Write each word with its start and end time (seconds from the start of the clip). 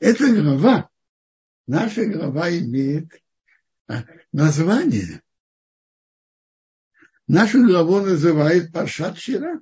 Эта 0.00 0.34
глава, 0.34 0.90
наша 1.66 2.06
глава 2.06 2.50
имеет 2.50 3.22
а, 3.86 4.04
название. 4.32 5.22
Нашу 7.26 7.66
главу 7.66 8.00
называют 8.00 8.72
Паршат 8.72 9.18
Шира. 9.18 9.60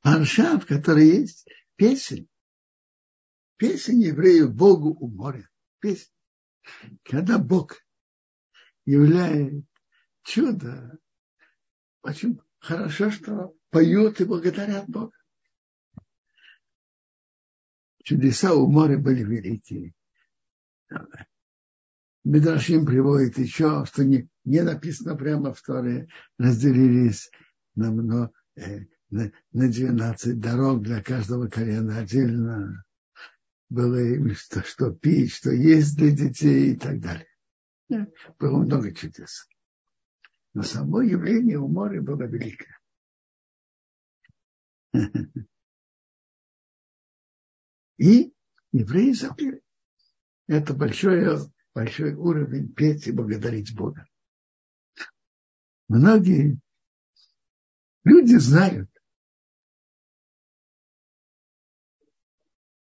Паршат, 0.00 0.64
в 0.64 0.66
которой 0.66 1.06
есть 1.06 1.48
песень. 1.76 2.28
Песень 3.58 4.02
евреев 4.02 4.52
Богу 4.52 4.90
у 4.90 5.06
моря. 5.06 5.48
Песня. 5.78 6.12
Когда 7.04 7.38
Бог 7.38 7.76
являет 8.84 9.64
чудо, 10.24 10.98
очень 12.02 12.40
хорошо, 12.58 13.12
что 13.12 13.56
поют 13.70 14.20
и 14.20 14.24
благодарят 14.24 14.88
Бога. 14.88 15.12
Чудеса 18.02 18.54
у 18.54 18.68
моря 18.68 18.98
были 18.98 19.22
великие. 19.22 19.94
Медрашим 22.24 22.86
приводит 22.86 23.38
еще, 23.38 23.84
что 23.86 24.04
не, 24.04 24.28
не 24.44 24.62
написано 24.62 25.16
прямо 25.16 25.52
в 25.52 25.62
Торе, 25.62 26.08
разделились 26.38 27.30
на, 27.74 27.90
много, 27.90 28.32
э, 28.56 28.86
на, 29.10 29.32
на 29.52 29.68
12 29.68 30.38
дорог 30.38 30.82
для 30.82 31.02
каждого 31.02 31.48
колена 31.48 31.98
отдельно. 31.98 32.84
Было 33.68 33.96
им 33.96 34.34
что, 34.34 34.62
что 34.62 34.92
пить, 34.92 35.32
что 35.32 35.50
есть 35.50 35.96
для 35.96 36.10
детей 36.10 36.74
и 36.74 36.76
так 36.76 37.00
далее. 37.00 37.26
Было 38.38 38.58
много 38.58 38.94
чудес. 38.94 39.48
Но 40.54 40.62
само 40.62 41.00
явление 41.02 41.58
у 41.58 41.66
моря 41.68 42.02
было 42.02 42.22
великое. 42.22 42.78
И 47.98 48.32
евреи 48.72 49.12
запели. 49.12 49.62
Это 50.46 50.74
большой, 50.74 51.38
большой 51.74 52.14
уровень 52.14 52.72
петь 52.72 53.06
и 53.06 53.12
благодарить 53.12 53.74
Бога. 53.74 54.06
Многие 55.88 56.58
люди 58.04 58.36
знают 58.36 58.90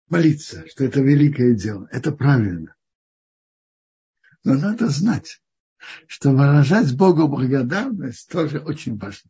молиться, 0.07 0.67
что 0.67 0.83
это 0.83 1.01
великое 1.01 1.55
дело. 1.55 1.87
Это 1.91 2.11
правильно. 2.11 2.75
Но 4.43 4.55
надо 4.55 4.89
знать, 4.89 5.41
что 6.07 6.31
выражать 6.31 6.95
Богу 6.95 7.27
благодарность 7.27 8.29
тоже 8.29 8.59
очень 8.59 8.97
важно. 8.97 9.29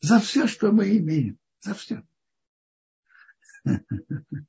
За 0.00 0.20
все, 0.20 0.46
что 0.46 0.72
мы 0.72 0.96
имеем. 0.96 1.38
За 1.60 1.74
все. 1.74 2.06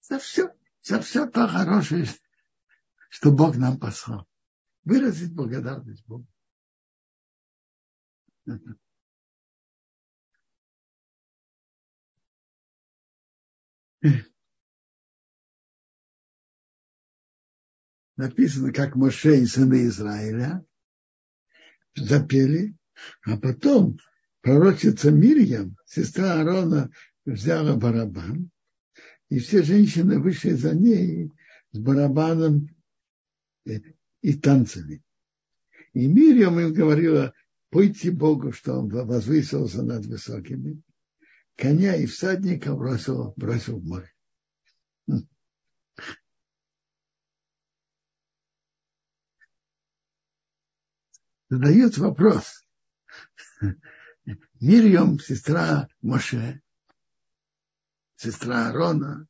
За 0.00 0.18
все, 0.18 0.54
за 0.82 1.00
все 1.00 1.26
то 1.26 1.48
хорошее, 1.48 2.06
что 3.08 3.32
Бог 3.32 3.56
нам 3.56 3.78
послал. 3.78 4.28
Выразить 4.84 5.34
благодарность 5.34 6.04
Богу. 6.06 6.26
Написано, 18.16 18.74
как 18.74 18.94
Моше 18.94 19.40
и 19.40 19.46
сыны 19.46 19.86
Израиля 19.86 20.62
запели, 21.96 22.76
а 23.22 23.38
потом 23.38 23.98
пророчица 24.44 25.10
Мирьям, 25.10 25.78
сестра 25.86 26.34
Аарона, 26.34 26.90
взяла 27.24 27.76
барабан, 27.76 28.50
и 29.30 29.38
все 29.38 29.62
женщины 29.62 30.20
вышли 30.20 30.50
за 30.50 30.74
ней 30.74 31.32
с 31.72 31.78
барабаном 31.78 32.68
и 33.64 34.34
танцами. 34.34 35.02
И 35.94 36.06
Мирьям 36.06 36.60
им 36.60 36.74
говорила, 36.74 37.32
пойте 37.70 38.10
Богу, 38.10 38.52
что 38.52 38.74
он 38.74 38.88
возвысился 38.90 39.82
над 39.82 40.04
высокими, 40.04 40.82
коня 41.56 41.96
и 41.96 42.04
всадника 42.04 42.74
бросил, 42.74 43.32
бросил 43.36 43.78
в 43.78 43.84
море. 43.84 44.12
Задает 51.48 51.96
вопрос, 51.96 52.66
Мирьям, 54.64 55.20
сестра 55.20 55.88
Моше, 56.00 56.62
сестра 58.16 58.70
Арона, 58.70 59.28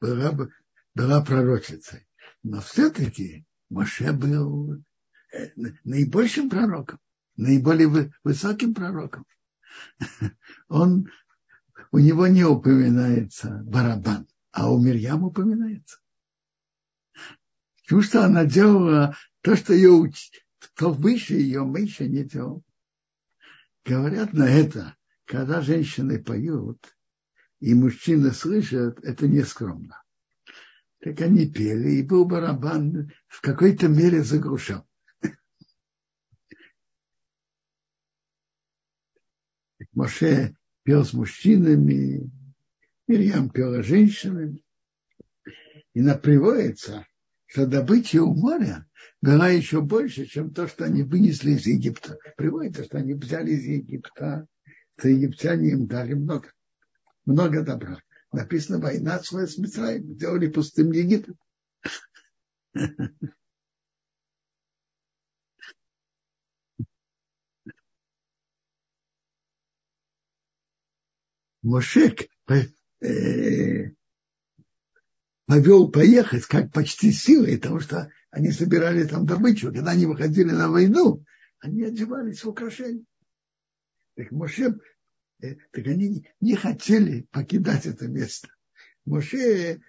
была, 0.00 0.48
была 0.94 1.22
пророчицей. 1.22 2.08
Но 2.42 2.62
все-таки 2.62 3.44
Моше 3.68 4.12
был 4.12 4.82
э, 5.34 5.50
наибольшим 5.84 6.48
пророком, 6.48 7.00
наиболее 7.36 8.14
высоким 8.24 8.72
пророком. 8.72 9.26
Он, 10.68 11.10
у 11.92 11.98
него 11.98 12.28
не 12.28 12.44
упоминается 12.44 13.62
барабан, 13.62 14.26
а 14.52 14.72
у 14.72 14.80
Мирьям 14.80 15.24
упоминается. 15.24 15.98
Потому 17.82 18.00
что 18.00 18.24
она 18.24 18.46
делала 18.46 19.14
то, 19.42 19.54
что 19.54 19.74
ее 19.74 19.90
уч... 19.90 20.30
кто 20.60 20.94
выше 20.94 21.34
ее, 21.34 21.66
меньше 21.66 22.08
не 22.08 22.24
делал. 22.24 22.64
Говорят 23.88 24.34
на 24.34 24.46
это, 24.46 24.98
когда 25.24 25.62
женщины 25.62 26.22
поют, 26.22 26.94
и 27.58 27.72
мужчины 27.72 28.32
слышат, 28.32 29.02
это 29.02 29.26
не 29.26 29.42
скромно. 29.42 30.02
Так 31.00 31.22
они 31.22 31.50
пели, 31.50 31.92
и 31.92 32.02
был 32.02 32.26
барабан 32.26 33.10
в 33.28 33.40
какой-то 33.40 33.88
мере 33.88 34.22
заглушал. 34.22 34.86
Моше 39.94 40.54
пел 40.82 41.02
с 41.02 41.14
мужчинами, 41.14 42.30
Мирьям 43.06 43.48
пела 43.48 43.82
с 43.82 43.86
женщинами. 43.86 44.62
И 45.94 46.02
напривается, 46.02 47.06
что 47.48 47.66
добыча 47.66 48.22
у 48.22 48.34
моря 48.34 48.86
была 49.20 49.48
еще 49.48 49.80
больше, 49.80 50.26
чем 50.26 50.52
то, 50.52 50.68
что 50.68 50.84
они 50.84 51.02
вынесли 51.02 51.52
из 51.52 51.66
Египта. 51.66 52.18
Приводится, 52.36 52.84
что 52.84 52.98
они 52.98 53.14
взяли 53.14 53.52
из 53.52 53.64
Египта, 53.64 54.46
что 54.98 55.08
египтяне 55.08 55.70
им 55.70 55.86
дали 55.86 56.14
много, 56.14 56.52
много 57.24 57.62
добра. 57.62 58.00
Написано, 58.32 58.78
война 58.78 59.18
с 59.18 59.58
Митраем, 59.58 60.14
сделали 60.14 60.48
пустым 60.48 60.92
Египет. 60.92 61.36
Мошек 71.62 72.28
э, 73.00 73.90
повел 75.48 75.90
поехать 75.90 76.44
как 76.44 76.70
почти 76.72 77.10
силой, 77.10 77.56
потому 77.56 77.80
что 77.80 78.12
они 78.30 78.52
собирали 78.52 79.04
там 79.04 79.24
добычу. 79.24 79.72
Когда 79.72 79.92
они 79.92 80.04
выходили 80.04 80.50
на 80.50 80.68
войну, 80.68 81.24
они 81.58 81.84
одевались 81.84 82.44
в 82.44 82.50
украшения. 82.50 83.04
Так 84.14 84.30
Моше, 84.30 84.78
э, 85.40 85.54
так 85.72 85.86
они 85.86 86.28
не 86.40 86.54
хотели 86.54 87.26
покидать 87.30 87.86
это 87.86 88.08
место. 88.08 88.48
Моше 89.06 89.80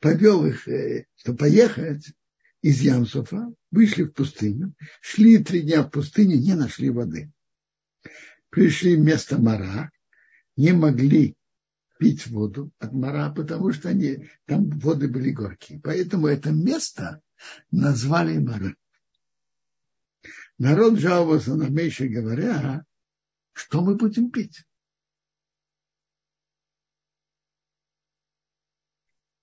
повел 0.00 0.46
их, 0.46 0.66
э, 0.66 1.04
чтобы 1.16 1.36
поехать 1.36 2.10
из 2.62 2.80
Ямсуфа, 2.80 3.52
вышли 3.70 4.04
в 4.04 4.12
пустыню, 4.12 4.74
шли 5.02 5.44
три 5.44 5.60
дня 5.60 5.82
в 5.82 5.90
пустыне, 5.90 6.38
не 6.38 6.54
нашли 6.54 6.88
воды. 6.88 7.30
Пришли 8.48 8.96
в 8.96 9.00
место 9.00 9.36
Мара, 9.36 9.90
не 10.56 10.72
могли 10.72 11.36
пить 12.02 12.26
воду 12.26 12.72
от 12.80 12.92
Мара, 12.92 13.32
потому 13.32 13.72
что 13.72 13.90
они, 13.90 14.28
там 14.46 14.68
воды 14.70 15.06
были 15.06 15.30
горькие. 15.30 15.80
Поэтому 15.80 16.26
это 16.26 16.50
место 16.50 17.22
назвали 17.70 18.38
Мара. 18.38 18.74
Народ 20.58 20.98
жаловался 20.98 21.54
на 21.54 21.68
Мейши, 21.68 22.08
говоря, 22.08 22.84
что 23.52 23.82
мы 23.82 23.94
будем 23.94 24.32
пить. 24.32 24.64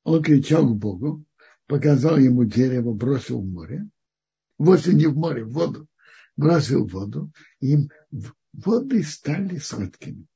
Он 0.04 0.22
кричал 0.22 0.68
к 0.68 0.78
Богу, 0.78 1.24
показал 1.66 2.18
ему 2.18 2.44
дерево, 2.44 2.94
бросил 2.94 3.40
в 3.40 3.46
море. 3.46 3.88
Вовсе 4.58 4.94
не 4.94 5.08
в 5.08 5.16
море, 5.16 5.46
в 5.46 5.54
воду. 5.54 5.88
Бросил 6.36 6.86
воду, 6.86 7.32
и 7.62 7.78
воды 8.52 9.04
стали 9.04 9.60
сладкими 9.60 10.29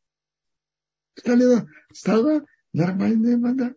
стали, 1.15 1.68
стала 1.94 2.45
нормальная 2.74 3.38
вода. 3.38 3.75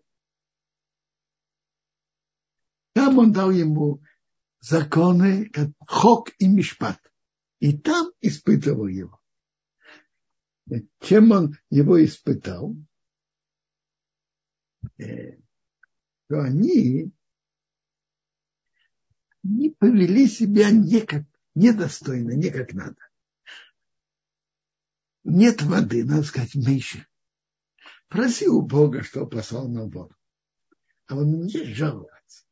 Там 2.93 3.19
он 3.19 3.33
дал 3.33 3.51
ему 3.51 4.03
законы, 4.61 5.51
как 5.51 5.69
хок 5.87 6.31
и 6.39 6.49
мишпат. 6.49 6.99
И 7.61 7.77
там 7.77 8.11
испытывал 8.21 8.87
его. 8.87 9.21
чем 11.01 11.31
он 11.31 11.57
его 11.71 12.05
испытал, 12.05 12.75
э, 14.99 15.39
то 16.29 16.43
они 16.43 17.13
не 19.43 19.71
повели 19.71 20.27
себя 20.27 20.71
не 20.71 21.01
как, 21.03 21.25
недостойно, 21.55 22.33
не 22.33 22.51
как 22.51 22.73
надо. 22.73 22.97
Нет 25.23 25.63
воды, 25.63 26.05
надо 26.05 26.23
сказать, 26.25 26.55
меньше. 26.55 27.07
Проси 28.09 28.49
у 28.49 28.63
Бога, 28.63 29.03
что 29.03 29.27
послал 29.27 29.69
нам 29.69 29.91
воду. 29.91 30.15
А 31.07 31.17
он 31.17 31.43
не 31.43 31.65
жаловаться. 31.75 32.45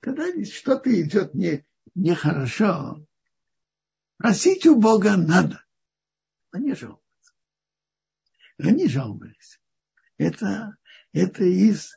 Когда 0.00 0.26
что-то 0.44 0.90
идет 1.00 1.34
не, 1.34 1.66
нехорошо, 1.94 3.06
просить 4.18 4.66
у 4.66 4.78
Бога 4.78 5.16
надо, 5.16 5.64
а 6.50 6.58
не 6.58 6.74
жаловаться. 6.74 7.32
Они 8.58 8.88
жаловались. 8.88 9.60
Это, 10.16 10.76
это 11.12 11.44
из 11.44 11.92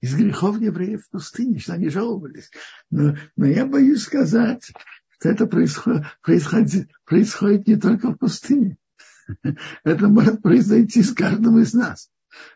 из 0.00 0.14
грехов 0.14 0.60
евреев 0.60 1.04
в 1.04 1.10
пустыне, 1.10 1.58
что 1.58 1.74
они 1.74 1.88
жаловались. 1.88 2.50
Но, 2.90 3.16
но 3.36 3.46
я 3.46 3.66
боюсь 3.66 4.02
сказать, 4.02 4.70
что 5.08 5.28
это 5.28 5.46
происходит, 5.46 6.06
происходит, 6.22 6.90
происходит 7.04 7.66
не 7.66 7.76
только 7.76 8.10
в 8.10 8.18
пустыне. 8.18 8.78
Это 9.84 10.08
может 10.08 10.42
произойти 10.42 11.02
с 11.02 11.12
каждым 11.12 11.58
из 11.60 11.74
нас 11.74 12.10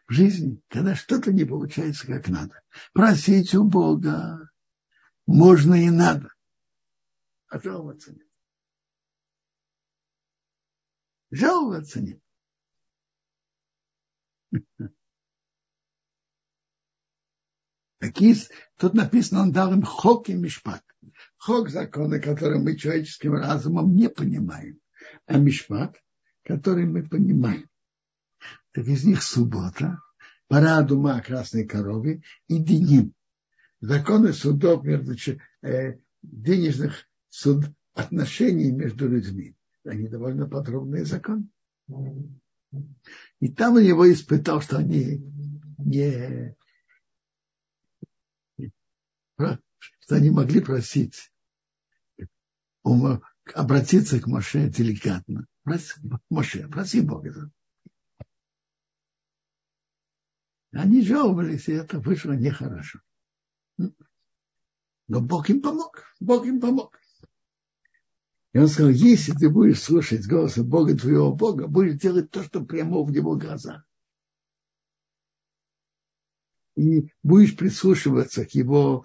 в 0.06 0.12
жизни, 0.12 0.62
когда 0.69 0.94
что-то 0.94 1.32
не 1.32 1.44
получается 1.44 2.06
как 2.06 2.28
надо. 2.28 2.62
Просить 2.92 3.54
у 3.54 3.64
Бога 3.64 4.50
можно 5.26 5.74
и 5.74 5.90
надо, 5.90 6.32
а 7.48 7.60
жаловаться 7.60 8.12
нет. 8.12 8.26
Жаловаться 11.30 12.00
нет. 12.00 12.20
Такие, 17.98 18.36
тут 18.78 18.94
написано, 18.94 19.42
он 19.42 19.52
дал 19.52 19.72
им 19.72 19.82
хок 19.82 20.28
и 20.28 20.34
мишпат. 20.34 20.84
Хок– 21.36 21.69
законы, 21.70 22.20
которые 22.20 22.60
мы 22.60 22.76
человеческим 22.76 23.34
разумом 23.34 23.94
не 23.94 24.08
понимаем, 24.08 24.80
а 25.26 25.38
мишпат, 25.38 26.02
который 26.44 26.87
мы 26.87 27.03
понимаем. 27.03 27.69
Так 28.73 28.87
из 28.87 29.05
них 29.05 29.23
суббота, 29.23 30.00
парад 30.49 30.91
ума 30.91 31.21
красной 31.21 31.67
коровы 31.67 32.23
и 32.49 32.59
деним. 32.59 33.15
Законы 33.81 34.33
судов 34.33 34.85
между 34.85 35.15
э, 35.62 35.99
денежных 36.23 37.09
суд, 37.29 37.65
отношений 37.94 38.71
между 38.71 39.09
людьми. 39.09 39.56
Они 39.85 40.09
довольно 40.09 40.49
подробные 40.49 41.05
законы. 41.05 41.49
И 43.41 43.49
там 43.49 43.75
он 43.75 43.83
его 43.83 44.11
испытал, 44.11 44.62
что 44.62 44.79
они 44.79 45.19
не 45.79 46.56
что 49.99 50.17
они 50.17 50.31
могли 50.31 50.61
просить, 50.61 51.33
обратиться 53.55 54.21
к 54.21 54.27
Моше 54.27 54.69
деликатно. 54.69 55.47
Проси, 55.64 55.94
Моше, 56.29 56.69
проси 56.69 57.00
Бога. 57.00 57.50
Они 60.73 61.03
жаловались, 61.03 61.69
и 61.69 61.73
это 61.73 62.00
вышло 62.00 62.32
нехорошо. 62.32 63.00
Но 63.76 65.20
Бог 65.20 65.50
им 65.50 65.61
помог. 65.61 66.05
Бог 66.20 66.47
им 66.47 66.61
помог. 66.61 66.99
И 68.53 68.59
он 68.59 68.69
сказал, 68.69 68.91
если 68.91 69.32
ты 69.32 69.49
будешь 69.49 69.82
слушать 69.82 70.26
голоса 70.26 70.62
Бога 70.62 70.97
твоего 70.97 71.35
Бога, 71.35 71.67
будешь 71.67 71.99
делать 72.00 72.31
то, 72.31 72.43
что 72.43 72.65
прямо 72.65 73.03
в 73.03 73.11
его 73.11 73.37
глазах. 73.37 73.85
И 76.76 77.11
будешь 77.23 77.56
прислушиваться 77.56 78.44
к 78.44 78.50
его 78.50 79.05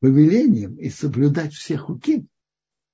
повелением 0.00 0.76
и 0.76 0.88
соблюдать 0.88 1.52
все 1.52 1.76
хуки, 1.76 2.26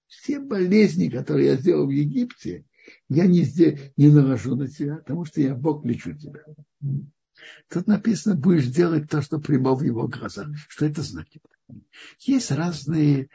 все 0.08 0.40
болезни, 0.40 1.08
которые 1.08 1.49
я 1.49 1.56
сделал 1.56 1.87
в 1.87 1.90
Египте, 1.90 2.64
я 3.08 3.26
не, 3.26 3.43
здесь, 3.43 3.93
не 3.96 4.08
наложу 4.08 4.56
на 4.56 4.66
тебя, 4.66 4.96
потому 4.96 5.25
что 5.25 5.40
я 5.40 5.55
Бог 5.55 5.84
лечу 5.84 6.14
тебя. 6.14 6.43
Тут 7.69 7.87
написано, 7.87 8.34
будешь 8.34 8.66
делать 8.66 9.08
то, 9.08 9.22
что 9.22 9.38
прямо 9.38 9.75
в 9.75 9.82
его 9.82 10.08
глазах. 10.08 10.49
Что 10.69 10.87
это 10.87 11.02
значит? 11.02 11.43
Есть 12.20 12.50
разные 12.50 13.28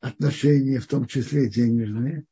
отношения, 0.00 0.78
в 0.78 0.86
том 0.86 1.06
числе 1.06 1.48
денежные, 1.48 2.24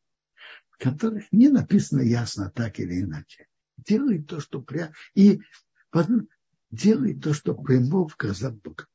в 0.71 0.79
которых 0.79 1.25
не 1.33 1.49
написано 1.49 2.03
ясно 2.03 2.53
так 2.55 2.79
или 2.79 3.01
иначе. 3.01 3.47
Делай 3.79 4.23
то, 4.23 4.41
что 4.41 4.61
прямо... 4.61 4.93
И 5.15 5.41
делай 6.71 7.19
то, 7.19 7.33
что 7.33 7.55
прямо 7.55 8.07
в 8.07 8.17
глазах 8.17 8.55
Бога. 8.57 8.87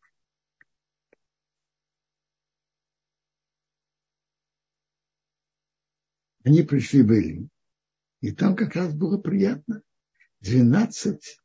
Они 6.44 6.64
пришли 6.64 7.02
в 7.04 7.12
Элим, 7.12 7.50
и 8.22 8.32
там 8.32 8.56
как 8.56 8.76
раз 8.76 8.94
было 8.94 9.18
приятно. 9.18 9.82
12 10.42 11.40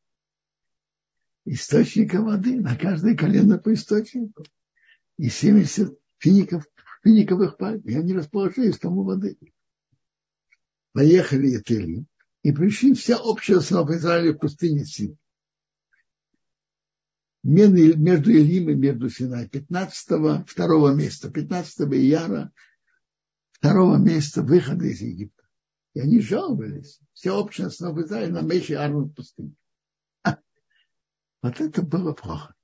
источников 1.47 2.25
воды, 2.25 2.61
на 2.61 2.77
каждое 2.77 3.15
колено 3.15 3.59
по 3.59 3.75
источнику. 3.75 4.45
И 5.19 5.29
70 5.29 5.99
фиников, 6.19 6.67
финиковых 7.03 7.57
пальм, 7.57 7.81
и 7.81 7.95
они 7.95 8.15
расположились 8.15 8.79
там 8.79 8.97
у 8.99 9.03
воды. 9.03 9.39
Поехали 10.93 11.57
от 11.57 11.71
Элим, 11.71 12.07
и 12.43 12.53
пришли 12.53 12.95
вся 12.95 13.19
общая 13.19 13.59
основа 13.59 13.97
Израиля 13.97 14.33
в 14.33 14.39
пустыне 14.39 14.85
Син. 14.85 15.19
Между 17.43 18.33
Элим 18.33 18.71
и 18.71 18.75
между 18.75 19.09
Синай, 19.09 19.49
15 19.49 20.49
второго 20.49 20.95
места, 20.95 21.31
15 21.31 21.81
ияра 21.93 22.51
второго 23.67 23.97
месяца 23.97 24.43
выхода 24.43 24.85
из 24.87 25.01
Египта. 25.01 25.43
И 25.95 26.01
они 26.01 26.21
жаловались, 26.21 27.01
все 27.15 27.33
общество 27.33 27.91
в 27.91 28.01
Израиле 28.01 28.33
на 28.33 28.43
Меше 28.43 28.75
Арну 28.75 29.09
пустыне. 29.09 29.55
А, 30.23 30.39
вот 31.43 31.61
это 31.61 31.83
было 31.83 32.13
плохо. 32.13 32.55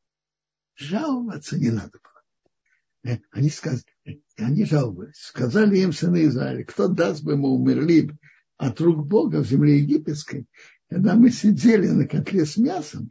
Жаловаться 0.77 1.59
не 1.59 1.71
надо 1.71 1.99
было. 1.99 3.15
Э, 3.15 3.19
они, 3.33 3.51
сказ... 3.51 3.85
они 4.37 4.65
жаловались. 4.65 5.17
Сказали 5.17 5.79
им 5.79 5.93
сыны 5.93 6.27
Израиля, 6.27 6.65
кто 6.65 6.87
даст 6.87 7.25
бы 7.25 7.37
мы 7.37 7.51
умерли 7.51 8.17
от 8.57 8.81
рук 8.81 9.05
Бога 9.05 9.43
в 9.43 9.47
земле 9.47 9.79
египетской, 9.79 10.47
когда 10.89 11.17
мы 11.17 11.31
сидели 11.31 11.89
на 11.89 12.07
котле 12.07 12.47
с 12.47 12.57
мясом, 12.57 13.11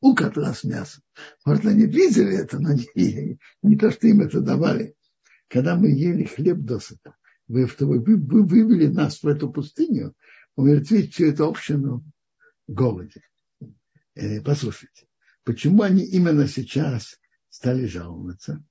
у 0.00 0.16
котла 0.16 0.52
с 0.52 0.64
мясом. 0.64 1.04
Может, 1.44 1.66
они 1.66 1.86
видели 1.86 2.36
это, 2.36 2.58
но 2.58 2.72
не, 2.72 3.38
не 3.62 3.76
то, 3.76 3.92
что 3.92 4.08
им 4.08 4.20
это 4.20 4.40
давали. 4.40 4.96
Когда 5.46 5.76
мы 5.76 5.90
ели 5.90 6.24
хлеб 6.24 6.58
досыта 6.58 7.14
вы, 7.50 7.66
вы, 7.66 8.16
вы 8.16 8.46
вывели 8.46 8.86
нас 8.86 9.22
в 9.22 9.26
эту 9.26 9.50
пустыню, 9.50 10.14
умертвить 10.54 11.12
всю 11.12 11.26
эту 11.26 11.48
общину 11.48 12.04
голоде. 12.68 13.22
Э, 14.14 14.40
послушайте, 14.40 15.08
почему 15.42 15.82
они 15.82 16.04
именно 16.04 16.46
сейчас 16.46 17.18
стали 17.48 17.86
жаловаться? 17.86 18.64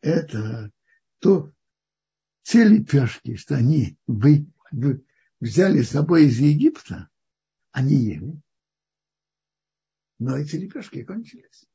Это 0.00 0.72
то, 1.18 1.52
те 2.42 2.64
лепешки, 2.64 3.36
что 3.36 3.56
они 3.56 3.98
вы, 4.06 4.46
вы 4.70 5.04
взяли 5.38 5.82
с 5.82 5.90
собой 5.90 6.26
из 6.26 6.38
Египта, 6.38 7.10
они 7.70 7.96
ели. 7.96 8.40
Но 10.18 10.38
эти 10.38 10.56
лепешки 10.56 11.04
кончились. 11.04 11.66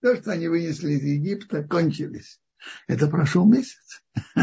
То, 0.00 0.14
что 0.14 0.30
они 0.30 0.46
вынесли 0.46 0.92
из 0.92 1.02
Египта, 1.02 1.64
кончились. 1.64 2.40
Это 2.86 3.08
прошел 3.08 3.46
месяц. 3.46 4.02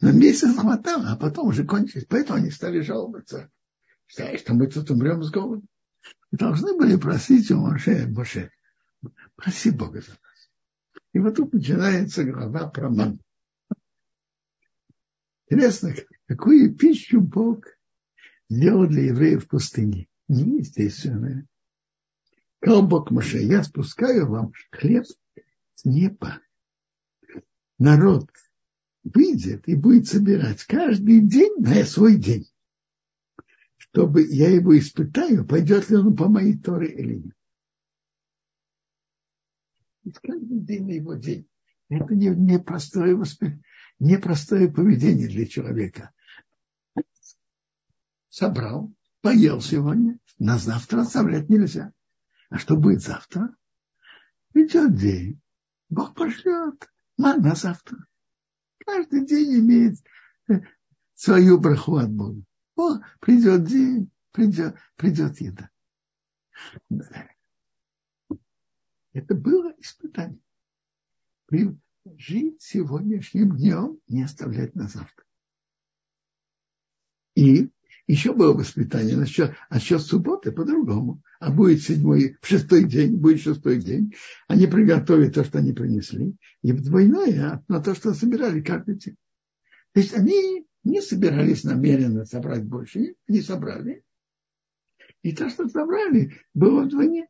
Но 0.00 0.12
месяц 0.12 0.56
хватало, 0.56 1.10
а 1.10 1.16
потом 1.16 1.48
уже 1.48 1.64
кончились. 1.64 2.06
Поэтому 2.06 2.38
они 2.38 2.50
стали 2.50 2.80
жаловаться. 2.80 3.50
Что 4.06 4.54
мы 4.54 4.66
тут 4.66 4.90
умрем 4.90 5.22
с 5.22 5.30
голоду. 5.30 5.64
Должны 6.32 6.76
были 6.76 6.96
просить 6.96 7.50
у 7.50 7.58
Моше, 7.58 8.06
Моше, 8.08 8.50
проси 9.36 9.70
Бога 9.70 10.00
за 10.00 10.10
нас. 10.10 10.50
И 11.12 11.18
вот 11.18 11.36
тут 11.36 11.52
начинается 11.52 12.24
глава 12.24 12.68
про 12.68 12.88
ман. 12.88 13.20
Интересно, 15.48 15.94
какую 16.26 16.76
пищу 16.76 17.20
Бог 17.20 17.64
сделал 18.48 18.86
для 18.86 19.06
евреев 19.06 19.44
в 19.44 19.48
пустыне. 19.48 20.08
Неестественное. 20.28 21.46
Сказал 22.62 22.86
Бог 22.86 23.10
Моше, 23.10 23.42
я 23.42 23.64
спускаю 23.64 24.28
вам 24.28 24.52
хлеб 24.70 25.04
с 25.74 25.84
неба 25.84 26.40
народ 27.80 28.30
выйдет 29.02 29.66
и 29.66 29.74
будет 29.74 30.06
собирать 30.06 30.62
каждый 30.64 31.26
день 31.26 31.56
на 31.58 31.84
свой 31.84 32.16
день, 32.16 32.46
чтобы 33.78 34.22
я 34.22 34.50
его 34.50 34.78
испытаю, 34.78 35.44
пойдет 35.46 35.90
ли 35.90 35.96
он 35.96 36.14
по 36.14 36.28
моей 36.28 36.56
Торе 36.56 36.92
или 36.92 37.14
нет. 37.14 37.36
Ведь 40.04 40.18
каждый 40.18 40.60
день 40.60 40.86
на 40.86 40.92
его 40.92 41.14
день. 41.14 41.48
Это 41.88 42.14
не, 42.14 42.28
не, 42.28 42.60
простое, 42.60 43.20
не 43.98 44.18
простое 44.18 44.70
поведение 44.70 45.26
для 45.26 45.46
человека. 45.46 46.12
собрал, 48.28 48.92
поел 49.22 49.60
сегодня, 49.60 50.18
на 50.38 50.58
завтра 50.58 51.00
оставлять 51.00 51.48
нельзя. 51.48 51.92
А 52.48 52.58
что 52.58 52.76
будет 52.76 53.02
завтра? 53.02 53.54
Идет 54.54 54.94
день. 54.94 55.40
Бог 55.88 56.14
пошлет 56.14 56.90
ман 57.20 57.42
на 57.42 57.54
завтра. 57.54 57.98
Каждый 58.78 59.26
день 59.26 59.60
имеет 59.60 59.98
э, 60.48 60.62
свою 61.14 61.60
браху 61.60 61.96
от 61.96 62.10
Бога. 62.10 62.42
О, 62.76 62.98
придет 63.20 63.64
день, 63.64 64.10
придет, 64.32 64.76
придет 64.96 65.40
еда. 65.40 65.70
Это 69.12 69.34
было 69.34 69.74
испытание. 69.78 70.40
Жить 72.16 72.62
сегодняшним 72.62 73.56
днем, 73.56 74.00
не 74.08 74.22
оставлять 74.22 74.74
на 74.74 74.88
завтра. 74.88 75.24
И 77.34 77.70
еще 78.10 78.32
было 78.32 78.52
воспитание 78.54 79.14
а 79.14 79.74
насчет 79.74 80.02
субботы 80.02 80.50
по-другому. 80.52 81.22
А 81.38 81.52
будет 81.52 81.82
седьмой, 81.82 82.36
шестой 82.42 82.84
день, 82.84 83.16
будет 83.16 83.40
шестой 83.40 83.80
день. 83.80 84.14
Они 84.48 84.66
приготовят 84.66 85.34
то, 85.34 85.44
что 85.44 85.58
они 85.58 85.72
принесли. 85.72 86.34
И 86.62 86.72
двойное 86.72 87.64
на 87.68 87.80
то, 87.80 87.94
что 87.94 88.12
собирали 88.12 88.62
каждый 88.62 88.96
день. 88.96 89.16
То 89.92 90.00
есть 90.00 90.14
они 90.14 90.66
не 90.82 91.00
собирались 91.00 91.64
намеренно 91.64 92.24
собрать 92.24 92.64
больше. 92.64 93.14
Они 93.28 93.40
собрали. 93.40 94.04
И 95.22 95.32
то, 95.32 95.48
что 95.48 95.68
собрали, 95.68 96.32
было 96.52 96.82
вдвойне. 96.82 97.28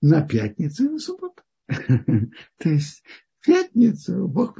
На 0.00 0.26
пятницу 0.26 0.84
и 0.84 0.88
на 0.88 0.98
субботу. 0.98 1.42
То 1.68 2.68
есть 2.68 3.02
пятницу 3.46 4.26
Бог 4.26 4.56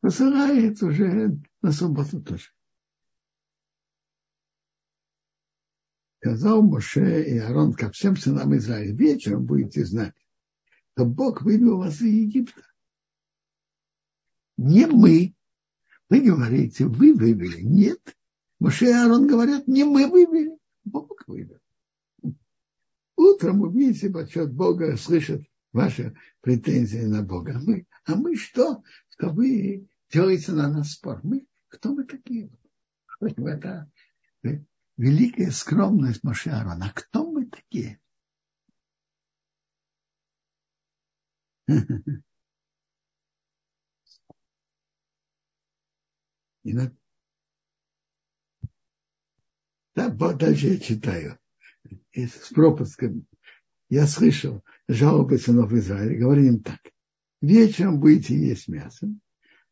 посылает 0.00 0.82
уже 0.82 1.38
на 1.62 1.72
субботу 1.72 2.22
тоже. 2.22 2.50
Сказал 6.18 6.62
Моше 6.62 7.24
и 7.24 7.38
Аарон 7.38 7.72
ко 7.72 7.90
всем 7.90 8.16
сынам 8.16 8.54
Израиля, 8.56 8.94
вечером 8.94 9.44
будете 9.44 9.84
знать, 9.84 10.14
что 10.92 11.04
Бог 11.04 11.42
вывел 11.42 11.78
вас 11.78 12.00
из 12.00 12.12
Египта. 12.12 12.62
Не 14.58 14.86
мы. 14.86 15.34
Вы 16.08 16.20
говорите, 16.20 16.84
вы 16.84 17.14
вывели. 17.14 17.62
Нет. 17.62 18.16
Моше 18.60 18.86
и 18.86 18.92
Аарон 18.92 19.26
говорят, 19.26 19.66
не 19.66 19.84
мы 19.84 20.06
вывели, 20.06 20.56
Бог 20.84 21.26
вывел. 21.26 21.58
Утром 23.16 23.62
увидите 23.62 24.12
отчет 24.14 24.52
Бога, 24.52 24.96
слышат 24.96 25.42
ваши 25.72 26.14
претензии 26.42 26.98
на 26.98 27.22
Бога. 27.22 27.58
Мы, 27.64 27.86
а 28.04 28.14
мы 28.16 28.36
что? 28.36 28.82
Что 29.10 29.30
вы 29.30 29.88
делаете 30.10 30.52
на 30.52 30.68
нас 30.68 30.92
спор? 30.92 31.20
Мы 31.22 31.46
кто 31.68 31.94
мы 31.94 32.04
такие? 32.04 32.50
Это 33.20 33.86
великая 34.96 35.50
скромность 35.50 36.22
Моше 36.22 36.50
Аарона. 36.50 36.86
А 36.86 36.92
кто 36.92 37.30
мы 37.30 37.46
такие? 37.46 38.00
И 46.64 46.74
на... 46.74 46.94
Да, 49.94 50.08
дальше 50.08 50.68
я 50.68 50.78
читаю. 50.78 51.38
с 52.14 52.52
пропусками. 52.52 53.24
Я 53.88 54.06
слышал 54.06 54.62
жалобы 54.88 55.38
сынов 55.38 55.72
Израиля. 55.72 56.18
Говорим 56.18 56.46
им 56.46 56.62
так. 56.62 56.80
Вечером 57.42 57.98
будете 57.98 58.36
есть 58.36 58.68
мясо, 58.68 59.08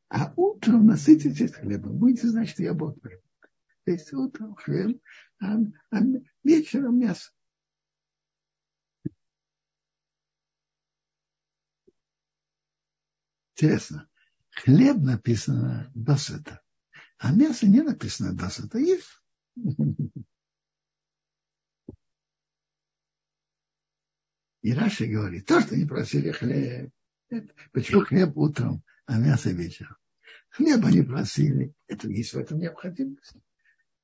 а 0.08 0.32
утром 0.34 0.86
насытитесь 0.86 1.54
хлебом. 1.54 1.96
Будете 1.98 2.26
знать, 2.26 2.48
что 2.48 2.64
я 2.64 2.74
Бог. 2.74 3.00
То 3.00 3.92
есть 3.92 4.12
утром 4.12 4.56
хлеб, 4.56 5.00
а, 5.38 5.56
а 5.90 5.98
вечером 6.42 6.98
мясо. 6.98 7.30
Интересно. 13.54 14.08
Хлеб 14.50 14.96
написано 14.96 15.92
досыта, 15.94 16.60
а 17.18 17.32
мясо 17.32 17.68
не 17.68 17.82
написано 17.82 18.34
досыта. 18.34 18.78
Есть. 18.78 19.22
И 24.62 24.74
Раши 24.74 25.06
говорит, 25.06 25.46
то, 25.46 25.60
что 25.60 25.76
не 25.76 25.86
просили 25.86 26.32
хлеб, 26.32 26.92
почему 27.72 28.04
хлеб 28.04 28.36
утром, 28.36 28.82
а 29.06 29.18
мясо 29.18 29.50
вечером? 29.50 29.96
Хлеба 30.50 30.90
не 30.90 31.02
просили. 31.02 31.74
Это 31.86 32.08
есть 32.08 32.32
в 32.32 32.38
этом 32.38 32.58
необходимость. 32.58 33.34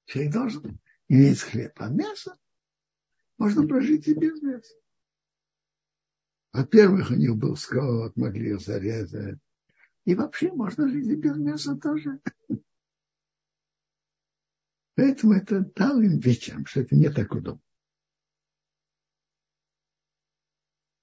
Человек 0.06 0.32
должен 0.32 0.80
иметь 1.08 1.40
хлеб, 1.40 1.72
а 1.76 1.88
мясо 1.88 2.36
можно 3.38 3.66
прожить 3.66 4.08
и 4.08 4.14
без 4.14 4.40
мяса. 4.42 4.74
Во-первых, 6.52 7.10
у 7.10 7.14
них 7.14 7.36
был 7.36 7.56
скот, 7.56 8.16
могли 8.16 8.50
его 8.50 8.58
зарезать. 8.58 9.38
И 10.04 10.14
вообще 10.14 10.52
можно 10.52 10.88
жить 10.88 11.08
и 11.08 11.16
без 11.16 11.36
мяса 11.36 11.76
тоже. 11.76 12.20
Поэтому 14.94 15.34
это 15.34 15.60
дал 15.60 16.00
им 16.00 16.18
вечером, 16.18 16.64
что 16.64 16.80
это 16.80 16.96
не 16.96 17.10
так 17.10 17.30
удобно. 17.32 17.60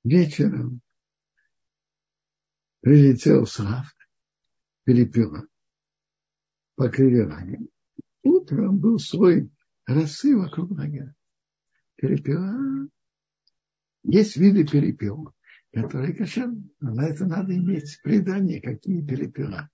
Вечером 0.03 0.81
прилетел 2.83 3.47
Сафт, 3.47 3.95
перепела, 4.83 5.47
покрыли 6.75 7.19
ранее. 7.19 7.61
Утром 8.23 8.77
был 8.77 8.99
свой 8.99 9.49
росы 9.85 10.35
вокруг 10.35 10.71
ноги. 10.71 11.05
Перепела. 11.95 12.89
Есть 14.03 14.35
виды 14.35 14.67
перепела, 14.67 15.33
которые 15.71 16.13
кошерны. 16.13 16.69
Но 16.81 16.93
на 16.93 17.07
это 17.07 17.25
надо 17.25 17.55
иметь 17.55 17.99
предание, 18.03 18.61
какие 18.61 19.01
перепела. 19.01 19.69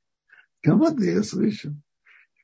Кого-то 0.61 1.03
я 1.03 1.23
слышал, 1.23 1.73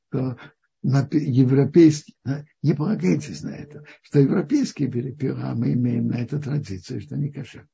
что 0.08 0.38
на 0.82 1.08
европейский, 1.12 2.16
не 2.64 2.74
полагайтесь 2.74 3.44
на 3.44 3.56
это, 3.56 3.84
что 4.02 4.20
европейские 4.20 4.90
перепела 4.90 5.54
мы 5.54 5.74
имеем 5.74 6.08
на 6.08 6.16
это 6.16 6.40
традицию, 6.40 7.02
что 7.02 7.18
не 7.18 7.32
кошерно. 7.32 7.70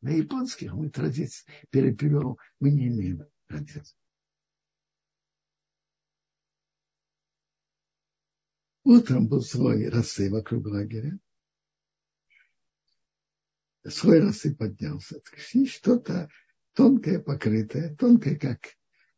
На 0.00 0.10
японских 0.10 0.72
мы 0.72 0.90
традиции 0.90 1.44
перепел 1.70 2.38
мы 2.60 2.70
не 2.70 2.88
имеем 2.88 3.26
традиции. 3.46 3.96
Утром 8.84 9.26
был 9.26 9.42
свой 9.42 9.88
росы 9.88 10.30
вокруг 10.30 10.66
лагеря. 10.66 11.18
Свой 13.84 14.20
росы 14.20 14.54
поднялся. 14.54 15.20
Что-то 15.66 16.28
тонкое, 16.72 17.18
покрытое, 17.18 17.96
тонкое, 17.96 18.36
как, 18.36 18.60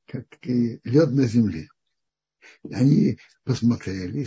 как 0.06 0.26
лед 0.46 1.10
на 1.10 1.26
земле. 1.26 1.68
Они 2.72 3.18
посмотрели, 3.44 4.26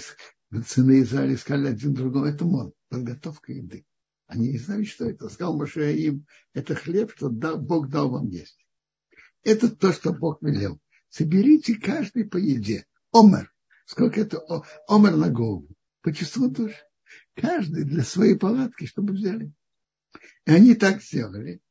сыны 0.68 1.02
Израиля 1.02 1.38
сказали 1.38 1.70
один 1.70 1.94
другому, 1.94 2.26
это 2.26 2.46
мон, 2.46 2.74
подготовка 2.90 3.52
еды. 3.52 3.86
Они 4.32 4.48
не 4.48 4.58
знали, 4.58 4.86
что 4.86 5.10
это. 5.10 5.28
Сказал 5.28 5.58
Моше 5.58 5.94
им, 5.94 6.26
это 6.54 6.74
хлеб, 6.74 7.12
что 7.14 7.30
Бог 7.30 7.90
дал 7.90 8.10
вам 8.10 8.30
есть. 8.30 8.66
Это 9.44 9.70
то, 9.70 9.92
что 9.92 10.14
Бог 10.14 10.42
велел. 10.42 10.80
Соберите 11.10 11.76
каждый 11.76 12.24
по 12.24 12.38
еде. 12.38 12.86
Омер. 13.12 13.54
Сколько 13.84 14.22
это 14.22 14.42
омер 14.88 15.18
на 15.18 15.30
голову? 15.30 15.68
По 16.02 16.14
числу 16.14 16.50
душ. 16.50 16.72
Каждый 17.36 17.84
для 17.84 18.04
своей 18.04 18.38
палатки, 18.38 18.86
чтобы 18.86 19.12
взяли. 19.12 19.52
И 20.46 20.52
они 20.52 20.76
так 20.76 21.04
сделали. 21.04 21.62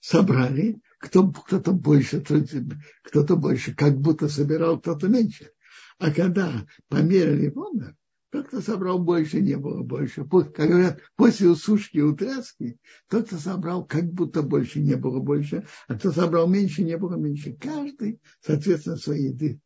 Собрали, 0.00 0.82
кто, 0.98 1.32
кто-то 1.32 1.72
больше, 1.72 2.20
кто-то 2.20 3.36
больше, 3.36 3.74
как 3.74 3.98
будто 3.98 4.28
собирал, 4.28 4.78
кто-то 4.78 5.08
меньше. 5.08 5.50
А 5.96 6.12
когда 6.12 6.66
померили 6.88 7.50
омер, 7.56 7.96
тот, 8.32 8.48
кто 8.48 8.62
собрал 8.62 8.98
больше, 8.98 9.42
не 9.42 9.58
было 9.58 9.82
больше. 9.82 10.24
Как 10.24 10.70
говорят, 10.70 11.02
после 11.16 11.50
усушки 11.50 11.98
и 11.98 12.00
утряски, 12.00 12.80
тот, 13.08 13.26
кто 13.26 13.36
собрал, 13.36 13.84
как 13.84 14.10
будто 14.10 14.42
больше, 14.42 14.80
не 14.80 14.96
было 14.96 15.20
больше. 15.20 15.66
А 15.86 15.98
кто 15.98 16.10
собрал 16.12 16.48
меньше, 16.48 16.82
не 16.82 16.96
было 16.96 17.16
меньше. 17.16 17.52
Каждый, 17.52 18.22
соответственно, 18.40 18.96
своей 18.96 19.28
еды 19.28 19.60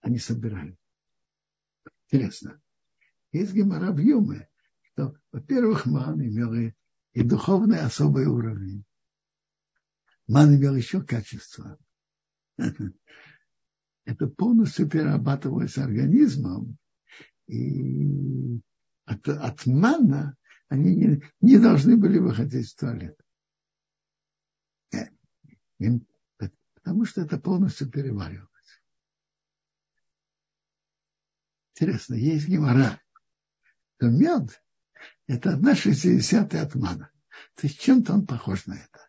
они 0.00 0.18
собирали. 0.18 0.78
Интересно. 2.08 2.62
Есть 3.32 3.52
гемора 3.52 3.90
в 3.90 3.98
Юме, 3.98 4.48
что, 4.92 5.16
во-первых, 5.32 5.86
ман 5.86 6.22
имел 6.22 6.54
и, 6.54 7.22
духовный 7.24 7.80
особый 7.80 8.26
уровень. 8.26 8.84
Ман 10.28 10.54
имел 10.54 10.76
еще 10.76 11.02
качество. 11.02 11.76
Это 14.04 14.28
полностью 14.28 14.88
перерабатывалось 14.88 15.78
организмом. 15.78 16.78
И 17.46 18.60
от, 19.04 19.28
от 19.28 19.66
мана 19.66 20.36
они 20.68 20.96
не, 20.96 21.22
не 21.40 21.58
должны 21.58 21.96
были 21.96 22.18
выходить 22.18 22.70
в 22.70 22.76
туалет. 22.76 23.18
Э, 24.92 25.06
потому 26.74 27.04
что 27.04 27.20
это 27.22 27.38
полностью 27.38 27.90
переваривалось. 27.90 28.50
Интересно, 31.74 32.14
есть 32.14 32.48
гемора, 32.48 33.00
то 33.98 34.08
мед– 34.08 34.62
это 35.26 35.54
одна 35.54 35.74
шестидесятая 35.74 36.62
от 36.62 36.74
мана. 36.74 37.10
То 37.54 37.66
есть 37.66 37.80
чем-то 37.80 38.14
он 38.14 38.26
похож 38.26 38.66
на 38.66 38.74
это. 38.74 39.08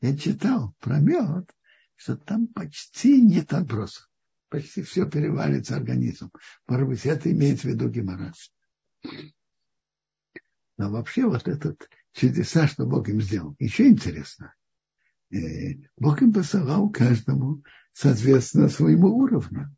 Я 0.00 0.16
читал 0.16 0.74
про 0.80 0.98
мед, 0.98 1.48
что 1.96 2.16
там 2.16 2.48
почти 2.48 3.20
нет 3.22 3.52
отбросов. 3.52 4.07
Почти 4.48 4.82
все 4.82 5.08
переварится 5.08 5.76
организм. 5.76 6.30
Может 6.66 6.88
быть, 6.88 7.06
это 7.06 7.30
имеется 7.30 7.68
в 7.68 7.70
виду 7.70 7.88
гемора. 7.88 8.32
Но 10.78 10.90
вообще 10.90 11.26
вот 11.26 11.46
этот 11.46 11.88
чудеса, 12.12 12.66
что 12.66 12.86
Бог 12.86 13.08
им 13.08 13.20
сделал. 13.20 13.56
Еще 13.58 13.88
интересно. 13.88 14.54
Э, 15.30 15.74
Бог 15.96 16.22
им 16.22 16.32
посылал 16.32 16.88
каждому 16.90 17.62
соответственно 17.92 18.68
своему 18.68 19.08
уровню. 19.08 19.74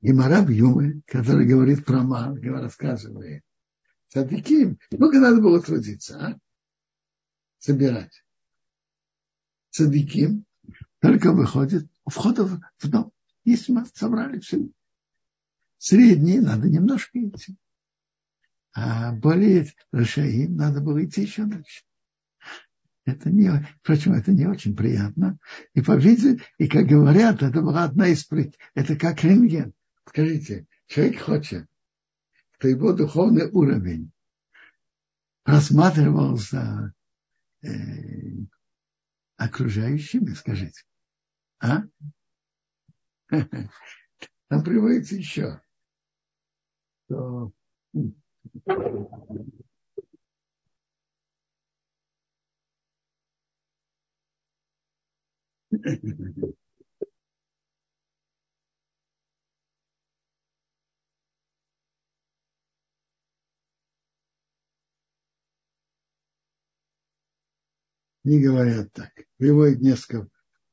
И 0.00 0.12
Мараб 0.12 0.48
Юмы, 0.48 1.02
который 1.06 1.46
говорит 1.46 1.84
про 1.84 2.02
Ман, 2.02 2.40
рассказывает, 2.40 3.42
Садиким, 4.08 4.78
ну 4.90 5.12
надо 5.12 5.40
было 5.40 5.60
трудиться, 5.60 6.18
а? 6.18 6.38
собирать. 7.58 8.24
Садиким 9.70 10.46
только 11.00 11.32
выходит, 11.32 11.88
у 12.10 12.12
входа 12.12 12.44
в 12.44 12.88
дом. 12.88 13.12
Если 13.44 13.72
мы 13.72 13.86
собрали 13.94 14.40
все. 14.40 14.68
Средние 15.78 16.40
надо 16.40 16.68
немножко 16.68 17.18
идти. 17.18 17.56
А 18.72 19.12
более 19.12 19.72
Рашаим 19.92 20.56
надо 20.56 20.80
было 20.80 21.04
идти 21.04 21.22
еще 21.22 21.44
дальше. 21.44 21.84
Это 23.06 23.30
не, 23.30 23.50
впрочем, 23.80 24.12
это 24.12 24.32
не 24.32 24.46
очень 24.46 24.76
приятно. 24.76 25.38
И 25.74 25.80
по 25.80 25.96
виде, 25.96 26.42
и 26.58 26.68
как 26.68 26.86
говорят, 26.86 27.42
это 27.42 27.62
была 27.62 27.84
одна 27.84 28.08
из 28.08 28.28
это 28.74 28.96
как 28.96 29.24
рентген. 29.24 29.72
Скажите, 30.06 30.66
человек 30.86 31.20
хочет, 31.20 31.66
что 32.58 32.68
его 32.68 32.92
духовный 32.92 33.48
уровень 33.50 34.10
рассматривался 35.44 36.92
э, 37.62 37.68
окружающими, 39.36 40.34
скажите. 40.34 40.82
А? 41.60 41.82
Там 44.48 44.64
приводится 44.64 45.14
еще, 45.16 45.60
что 47.06 47.52
Не 68.24 68.40
говорят 68.42 68.92
так. 68.92 69.12
Приводят 69.38 69.80
несколько, 69.80 70.28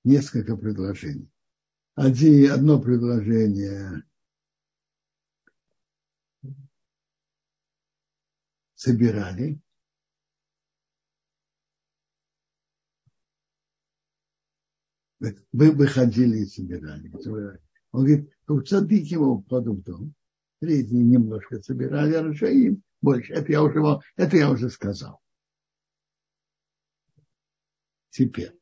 несколько 0.08 0.56
предложений. 0.56 1.30
Один, 1.96 2.52
одно 2.52 2.82
предложение 2.82 4.04
собирали, 8.76 9.60
вы 15.20 15.72
выходили 15.72 16.40
и 16.40 16.46
собирали. 16.46 17.12
Он 17.92 18.06
говорит, 18.06 18.32
у 18.48 18.62
цадыки 18.62 19.14
его 19.14 19.42
входу 19.42 19.74
в 19.74 19.82
дом, 19.82 20.14
третий 20.60 20.94
немножко 20.94 21.62
собирали, 21.62 22.14
а 22.14 22.24
Рашаим 22.24 22.84
больше. 23.02 23.34
Это 23.34 23.52
я 23.52 23.64
уже, 23.64 23.82
это 24.16 24.38
я 24.38 24.52
уже 24.52 24.70
сказал. 24.70 25.20
Теперь. 28.10 28.58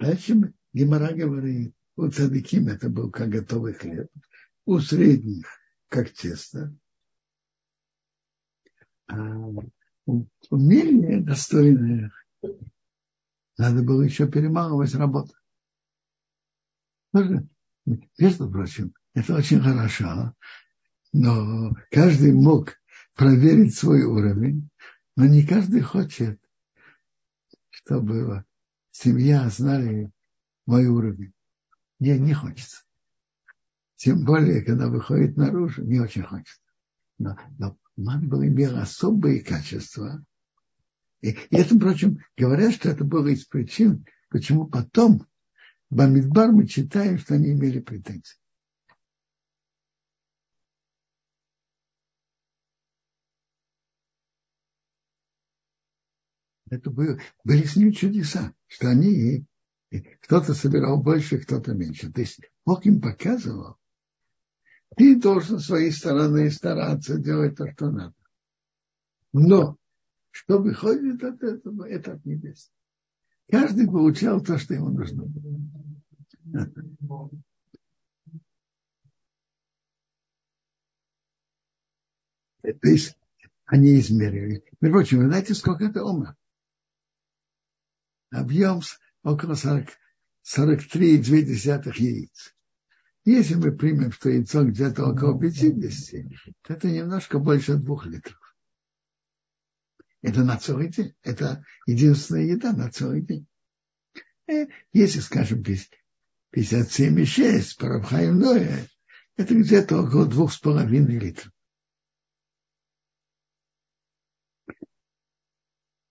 Дальше 0.00 0.54
Гемора 0.72 1.12
говорит, 1.12 1.74
у 1.96 2.08
цадыким 2.08 2.68
это 2.68 2.88
был 2.88 3.10
как 3.10 3.28
готовый 3.28 3.74
хлеб, 3.74 4.08
у 4.64 4.78
средних 4.78 5.46
как 5.88 6.10
тесто, 6.10 6.74
а 9.08 9.36
у, 9.36 9.70
у 10.06 10.56
менее 10.56 11.20
достойных 11.20 12.14
надо 13.58 13.82
было 13.82 14.00
еще 14.00 14.26
перемалывать 14.26 14.94
работу. 14.94 15.34
Между 17.12 18.50
прочим, 18.50 18.94
это 19.12 19.34
очень 19.34 19.60
хорошо, 19.60 20.34
но 21.12 21.76
каждый 21.90 22.32
мог 22.32 22.72
проверить 23.14 23.76
свой 23.76 24.04
уровень, 24.04 24.70
но 25.16 25.26
не 25.26 25.46
каждый 25.46 25.82
хочет, 25.82 26.40
чтобы 27.68 28.46
семья 28.90 29.48
знали 29.48 30.10
мой 30.66 30.86
уровень. 30.86 31.32
Мне 31.98 32.18
не 32.18 32.34
хочется. 32.34 32.82
Тем 33.96 34.24
более, 34.24 34.62
когда 34.62 34.88
выходит 34.88 35.36
наружу, 35.36 35.84
не 35.84 36.00
очень 36.00 36.22
хочется. 36.22 36.60
Но, 37.18 37.36
но 37.58 37.76
ман 37.96 38.28
был 38.28 38.42
имел 38.42 38.78
особые 38.78 39.42
качества, 39.42 40.24
и, 41.20 41.30
и 41.30 41.56
это, 41.56 41.74
впрочем, 41.76 42.18
говорят, 42.36 42.74
что 42.74 42.88
это 42.88 43.04
было 43.04 43.28
из 43.28 43.44
причин, 43.44 44.06
почему 44.30 44.66
потом 44.66 45.26
в 45.90 45.96
Бамидбар 45.96 46.52
мы 46.52 46.66
читаем, 46.66 47.18
что 47.18 47.34
они 47.34 47.52
имели 47.52 47.80
претензии. 47.80 48.38
Это 56.70 56.88
было, 56.90 57.18
были 57.44 57.64
с 57.64 57.76
ним 57.76 57.92
чудеса, 57.92 58.54
что 58.68 58.88
они 58.88 59.44
кто-то 60.22 60.54
собирал 60.54 61.02
больше, 61.02 61.38
кто-то 61.38 61.74
меньше. 61.74 62.12
То 62.12 62.20
есть 62.20 62.40
Бог 62.64 62.86
им 62.86 63.00
показывал, 63.00 63.76
ты 64.96 65.20
должен 65.20 65.58
с 65.58 65.66
своей 65.66 65.90
стороны 65.90 66.48
стараться 66.50 67.18
делать 67.18 67.56
то, 67.56 67.68
что 67.72 67.90
надо. 67.90 68.14
Но 69.32 69.76
что 70.30 70.58
выходит 70.58 71.22
от 71.24 71.42
этого, 71.42 71.88
это 71.88 72.12
от 72.14 72.24
небес. 72.24 72.70
Каждый 73.50 73.86
получал 73.86 74.40
то, 74.40 74.56
что 74.58 74.74
ему 74.74 74.90
нужно 74.90 75.24
было. 75.24 75.58
То 82.62 82.88
есть 82.88 83.16
они 83.64 83.98
измерили. 83.98 84.62
Между 84.80 84.96
прочим, 84.96 85.18
вы 85.18 85.26
знаете, 85.26 85.54
сколько 85.54 85.84
это 85.84 86.04
ума? 86.04 86.36
Объем 88.30 88.80
около 89.22 89.54
40, 89.54 89.88
43,2 90.44 91.92
яиц. 91.96 92.54
Если 93.24 93.54
мы 93.54 93.72
примем, 93.72 94.12
что 94.12 94.28
яйцо 94.30 94.64
где-то 94.64 95.04
около 95.04 95.38
50, 95.38 96.24
то 96.62 96.74
это 96.74 96.88
немножко 96.88 97.38
больше 97.38 97.74
двух 97.74 98.06
литров. 98.06 98.38
Это 100.22 100.42
на 100.44 100.56
целый 100.58 100.88
день. 100.88 101.14
Это 101.22 101.64
единственная 101.86 102.44
еда 102.44 102.72
на 102.72 102.90
целый 102.90 103.22
день. 103.22 103.46
Э, 104.46 104.66
если, 104.92 105.20
скажем, 105.20 105.62
57,6 105.62 107.78
парабхаем 107.78 108.38
Ноя, 108.38 108.86
это 109.36 109.54
где-то 109.54 110.02
около 110.02 110.26
двух 110.26 110.52
с 110.52 110.58
половиной 110.58 111.18
литров. 111.18 111.50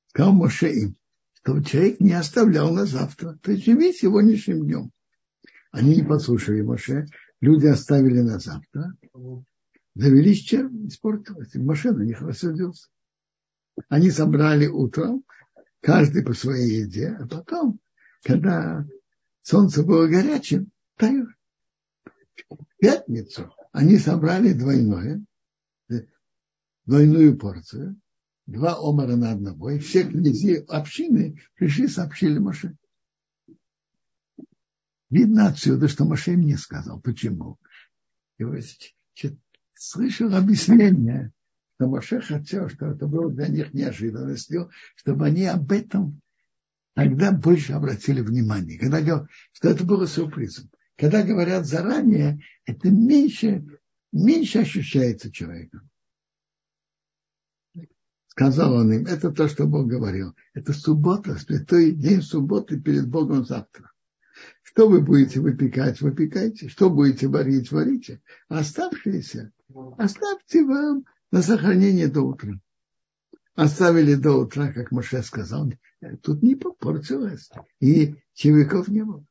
Сказал 0.08 0.34
Моше 0.34 0.74
им, 0.74 0.98
что 1.44 1.62
человек 1.64 2.00
не 2.00 2.14
оставлял 2.14 2.74
на 2.74 2.86
завтра. 2.86 3.38
То 3.42 3.52
есть 3.52 3.66
живи 3.66 3.94
сегодняшним 3.94 4.66
днем. 4.66 4.92
Они 5.72 5.96
не 5.96 6.04
послушали 6.04 6.62
Моше, 6.62 7.06
люди 7.42 7.68
оставили 7.68 8.22
на 8.22 8.40
завтра, 8.40 8.96
завелись 9.96 10.40
черви, 10.40 10.88
испортилось. 10.88 11.54
Моше 11.56 11.92
на 11.92 12.04
них 12.04 12.22
рассердился. 12.22 12.90
Они 13.88 14.12
собрали 14.12 14.68
утром, 14.68 15.24
каждый 15.82 16.24
по 16.24 16.34
своей 16.34 16.82
еде, 16.82 17.16
а 17.20 17.28
потом, 17.28 17.80
когда 18.24 18.86
солнце 19.42 19.84
было 19.84 20.08
горячим, 20.08 20.72
тают. 20.98 21.30
В 22.50 22.78
пятницу 22.80 23.54
они 23.72 23.98
собрали 23.98 24.54
двойное, 24.54 25.24
двойную 26.86 27.38
порцию, 27.38 28.00
два 28.50 28.78
омара 28.78 29.16
на 29.16 29.32
одного, 29.32 29.72
и 29.72 29.80
все 29.80 30.04
князья 30.04 30.62
общины 30.68 31.42
пришли, 31.56 31.88
сообщили 31.88 32.40
Моше. 32.40 32.76
Видно 35.10 35.48
отсюда, 35.48 35.88
что 35.88 36.06
Моше 36.06 36.34
им 36.34 36.42
не 36.42 36.56
сказал. 36.56 37.00
Почему? 37.00 37.58
И 38.38 38.44
вот, 38.44 38.64
слышал 39.74 40.34
объяснение, 40.36 41.32
но 41.80 41.90
Моше 41.90 42.22
хотел, 42.22 42.70
чтобы 42.70 42.94
это 42.94 43.08
было 43.08 43.32
для 43.32 43.48
них 43.48 43.74
неожиданностью, 43.74 44.70
чтобы 44.96 45.26
они 45.26 45.46
об 45.46 45.72
этом 45.72 46.22
тогда 46.94 47.32
больше 47.32 47.74
обратили 47.74 48.22
внимание. 48.22 48.78
Когда 48.78 49.02
говорил, 49.02 49.28
что 49.54 49.70
это 49.70 49.86
было 49.86 50.08
сюрпризом. 50.08 50.70
когда 50.98 51.24
говорят 51.24 51.66
заранее, 51.66 52.40
это 52.66 52.90
меньше, 52.90 53.64
меньше 54.12 54.60
ощущается 54.60 55.32
человеком. 55.32 55.90
Сказал 58.30 58.74
он 58.74 58.92
им, 58.94 59.06
это 59.06 59.32
то, 59.32 59.48
что 59.48 59.68
Бог 59.68 59.88
говорил. 59.88 60.36
Это 60.54 60.74
суббота, 60.74 61.36
святой 61.36 61.92
день 61.92 62.22
субботы 62.22 62.80
перед 62.80 63.08
Богом 63.08 63.46
завтра. 63.46 63.92
Что 64.62 64.88
вы 64.88 65.02
будете 65.02 65.40
выпекать, 65.42 66.00
выпекайте. 66.00 66.70
Что 66.70 66.90
будете 66.90 67.28
варить, 67.28 67.72
варите. 67.72 68.22
Оставшиеся 68.48 69.52
оставьте 69.98 70.64
вам 70.64 71.06
на 71.32 71.42
сохранение 71.42 72.08
до 72.08 72.22
утра. 72.22 72.54
Оставили 73.56 74.16
до 74.16 74.34
утра, 74.34 74.72
как 74.72 74.92
Моше 74.92 75.22
сказал. 75.22 75.72
Тут 76.22 76.42
не 76.44 76.56
попортилось. 76.56 77.50
И 77.80 78.16
червяков 78.34 78.88
не 78.88 79.04
было. 79.04 79.26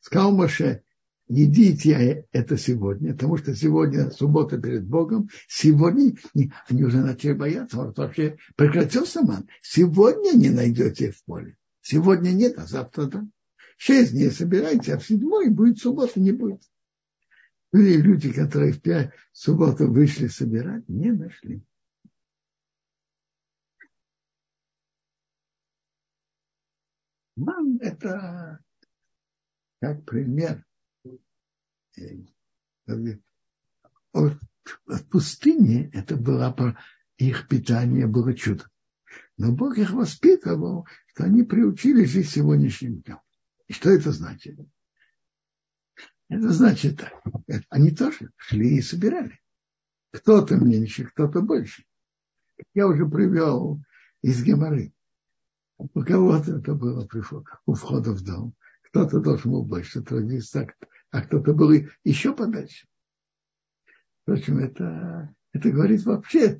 Сказал 0.00 0.32
Моше, 0.36 0.82
едите 1.28 2.26
это 2.32 2.56
сегодня, 2.56 3.12
потому 3.12 3.36
что 3.36 3.54
сегодня 3.54 4.10
суббота 4.10 4.58
перед 4.58 4.86
Богом, 4.86 5.28
сегодня 5.48 6.14
они 6.68 6.84
уже 6.84 6.98
начали 6.98 7.32
бояться, 7.32 7.76
вот 7.76 7.98
вообще 7.98 8.38
прекратился 8.56 9.22
ман. 9.22 9.48
Сегодня 9.62 10.36
не 10.36 10.50
найдете 10.50 11.12
в 11.12 11.24
поле. 11.24 11.56
Сегодня 11.80 12.30
нет, 12.30 12.58
а 12.58 12.66
завтра 12.66 13.06
да. 13.06 13.26
Шесть 13.76 14.12
дней 14.12 14.30
собирайте, 14.30 14.94
а 14.94 14.98
в 14.98 15.06
седьмой 15.06 15.50
будет 15.50 15.78
суббота, 15.78 16.20
не 16.20 16.32
будет. 16.32 16.62
Были 17.72 17.96
люди, 17.96 18.32
которые 18.32 18.72
в 18.72 18.80
пять 18.80 19.10
субботу 19.32 19.90
вышли 19.90 20.28
собирать, 20.28 20.88
не 20.88 21.10
нашли. 21.10 21.62
Ман 27.36 27.78
это 27.80 28.60
как 29.80 30.04
пример 30.04 30.64
в 34.14 35.08
пустыне 35.10 35.90
это 35.92 36.16
было 36.16 36.46
их 37.16 37.48
питание 37.48 38.06
было 38.06 38.34
чудо. 38.34 38.68
Но 39.36 39.52
Бог 39.52 39.78
их 39.78 39.90
воспитывал, 39.92 40.86
что 41.08 41.24
они 41.24 41.42
приучили 41.42 42.04
жить 42.04 42.28
сегодняшним 42.28 43.00
днем. 43.00 43.20
И 43.66 43.72
что 43.72 43.90
это 43.90 44.12
значит? 44.12 44.58
Это 46.28 46.50
значит 46.50 46.98
так. 46.98 47.12
Они 47.68 47.90
тоже 47.90 48.30
шли 48.36 48.78
и 48.78 48.82
собирали. 48.82 49.40
Кто-то 50.12 50.56
меньше, 50.56 51.04
кто-то 51.04 51.40
больше. 51.40 51.84
Я 52.72 52.86
уже 52.86 53.06
привел 53.06 53.82
из 54.22 54.42
Геморы. 54.42 54.92
У 55.76 55.88
кого-то 55.88 56.58
это 56.58 56.74
было 56.74 57.08
у 57.66 57.74
входа 57.74 58.12
в 58.12 58.22
дом. 58.22 58.54
Кто-то 58.84 59.20
должен 59.20 59.50
был 59.50 59.64
больше 59.64 60.02
трудиться, 60.02 60.68
а 61.14 61.22
кто-то 61.22 61.54
был 61.54 61.70
еще 62.02 62.34
подальше. 62.34 62.88
Впрочем, 64.22 64.58
это, 64.58 65.32
это 65.52 65.70
говорит 65.70 66.02
вообще 66.02 66.58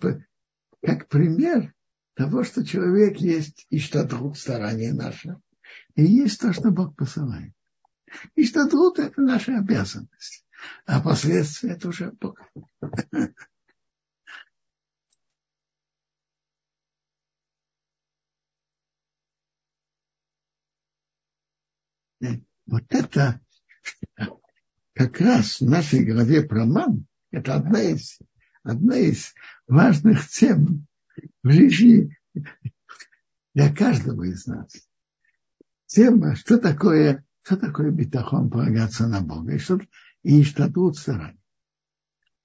как 0.81 1.09
пример 1.09 1.75
того, 2.15 2.45
что 2.45 2.65
человек 2.65 3.17
есть 3.17 3.67
и 3.71 3.81
что 3.81 4.07
труд 4.07 4.39
старание 4.39 4.95
наше, 4.95 5.41
и 5.97 6.05
есть 6.05 6.41
то, 6.41 6.53
что 6.53 6.71
Бог 6.71 6.95
посылает. 6.95 7.53
И 8.37 8.47
что 8.47 8.69
труд– 8.69 8.99
это 9.01 9.21
наша 9.21 9.59
обязанность, 9.59 10.47
а 10.87 11.01
последствия– 11.01 11.71
это 11.73 11.89
уже 11.89 12.13
Бог. 12.13 12.39
Вот 22.67 22.85
это 22.89 23.41
как 24.95 25.21
раз 25.21 25.61
в 25.61 25.69
нашей 25.69 26.05
главе 26.05 26.43
про 26.43 26.65
мам, 26.65 27.07
это 27.31 27.55
одна 27.55 27.83
из, 27.83 28.19
одна 28.63 28.97
из 28.97 29.35
важных 29.67 30.29
тем 30.29 30.87
в 31.43 31.51
жизни 31.51 32.17
для 33.55 33.75
каждого 33.75 34.23
из 34.25 34.47
нас. 34.47 34.73
Тема, 35.87 36.37
что 36.37 36.59
такое, 36.59 37.25
что 37.43 37.57
такое 37.57 37.91
битахон 37.91 38.51
полагаться 38.51 39.07
на 39.07 39.21
Бога, 39.21 39.55
и 39.55 39.59
что, 39.59 39.81
и 40.23 40.43
что 40.45 40.73
тут 40.73 40.97
старание. 40.97 41.41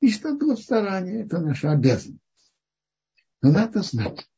И 0.02 0.12
что 0.12 0.38
тут 0.38 0.60
старание, 0.60 1.26
это 1.26 1.40
наша 1.40 1.72
обязанность. 1.72 2.24
Но 3.42 3.52
надо 3.52 3.82
знать. 3.82 4.30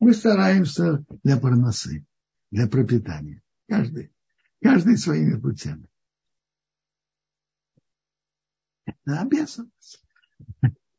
Мы 0.00 0.14
стараемся 0.14 1.04
для 1.22 1.36
проносы, 1.36 2.04
для 2.50 2.66
пропитания. 2.66 3.42
Каждый, 3.68 4.12
каждый 4.60 4.96
своими 4.96 5.38
путями. 5.38 5.88
Это 8.84 9.20
обязанность. 9.20 10.04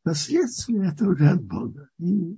Последствия 0.03 0.89
это 0.89 1.07
уже 1.07 1.29
от 1.29 1.43
Бога. 1.43 1.89
И, 1.97 2.37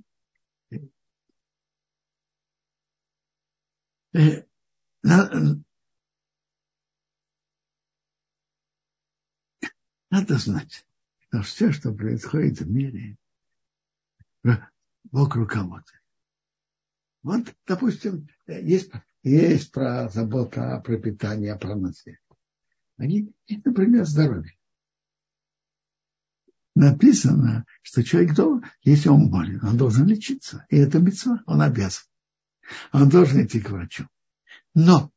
э, 4.14 4.44
надо, 5.02 5.58
знать, 10.38 10.86
что 11.18 11.42
все, 11.42 11.72
что 11.72 11.92
происходит 11.92 12.60
в 12.60 12.70
мире, 12.70 13.16
Бог 15.04 15.34
руководит. 15.34 15.86
Вот, 17.22 17.54
допустим, 17.66 18.28
есть, 18.46 18.90
есть 19.22 19.72
про 19.72 20.08
заботу 20.08 20.62
о 20.62 20.80
пропитании, 20.80 21.48
о 21.48 21.58
проносе. 21.58 22.20
Они, 22.96 23.34
например, 23.64 24.04
здоровье 24.04 24.56
написано, 26.76 27.64
что 27.82 28.04
человек 28.04 28.34
должен, 28.34 28.64
если 28.82 29.08
он 29.08 29.30
болен, 29.30 29.64
он 29.64 29.76
должен 29.76 30.06
лечиться. 30.06 30.66
И 30.68 30.76
это 30.76 31.00
мецва, 31.00 31.42
он 31.46 31.62
обязан. 31.62 32.04
Он 32.92 33.08
должен 33.08 33.44
идти 33.44 33.60
к 33.60 33.70
врачу. 33.70 34.06
Но 34.74 35.10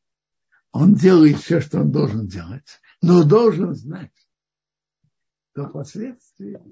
он 0.71 0.95
делает 0.95 1.37
все, 1.37 1.59
что 1.59 1.81
он 1.81 1.91
должен 1.91 2.27
делать, 2.27 2.79
но 3.01 3.23
должен 3.23 3.75
знать, 3.75 4.13
что 5.51 5.67
последствия, 5.67 6.63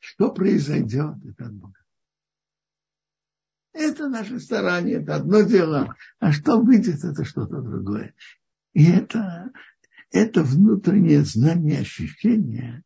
что 0.00 0.32
произойдет, 0.32 1.16
это 1.24 1.46
от 1.46 1.54
Бога. 1.54 1.78
Это 3.72 4.08
наше 4.08 4.40
старание, 4.40 5.02
это 5.02 5.16
одно 5.16 5.42
дело, 5.42 5.94
а 6.18 6.32
что 6.32 6.60
выйдет, 6.60 7.04
это 7.04 7.24
что-то 7.24 7.60
другое. 7.60 8.14
И 8.72 8.90
это, 8.90 9.52
это 10.10 10.42
внутреннее 10.42 11.22
знание, 11.24 11.80
ощущение, 11.80 12.82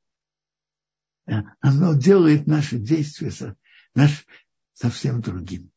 оно 1.27 1.95
делает 1.95 2.47
наши 2.47 2.79
действия 2.79 3.57
наш, 3.95 4.27
совсем 4.73 5.21
другим. 5.21 5.71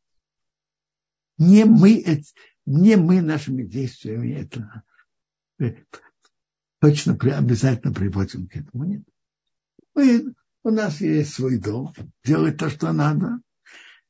Не 1.37 1.65
мы, 1.65 2.03
не 2.65 2.95
мы 2.95 3.21
нашими 3.21 3.63
действиями 3.63 4.33
это 4.33 4.83
э, 5.59 5.83
точно 6.79 7.13
обязательно 7.13 7.93
приводим 7.93 8.47
к 8.47 8.55
этому. 8.55 8.85
Нет. 8.85 9.03
Мы, 9.93 10.33
у 10.63 10.69
нас 10.69 11.01
есть 11.01 11.33
свой 11.33 11.57
дом, 11.57 11.93
делать 12.23 12.57
то, 12.57 12.69
что 12.69 12.91
надо, 12.93 13.39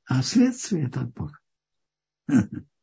а 0.05 0.21
следствие 0.21 0.87
это 0.87 1.01
от 1.01 1.13
Бога. 1.13 1.39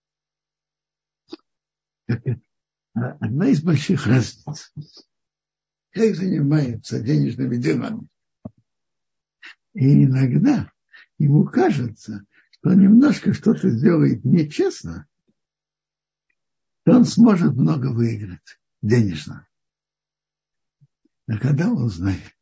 Одна 2.95 3.49
из 3.49 3.63
больших 3.63 4.07
разниц. 4.07 4.75
Как 5.91 6.15
занимается 6.15 7.01
денежными 7.01 7.57
делами 7.57 8.09
и 9.75 10.05
иногда 10.05 10.71
ему 11.19 11.45
кажется, 11.45 12.25
что 12.51 12.71
он 12.71 12.81
немножко 12.81 13.33
что-то 13.33 13.71
сделает 13.71 14.25
нечестно, 14.25 15.07
то 16.85 16.93
он 16.93 17.05
сможет 17.05 17.55
много 17.55 17.93
выиграть 17.93 18.59
денежно. 18.83 19.47
Но 21.27 21.39
когда 21.39 21.71
он 21.71 21.89
знает, 21.89 22.37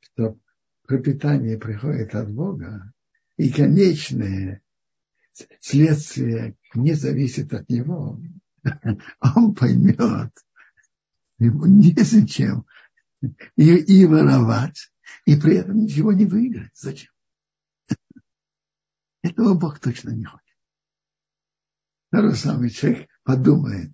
что 0.00 0.38
пропитание 0.86 1.58
приходит 1.58 2.14
от 2.14 2.32
Бога, 2.32 2.92
и 3.36 3.50
конечное 3.50 4.62
следствие 5.60 6.56
не 6.74 6.94
зависит 6.94 7.52
от 7.54 7.68
него, 7.68 8.20
он 9.20 9.54
поймет, 9.54 10.32
ему 11.38 11.66
незачем 11.66 12.66
и, 13.56 13.76
и 13.76 14.06
воровать, 14.06 14.90
и 15.24 15.36
при 15.36 15.56
этом 15.56 15.76
ничего 15.76 16.12
не 16.12 16.26
выиграть. 16.26 16.74
Зачем? 16.74 17.10
Этого 19.22 19.54
Бог 19.54 19.78
точно 19.80 20.10
не 20.10 20.24
хочет. 20.24 20.56
Тот 22.10 22.36
самый 22.36 22.70
человек 22.70 23.08
подумает, 23.22 23.92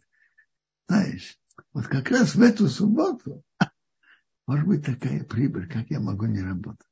знаешь, 0.89 1.39
вот 1.73 1.87
как 1.87 2.11
раз 2.11 2.35
в 2.35 2.43
эту 2.43 2.69
субботу 2.69 3.45
может 4.47 4.67
быть 4.67 4.85
такая 4.85 5.25
прибыль, 5.25 5.69
как 5.69 5.91
я 5.91 6.01
могу 6.01 6.27
не 6.27 6.41
работать. 6.41 6.87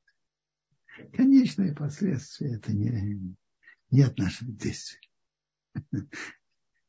Конечные 1.13 1.75
последствия 1.75 2.57
это 2.57 2.73
не, 2.73 3.37
не 3.91 4.03
от 4.03 4.19
наших 4.19 4.55
действий. 4.57 5.11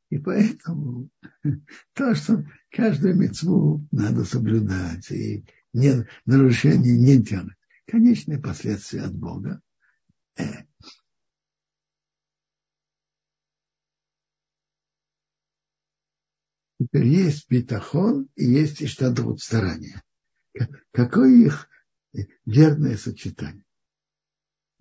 И 0.10 0.20
поэтому 0.20 1.10
то, 1.94 2.14
что 2.16 2.46
каждую 2.72 3.16
мецву 3.16 3.88
надо 3.92 4.24
соблюдать 4.26 5.10
и 5.12 5.46
не, 5.76 6.08
нарушение 6.26 6.98
не 6.98 7.18
делать. 7.18 7.56
Конечные 7.86 8.40
последствия 8.40 9.02
от 9.02 9.14
Бога. 9.14 9.62
Теперь 16.80 17.08
есть 17.08 17.50
битахон 17.50 18.30
и 18.36 18.46
есть 18.46 18.82
иштадут 18.82 19.42
старания. 19.42 20.02
Какое 20.92 21.30
их 21.30 21.70
верное 22.46 22.98
сочетание? 22.98 23.66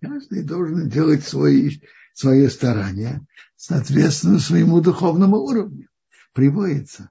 Каждый 0.00 0.44
должен 0.44 0.88
делать 0.88 1.24
свои, 1.24 1.80
свое 2.12 2.50
старание 2.50 3.26
соответственно 3.56 4.38
своему 4.38 4.80
духовному 4.80 5.38
уровню. 5.38 5.88
Приводится 6.32 7.10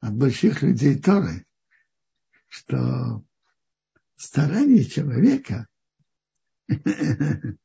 от 0.00 0.14
больших 0.14 0.62
людей 0.62 0.98
Торы, 0.98 1.44
что 2.54 3.24
старание 4.16 4.84
человека 4.84 5.66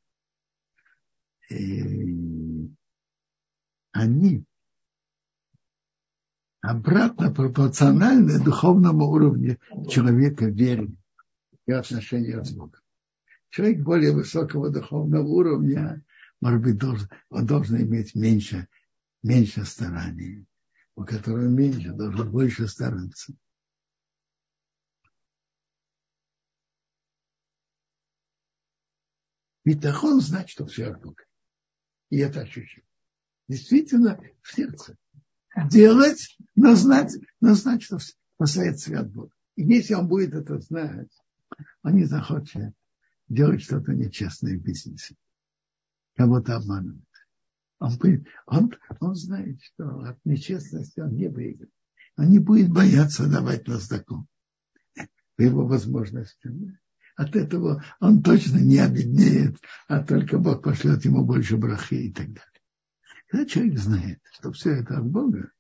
они 3.91 4.43
обратно 6.61 7.31
пропорциональны 7.31 8.43
духовному 8.43 9.05
уровню 9.05 9.59
человека 9.89 10.45
веры 10.47 10.89
и 11.67 11.71
отношения 11.71 12.43
с 12.43 12.51
Богом 12.51 12.81
человек 13.49 13.81
более 13.81 14.13
высокого 14.13 14.69
духовного 14.71 15.27
уровня, 15.27 16.03
может 16.41 16.61
быть, 16.61 16.77
должен, 16.77 17.09
он 17.29 17.45
должен 17.45 17.81
иметь 17.81 18.15
меньше, 18.15 18.67
меньше 19.23 19.65
стараний. 19.65 20.45
У 20.95 21.03
которого 21.03 21.47
меньше, 21.47 21.91
должен 21.93 22.31
больше 22.31 22.67
стараться. 22.67 23.33
Битахон 29.69 30.19
знать, 30.19 30.49
что 30.49 30.65
все 30.65 30.95
Бога. 30.95 31.23
И 32.09 32.17
это 32.17 32.41
ощущение. 32.41 32.87
Действительно, 33.47 34.19
в 34.41 34.51
сердце. 34.51 34.97
Делать, 35.69 36.37
но 36.55 36.73
знать, 36.73 37.15
но 37.39 37.53
знать, 37.53 37.83
что 37.83 37.99
последствия 38.37 38.97
от 38.97 39.11
Бога. 39.11 39.31
И 39.55 39.61
если 39.61 39.93
он 39.93 40.07
будет 40.07 40.33
это 40.33 40.59
знать, 40.59 41.11
он 41.83 41.97
не 41.97 42.05
захочет 42.05 42.73
делать 43.27 43.61
что-то 43.61 43.93
нечестное 43.93 44.57
в 44.57 44.61
бизнесе, 44.63 45.15
кого-то 46.15 46.55
обманывать. 46.55 47.03
Он, 47.77 47.91
он, 48.47 48.73
он 48.99 49.13
знает, 49.13 49.61
что 49.61 49.99
от 49.99 50.17
нечестности 50.25 50.99
он 50.99 51.13
не 51.13 51.27
выиграет. 51.27 51.71
Он 52.17 52.27
не 52.29 52.39
будет 52.39 52.71
бояться 52.71 53.29
давать 53.29 53.67
на 53.67 53.77
знаком 53.77 54.27
по 55.35 55.43
его 55.43 55.67
возможностям. 55.67 56.79
От 57.19 57.35
этого 57.35 57.83
он 57.99 58.23
точно 58.23 58.59
не 58.59 58.77
обеднеет, 58.77 59.57
а 59.89 60.01
только 60.01 60.37
Бог 60.37 60.63
пошлет 60.63 61.03
ему 61.03 61.25
больше 61.25 61.57
брахи 61.57 61.95
и 61.95 62.13
так 62.13 62.27
далее. 62.27 62.61
Когда 63.27 63.45
человек 63.45 63.77
знает, 63.77 64.21
что 64.31 64.53
все 64.53 64.75
это 64.75 64.99
от 64.99 65.05
Бога, 65.05 65.51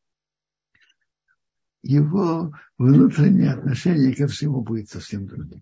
его 1.81 2.57
внутреннее 2.77 3.51
отношение 3.51 4.15
ко 4.15 4.27
всему 4.27 4.61
будет 4.61 4.87
совсем 4.87 5.27
другим. 5.27 5.61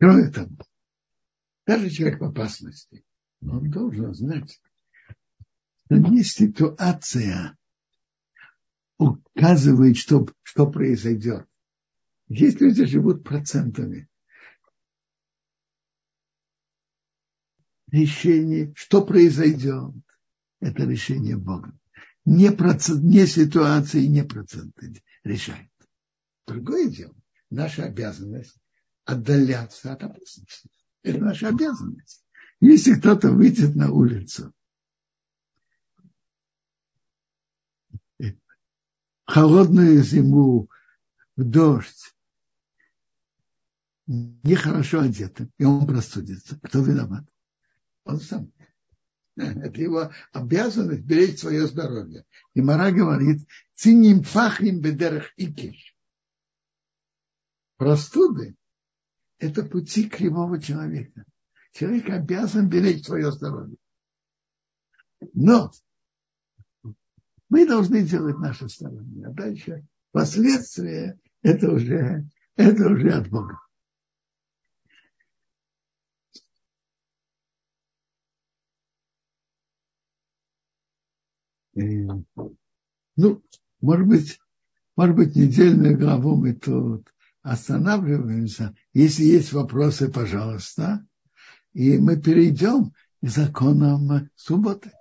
Кроме 0.00 0.28
того, 0.32 0.56
даже 1.68 1.88
человек 1.88 2.20
в 2.20 2.24
опасности, 2.24 3.04
он 3.42 3.70
должен 3.70 4.12
знать, 4.12 4.60
что 5.84 5.98
не 5.98 6.24
ситуация 6.24 7.56
указывает, 8.98 9.96
что, 9.96 10.26
что 10.42 10.68
произойдет. 10.68 11.46
Есть 12.28 12.60
люди, 12.60 12.84
живут 12.84 13.24
процентами. 13.24 14.08
Решение, 17.90 18.72
что 18.74 19.04
произойдет, 19.04 19.94
это 20.60 20.84
решение 20.84 21.36
Бога. 21.36 21.78
Не, 22.24 22.50
процент, 22.52 23.02
не 23.02 23.26
ситуации, 23.26 24.06
не 24.06 24.24
проценты 24.24 25.02
решает. 25.24 25.68
Другое 26.46 26.88
дело 26.88 27.14
наша 27.52 27.84
обязанность 27.84 28.56
отдаляться 29.04 29.92
от 29.92 30.02
опасности. 30.02 30.70
Это 31.02 31.18
наша 31.18 31.48
обязанность. 31.48 32.24
Если 32.60 32.94
кто-то 32.94 33.30
выйдет 33.30 33.74
на 33.74 33.90
улицу, 33.90 34.52
холодную 39.26 40.02
зиму, 40.02 40.68
в 41.36 41.44
дождь, 41.44 42.14
нехорошо 44.06 45.00
одетым, 45.00 45.50
и 45.58 45.64
он 45.64 45.86
простудится. 45.86 46.58
Кто 46.62 46.80
виноват? 46.80 47.24
Он 48.04 48.20
сам. 48.20 48.52
Это 49.36 49.80
его 49.80 50.12
обязанность 50.32 51.04
беречь 51.04 51.40
свое 51.40 51.66
здоровье. 51.66 52.24
И 52.54 52.60
Мара 52.60 52.90
говорит, 52.90 53.46
циним 53.74 54.22
фахим 54.22 54.80
бедерах 54.80 55.32
икиш 55.36 55.92
простуды– 57.82 58.54
это 59.38 59.64
пути 59.64 60.08
кривого 60.08 60.62
человека. 60.62 61.24
Человек 61.72 62.10
обязан 62.10 62.68
беречь 62.68 63.04
свое 63.04 63.32
здоровье. 63.32 63.76
Но 65.34 65.72
мы 67.48 67.66
должны 67.66 68.04
делать 68.04 68.38
наше 68.38 68.68
старание. 68.68 69.26
А 69.26 69.30
дальше 69.30 69.84
последствия– 70.12 71.18
это 71.42 71.70
уже, 71.70 72.28
это 72.56 72.88
уже 72.88 73.10
от 73.10 73.28
Бога. 73.28 73.58
ну, 83.16 83.42
может 83.80 84.06
быть, 84.06 84.38
может 84.96 85.16
быть, 85.16 85.34
недельную 85.36 85.98
главу 85.98 86.36
мы 86.36 86.52
тут 86.54 87.08
останавливаемся. 87.42 88.74
Если 88.92 89.24
есть 89.24 89.52
вопросы, 89.52 90.10
пожалуйста. 90.10 91.06
И 91.72 91.98
мы 91.98 92.20
перейдем 92.20 92.92
к 93.22 93.28
законам 93.28 94.28
субботы. 94.36 94.92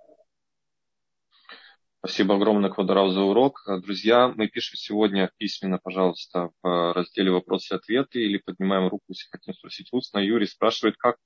Спасибо 2.03 2.33
огромное, 2.33 2.71
Квадрав, 2.71 3.13
за 3.13 3.21
урок. 3.21 3.61
Друзья, 3.83 4.33
мы 4.35 4.47
пишем 4.47 4.75
сегодня 4.75 5.29
письменно, 5.37 5.77
пожалуйста, 5.77 6.49
в 6.63 6.93
разделе 6.93 7.29
«Вопросы 7.29 7.75
и 7.75 7.77
ответы» 7.77 8.23
или 8.23 8.39
поднимаем 8.39 8.87
руку, 8.89 9.03
если 9.09 9.29
хотим 9.29 9.53
спросить 9.53 9.89
устно. 9.91 10.17
Юрий 10.17 10.47
спрашивает, 10.47 10.97
как 10.97 11.17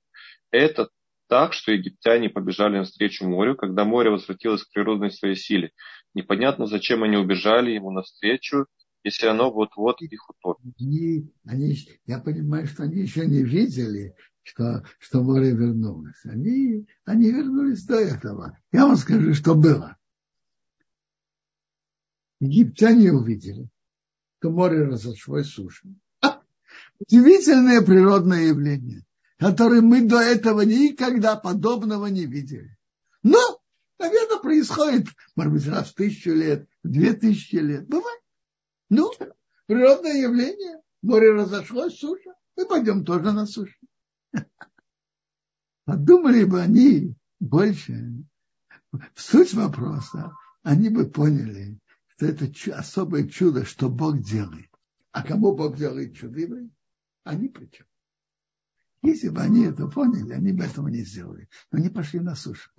это 0.50 0.90
так, 1.30 1.54
что 1.54 1.72
египтяне 1.72 2.28
побежали 2.28 2.76
навстречу 2.76 3.26
морю, 3.26 3.56
когда 3.56 3.86
море 3.86 4.10
возвратилось 4.10 4.64
к 4.64 4.72
природной 4.74 5.10
своей 5.10 5.34
силе. 5.34 5.70
Непонятно, 6.12 6.66
зачем 6.66 7.04
они 7.04 7.16
убежали 7.16 7.70
ему 7.70 7.90
навстречу, 7.90 8.66
если 9.02 9.28
оно 9.28 9.50
вот-вот 9.50 10.02
их 10.02 10.28
утопит. 10.28 10.74
Они, 10.78 11.32
они, 11.46 11.74
я 12.04 12.18
понимаю, 12.18 12.66
что 12.66 12.82
они 12.82 13.00
еще 13.00 13.24
не 13.24 13.42
видели, 13.42 14.14
что, 14.42 14.84
что 14.98 15.22
море 15.22 15.52
вернулось. 15.52 16.22
Они, 16.26 16.86
они 17.06 17.30
вернулись 17.30 17.86
до 17.86 17.94
этого. 17.94 18.58
Я 18.72 18.86
вам 18.86 18.96
скажу, 18.96 19.32
что 19.32 19.54
было. 19.54 19.96
Египтяне 22.40 23.12
увидели, 23.12 23.68
что 24.38 24.50
море 24.50 24.84
разошлось 24.84 25.48
сушей. 25.48 25.96
Удивительное 26.98 27.82
природное 27.82 28.48
явление, 28.48 29.04
которое 29.38 29.80
мы 29.80 30.06
до 30.06 30.20
этого 30.20 30.62
никогда 30.62 31.36
подобного 31.36 32.06
не 32.06 32.26
видели. 32.26 32.76
Но, 33.22 33.60
наверное, 33.98 34.38
происходит, 34.38 35.08
может 35.34 35.52
быть, 35.52 35.66
раз 35.66 35.90
в 35.90 35.94
тысячу 35.94 36.32
лет, 36.32 36.68
в 36.82 36.88
две 36.88 37.12
тысячи 37.12 37.56
лет. 37.56 37.86
Бывает. 37.86 38.20
Ну, 38.88 39.12
природное 39.66 40.14
явление. 40.14 40.80
Море 41.02 41.32
разошлось, 41.32 41.98
суша. 41.98 42.34
Мы 42.56 42.66
пойдем 42.66 43.04
тоже 43.04 43.32
на 43.32 43.46
сушу. 43.46 43.76
Подумали 45.84 46.44
бы 46.44 46.60
они 46.60 47.14
больше 47.38 48.24
в 49.14 49.20
суть 49.20 49.54
вопроса, 49.54 50.32
они 50.62 50.88
бы 50.88 51.06
поняли, 51.06 51.78
что 52.16 52.26
это 52.26 52.46
особое 52.74 53.28
чудо, 53.28 53.64
что 53.64 53.88
Бог 53.88 54.18
делает. 54.20 54.70
А 55.12 55.22
кому 55.22 55.54
Бог 55.54 55.76
делает 55.76 56.16
чудо? 56.16 56.68
Они 57.24 57.48
причем. 57.48 57.86
Если 59.02 59.28
бы 59.28 59.40
они 59.40 59.66
это 59.66 59.86
поняли, 59.86 60.32
они 60.32 60.52
бы 60.52 60.64
этого 60.64 60.88
не 60.88 61.02
сделали. 61.02 61.48
Но 61.70 61.78
они 61.78 61.90
пошли 61.90 62.20
на 62.20 62.34
сушу. 62.34 62.70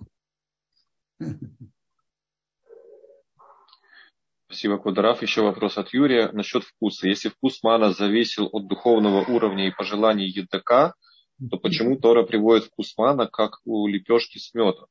Спасибо, 4.46 4.78
Кударав. 4.78 5.22
Еще 5.22 5.42
вопрос 5.42 5.78
от 5.78 5.92
Юрия 5.92 6.32
насчет 6.32 6.64
вкуса. 6.64 7.06
Если 7.06 7.28
вкус 7.28 7.62
мана 7.62 7.92
зависел 7.92 8.48
от 8.50 8.66
духовного 8.66 9.24
уровня 9.24 9.68
и 9.68 9.74
пожеланий 9.74 10.28
едока, 10.28 10.94
то 11.50 11.58
почему 11.58 11.96
Тора 11.96 12.24
приводит 12.24 12.64
вкус 12.64 12.96
мана, 12.96 13.26
как 13.26 13.60
у 13.64 13.86
лепешки 13.86 14.38
с 14.38 14.52
медом? 14.54 14.86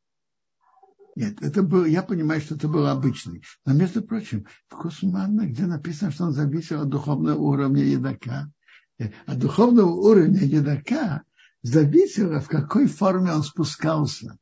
Нет, 1.17 1.41
это 1.41 1.63
был, 1.63 1.85
я 1.85 2.03
понимаю, 2.03 2.41
что 2.41 2.53
это 2.53 2.67
был 2.67 2.85
обычный. 2.85 3.41
Но, 3.65 3.73
между 3.73 4.03
прочим, 4.03 4.45
вкус 4.67 5.01
манна, 5.01 5.47
где 5.47 5.65
написано, 5.65 6.11
что 6.11 6.25
он 6.25 6.31
зависел 6.31 6.81
от 6.81 6.89
духовного 6.89 7.39
уровня 7.39 7.83
едока. 7.83 8.51
От 8.99 9.07
э, 9.09 9.35
духовного 9.35 9.89
уровня 9.89 10.43
едока 10.43 11.23
зависело, 11.63 12.39
в 12.39 12.47
какой 12.47 12.85
форме 12.85 13.31
он 13.31 13.41
спускался. 13.41 14.37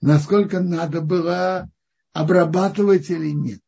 Насколько 0.00 0.60
надо 0.60 1.00
было 1.00 1.68
обрабатывать 2.12 3.10
или 3.10 3.32
нет. 3.32 3.60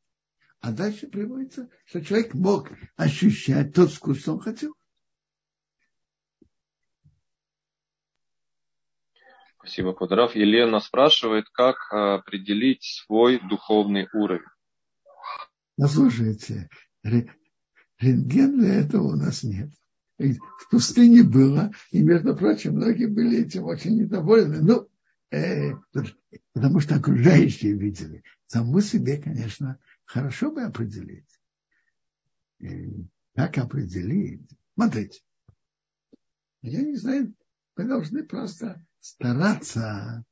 А 0.61 0.71
дальше 0.71 1.09
приводится, 1.09 1.69
что 1.85 2.01
человек 2.01 2.35
мог 2.35 2.71
ощущать 2.95 3.75
тот 3.75 3.91
вкус, 3.91 4.21
что 4.21 4.35
он 4.35 4.41
хотел. 4.41 4.77
Спасибо, 9.61 9.93
Квадрав. 9.93 10.35
Елена 10.35 10.81
спрашивает, 10.81 11.45
как 11.51 11.77
а, 11.93 12.15
определить 12.15 12.83
свой 12.83 13.39
духовный 13.47 14.09
уровень. 14.15 14.41
Послушайте, 15.77 16.71
рентген 17.99 18.59
для 18.59 18.75
этого 18.77 19.09
у 19.09 19.17
нас 19.17 19.43
нет. 19.43 19.71
В 20.19 20.71
пустыне 20.71 21.23
было, 21.23 21.73
и, 21.91 22.03
между 22.03 22.35
прочим, 22.35 22.75
многие 22.75 23.07
были 23.07 23.43
этим 23.43 23.65
очень 23.65 23.99
недовольны. 23.99 24.61
Ну, 24.63 24.89
э, 25.31 25.73
потому 26.55 26.81
что 26.81 26.97
окружающие 26.97 27.75
видели. 27.75 28.23
Саму 28.47 28.81
себе, 28.81 29.19
конечно, 29.19 29.79
хорошо 30.05 30.51
бы 30.51 30.63
определить. 30.63 31.29
Как 33.35 33.59
определить? 33.59 34.49
Смотрите. 34.75 35.21
Я 36.63 36.83
не 36.83 36.97
знаю, 36.97 37.35
мы 37.77 37.85
должны 37.85 38.25
просто 38.25 38.85
стараться 39.01 40.25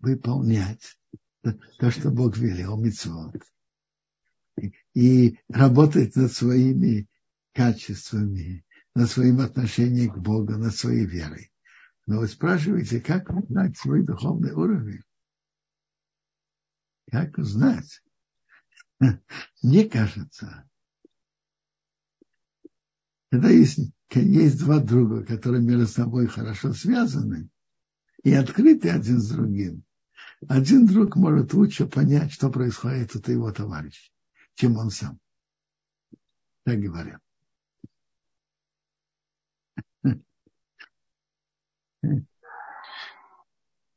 выполнять 0.00 0.98
то, 1.42 1.90
что 1.90 2.10
Бог 2.10 2.36
велел, 2.36 2.76
митцвот. 2.76 3.34
И, 4.94 5.38
работать 5.48 6.16
над 6.16 6.32
своими 6.32 7.08
качествами, 7.52 8.64
над 8.94 9.08
своим 9.08 9.40
отношением 9.40 10.12
к 10.12 10.18
Богу, 10.18 10.56
над 10.56 10.74
своей 10.74 11.06
верой. 11.06 11.52
Но 12.06 12.20
вы 12.20 12.28
спрашиваете, 12.28 13.00
как 13.00 13.30
узнать 13.30 13.76
свой 13.76 14.04
духовный 14.04 14.52
уровень? 14.52 15.02
Как 17.10 17.38
узнать? 17.38 18.02
Мне 19.62 19.88
кажется, 19.88 20.68
когда 23.30 23.50
есть, 23.50 23.92
есть 24.14 24.58
два 24.58 24.80
друга, 24.80 25.24
которые 25.24 25.62
между 25.62 25.86
собой 25.86 26.26
хорошо 26.26 26.72
связаны 26.72 27.48
и 28.24 28.32
открыты 28.32 28.90
один 28.90 29.18
с 29.18 29.30
другим, 29.30 29.84
один 30.48 30.86
друг 30.86 31.16
может 31.16 31.52
лучше 31.52 31.86
понять, 31.86 32.32
что 32.32 32.50
происходит 32.50 33.14
у 33.16 33.30
его 33.30 33.52
товарища, 33.52 34.10
чем 34.54 34.76
он 34.76 34.90
сам. 34.90 35.18
Так 36.64 36.78
говорят. 36.78 37.20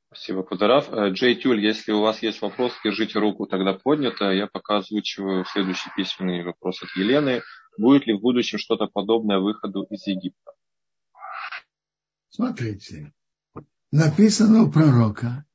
Спасибо, 0.07 0.43
Кударав. 0.43 0.91
Э, 0.91 1.09
Джей 1.09 1.35
Тюль, 1.35 1.65
если 1.65 1.93
у 1.93 2.01
вас 2.01 2.21
есть 2.21 2.41
вопрос, 2.41 2.73
держите 2.83 3.17
руку 3.17 3.47
тогда 3.47 3.73
поднято. 3.73 4.31
Я 4.31 4.45
пока 4.45 4.77
озвучиваю 4.77 5.45
следующий 5.45 5.89
письменный 5.95 6.43
вопрос 6.43 6.83
от 6.83 6.89
Елены. 6.95 7.41
Будет 7.77 8.05
ли 8.05 8.13
в 8.13 8.21
будущем 8.21 8.57
что-то 8.57 8.87
подобное 8.87 9.39
выходу 9.39 9.83
из 9.83 10.05
Египта? 10.05 10.51
Смотрите, 12.29 13.13
написано 13.91 14.63
у 14.63 14.71
пророка, 14.71 15.45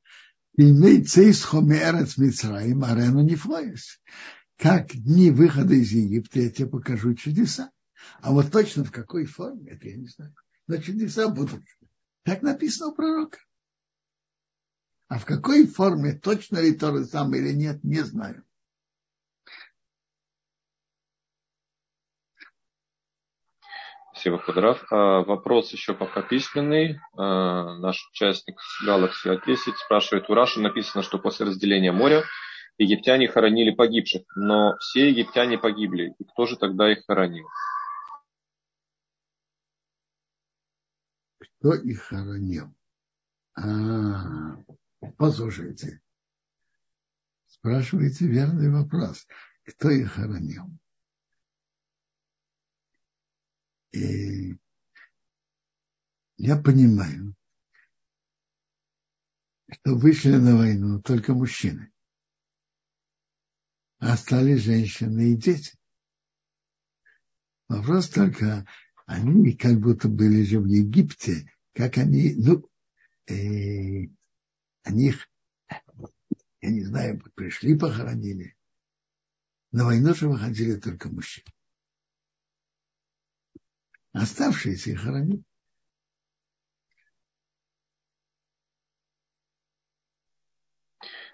Как 4.57 4.95
дни 4.95 5.29
выхода 5.29 5.75
из 5.75 5.91
Египта, 5.91 6.39
я 6.39 6.49
тебе 6.49 6.67
покажу 6.67 7.13
чудеса. 7.13 7.71
А 8.21 8.31
вот 8.31 8.51
точно 8.51 8.83
в 8.83 8.91
какой 8.91 9.25
форме, 9.25 9.71
это 9.71 9.87
я 9.87 9.97
не 9.97 10.07
знаю. 10.07 10.33
Но 10.67 10.77
чудеса 10.77 11.29
будут. 11.29 11.63
Так 12.23 12.41
написано 12.41 12.89
у 12.89 12.95
пророка. 12.95 13.39
А 15.07 15.19
в 15.19 15.25
какой 15.25 15.67
форме, 15.67 16.13
точно 16.13 16.57
ли 16.57 16.73
то 16.73 16.95
же 16.95 17.05
самое 17.05 17.41
или 17.41 17.53
нет, 17.53 17.83
не 17.83 18.03
знаю. 18.03 18.43
Спасибо, 24.27 24.43
Квадрат. 24.43 24.83
А, 24.91 25.23
вопрос 25.23 25.71
еще 25.71 25.93
пока 25.93 26.21
письменный. 26.21 26.99
А, 27.15 27.77
наш 27.77 28.09
участник 28.09 28.59
Galaxy 28.85 29.25
A10 29.25 29.73
спрашивает, 29.77 30.29
у 30.29 30.33
Раши 30.33 30.59
написано, 30.59 31.01
что 31.01 31.17
после 31.17 31.45
разделения 31.45 31.93
моря 31.93 32.25
египтяне 32.77 33.29
хоронили 33.29 33.71
погибших, 33.71 34.23
но 34.35 34.75
все 34.79 35.07
египтяне 35.11 35.57
погибли. 35.57 36.13
И 36.19 36.25
кто 36.25 36.45
же 36.45 36.57
тогда 36.57 36.91
их 36.91 37.05
хоронил? 37.07 37.47
Кто 41.39 41.73
их 41.75 42.01
хоронил? 42.01 42.75
А, 43.55 44.57
Послушайте. 45.15 46.01
Спрашиваете 47.45 48.27
верный 48.27 48.69
вопрос. 48.71 49.25
Кто 49.63 49.89
их 49.89 50.11
хоронил? 50.11 50.65
И 53.91 54.57
я 56.37 56.57
понимаю, 56.57 57.35
что 59.71 59.95
вышли 59.95 60.35
на 60.35 60.57
войну 60.57 61.01
только 61.01 61.33
мужчины. 61.33 61.91
А 63.99 64.13
остались 64.13 64.61
женщины 64.61 65.33
и 65.33 65.35
дети. 65.35 65.73
Вопрос 67.67 68.09
только, 68.09 68.65
они 69.05 69.53
как 69.53 69.79
будто 69.79 70.07
были 70.07 70.43
же 70.43 70.59
в 70.59 70.65
Египте, 70.67 71.51
как 71.73 71.97
они, 71.97 72.35
ну, 72.35 72.69
э, 73.27 74.07
они 74.83 75.07
их, 75.07 75.27
я 76.61 76.69
не 76.69 76.83
знаю, 76.83 77.21
пришли, 77.35 77.77
похоронили. 77.77 78.55
На 79.71 79.85
войну 79.85 80.13
же 80.13 80.29
выходили 80.29 80.75
только 80.75 81.09
мужчины. 81.09 81.51
Оставшиеся 84.21 84.91
их 84.91 85.01
хоронили. 85.01 85.43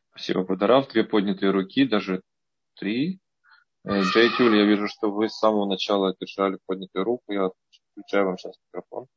Спасибо, 0.10 0.44
Бадарав. 0.44 0.90
Две 0.90 1.04
поднятые 1.04 1.52
руки, 1.52 1.86
даже 1.86 2.22
три. 2.76 3.20
Э, 3.86 4.02
Джей 4.02 4.30
Тюль, 4.38 4.58
я 4.58 4.66
вижу, 4.66 4.88
что 4.88 5.12
вы 5.12 5.30
с 5.30 5.38
самого 5.38 5.66
начала 5.66 6.16
держали 6.20 6.60
поднятую 6.66 7.06
руку. 7.06 7.32
Я 7.32 7.50
включаю 7.92 8.26
вам 8.26 8.38
сейчас 8.38 8.56
микрофон. 8.68 9.08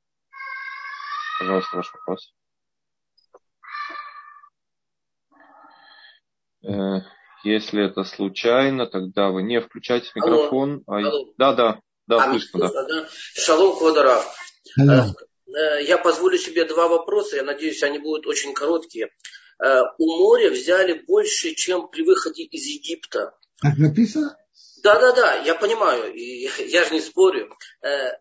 Пожалуйста, 1.40 1.76
ваш 1.76 1.92
вопрос. 1.92 2.34
Э, 6.62 7.00
если 7.42 7.84
это 7.84 8.04
случайно, 8.04 8.86
тогда 8.86 9.30
вы 9.30 9.42
не 9.42 9.60
включайте 9.60 10.10
микрофон. 10.14 10.82
Алло. 10.86 11.08
А... 11.08 11.08
Алло. 11.08 11.34
Да, 11.36 11.52
да, 11.54 11.80
да, 12.06 12.24
а 12.24 12.30
слышно, 12.30 12.60
да. 12.60 12.84
да. 12.84 13.08
Шалом, 13.34 13.76
Квадарав. 13.76 14.36
Э, 14.78 14.82
э, 14.82 15.84
я 15.84 15.98
позволю 15.98 16.38
себе 16.38 16.64
два 16.64 16.88
вопроса, 16.88 17.36
я 17.36 17.42
надеюсь, 17.42 17.82
они 17.82 17.98
будут 17.98 18.26
очень 18.26 18.54
короткие. 18.54 19.10
У 19.98 20.18
моря 20.18 20.50
взяли 20.50 21.02
больше, 21.06 21.54
чем 21.54 21.88
при 21.88 22.02
выходе 22.02 22.42
из 22.42 22.66
Египта. 22.66 23.32
Как 23.58 23.78
написано? 23.78 24.36
Да, 24.82 25.00
да, 25.00 25.12
да, 25.12 25.34
я 25.36 25.54
понимаю, 25.54 26.12
и 26.12 26.50
я 26.68 26.84
же 26.84 26.92
не 26.92 27.00
спорю. 27.00 27.56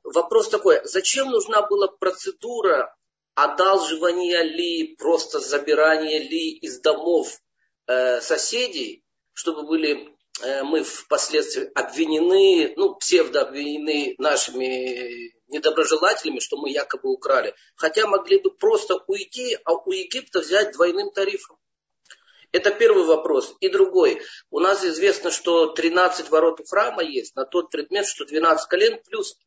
Вопрос 0.05 0.47
такой, 0.47 0.79
зачем 0.85 1.29
нужна 1.29 1.61
была 1.61 1.89
процедура 1.89 2.95
одалживания 3.33 4.43
ли, 4.43 4.95
просто 4.97 5.41
забирания 5.41 6.19
ли 6.19 6.51
из 6.51 6.79
домов 6.79 7.37
Э, 7.87 8.19
соседей, 8.19 9.03
чтобы 9.33 9.67
были 9.67 10.09
э, 10.09 10.14
мы 10.41 10.83
впоследствии 10.83 11.71
обвинены, 11.75 12.73
ну, 12.75 12.95
псевдообвинены 12.95 14.15
нашими 14.17 15.33
недоброжелателями, 15.47 16.39
что 16.39 16.57
мы 16.57 16.69
якобы 16.69 17.09
украли. 17.09 17.55
Хотя 17.75 18.07
могли 18.07 18.39
бы 18.39 18.51
просто 18.51 18.97
уйти, 19.07 19.57
а 19.63 19.73
у 19.73 19.91
Египта 19.91 20.41
взять 20.41 20.73
двойным 20.73 21.11
тарифом. 21.11 21.57
Это 22.51 22.71
первый 22.71 23.03
вопрос. 23.03 23.53
И 23.59 23.69
другой. 23.69 24.21
У 24.49 24.59
нас 24.59 24.83
известно, 24.83 25.29
что 25.29 25.67
13 25.67 26.29
ворот 26.29 26.61
у 26.61 26.63
храма 26.63 27.03
есть 27.03 27.35
на 27.35 27.45
тот 27.45 27.69
предмет, 27.69 28.07
что 28.07 28.25
12 28.25 28.67
колен 28.69 29.01
плюс 29.03 29.37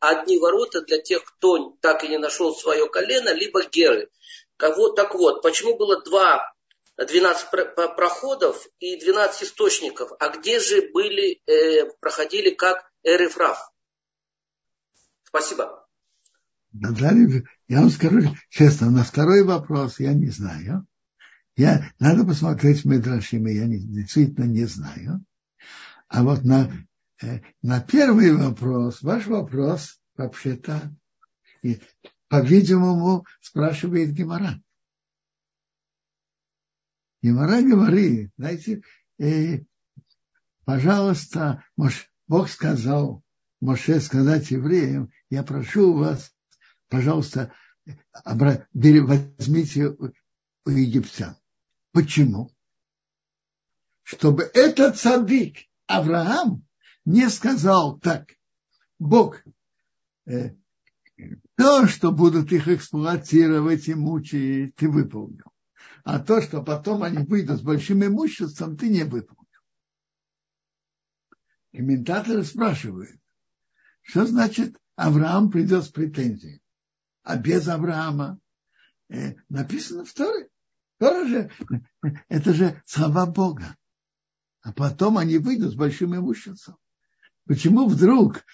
одни 0.00 0.38
ворота 0.38 0.80
для 0.80 0.98
тех, 0.98 1.22
кто 1.24 1.76
так 1.82 2.04
и 2.04 2.08
не 2.08 2.18
нашел 2.18 2.54
свое 2.54 2.88
колено, 2.88 3.34
либо 3.34 3.64
геры. 3.64 4.10
Кого, 4.56 4.90
так 4.90 5.14
вот, 5.14 5.42
почему 5.42 5.76
было 5.76 6.02
два 6.02 6.42
12 7.04 7.46
проходов 7.96 8.66
и 8.80 8.98
12 8.98 9.44
источников. 9.44 10.10
А 10.18 10.36
где 10.36 10.58
же 10.58 10.90
были, 10.92 11.40
э, 11.46 11.90
проходили 12.00 12.50
как 12.50 12.90
Эрифраф? 13.04 13.58
Спасибо. 15.24 15.86
Я 16.72 17.80
вам 17.80 17.90
скажу 17.90 18.34
честно, 18.50 18.90
на 18.90 19.04
второй 19.04 19.42
вопрос 19.42 20.00
я 20.00 20.12
не 20.12 20.30
знаю. 20.30 20.86
Я, 21.56 21.92
надо 21.98 22.24
посмотреть 22.24 22.82
в 22.82 22.84
Медрашим, 22.84 23.46
я 23.46 23.66
не, 23.66 23.78
действительно 23.78 24.44
не 24.44 24.64
знаю. 24.64 25.24
А 26.08 26.22
вот 26.22 26.44
на, 26.44 26.70
э, 27.22 27.40
на 27.62 27.80
первый 27.80 28.32
вопрос, 28.32 29.02
ваш 29.02 29.26
вопрос, 29.26 30.00
вообще-то, 30.16 30.94
по-видимому, 32.28 33.24
спрашивает 33.40 34.10
Гемора. 34.10 34.60
Гемора 37.22 37.62
говорит, 37.62 38.30
знаете, 38.36 38.82
э, 39.18 39.64
пожалуйста, 40.64 41.64
Бог 42.26 42.48
сказал, 42.48 43.22
Моше 43.60 44.00
сказать 44.00 44.50
евреям, 44.52 45.10
я 45.30 45.42
прошу 45.42 45.94
вас, 45.94 46.32
пожалуйста, 46.88 47.52
возьмите 48.24 49.88
у 49.88 50.70
египтян. 50.70 51.36
Почему? 51.92 52.52
Чтобы 54.04 54.48
этот 54.54 54.96
садик 54.96 55.58
Авраам 55.86 56.64
не 57.04 57.28
сказал 57.30 57.98
так, 57.98 58.28
Бог, 58.98 59.42
э, 60.26 60.54
то, 61.56 61.88
что 61.88 62.12
будут 62.12 62.52
их 62.52 62.68
эксплуатировать 62.68 63.88
и 63.88 63.94
мучить, 63.94 64.76
ты 64.76 64.88
выполнил. 64.88 65.50
А 66.04 66.18
то, 66.18 66.40
что 66.40 66.62
потом 66.62 67.02
они 67.02 67.18
выйдут 67.18 67.58
с 67.58 67.62
большим 67.62 68.04
имуществом, 68.04 68.76
ты 68.76 68.88
не 68.88 69.04
выполнил. 69.04 69.46
Комментаторы 71.72 72.44
спрашивают, 72.44 73.20
что 74.02 74.26
значит 74.26 74.76
Авраам 74.96 75.50
придет 75.50 75.84
с 75.84 75.88
претензией? 75.88 76.62
А 77.22 77.36
без 77.36 77.68
Авраама 77.68 78.40
э, 79.10 79.34
написано 79.48 80.04
в 80.04 80.12
Торе. 80.14 80.48
Это 80.98 82.54
же 82.54 82.82
слова 82.86 83.26
Бога. 83.26 83.76
А 84.62 84.72
потом 84.72 85.18
они 85.18 85.38
выйдут 85.38 85.72
с 85.72 85.76
большим 85.76 86.16
имуществом. 86.16 86.76
Почему 87.46 87.86
вдруг 87.86 88.44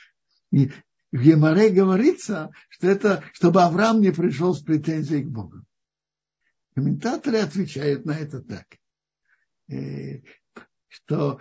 в 0.51 1.19
Емаре 1.19 1.71
говорится, 1.71 2.51
что 2.69 2.89
это, 2.89 3.25
чтобы 3.33 3.63
Авраам 3.63 4.01
не 4.01 4.13
пришел 4.13 4.55
с 4.55 4.63
претензией 4.63 5.25
к 5.25 5.29
Богу? 5.29 5.65
Комментаторы 6.75 7.39
отвечают 7.39 8.05
на 8.05 8.19
это 8.19 8.43
так, 8.43 8.67
э, 9.69 10.23
что 10.89 11.41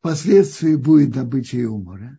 впоследствии 0.00 0.74
будет 0.74 1.12
добыча 1.12 1.68
умора. 1.68 2.18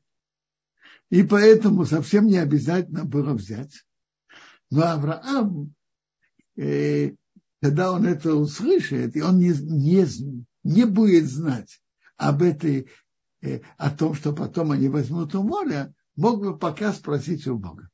И 1.10 1.24
поэтому 1.24 1.86
совсем 1.86 2.26
не 2.26 2.38
обязательно 2.38 3.04
было 3.04 3.34
взять. 3.34 3.86
Но 4.72 4.84
Авраам, 4.84 5.74
э, 6.56 7.12
когда 7.62 7.92
он 7.92 8.06
это 8.06 8.34
услышит, 8.34 9.16
и 9.16 9.22
он 9.22 9.40
не, 9.40 9.50
не, 9.50 10.06
не 10.64 10.86
будет 10.86 11.30
знать 11.30 11.82
об 12.16 12.42
этой, 12.42 12.90
э, 13.42 13.60
о 13.78 13.92
том, 13.92 14.16
что 14.16 14.34
потом 14.34 14.72
они 14.72 14.88
возьмут 14.88 15.36
у 15.36 15.44
моря, 15.44 15.94
мог 16.16 16.40
бы 16.40 16.58
пока 16.58 16.94
спросить 16.94 17.46
у 17.46 17.58
Бога. 17.58 17.90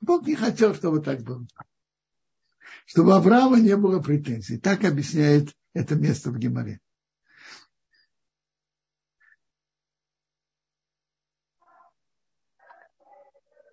Бог 0.00 0.26
не 0.26 0.36
хотел, 0.36 0.74
чтобы 0.74 1.00
так 1.00 1.22
было. 1.22 1.44
Чтобы 2.86 3.10
у 3.10 3.14
Авраама 3.14 3.60
не 3.60 3.76
было 3.76 4.00
претензий. 4.00 4.58
Так 4.58 4.84
объясняет 4.84 5.54
это 5.74 5.94
место 5.94 6.30
в 6.30 6.38
Геморе. 6.38 6.80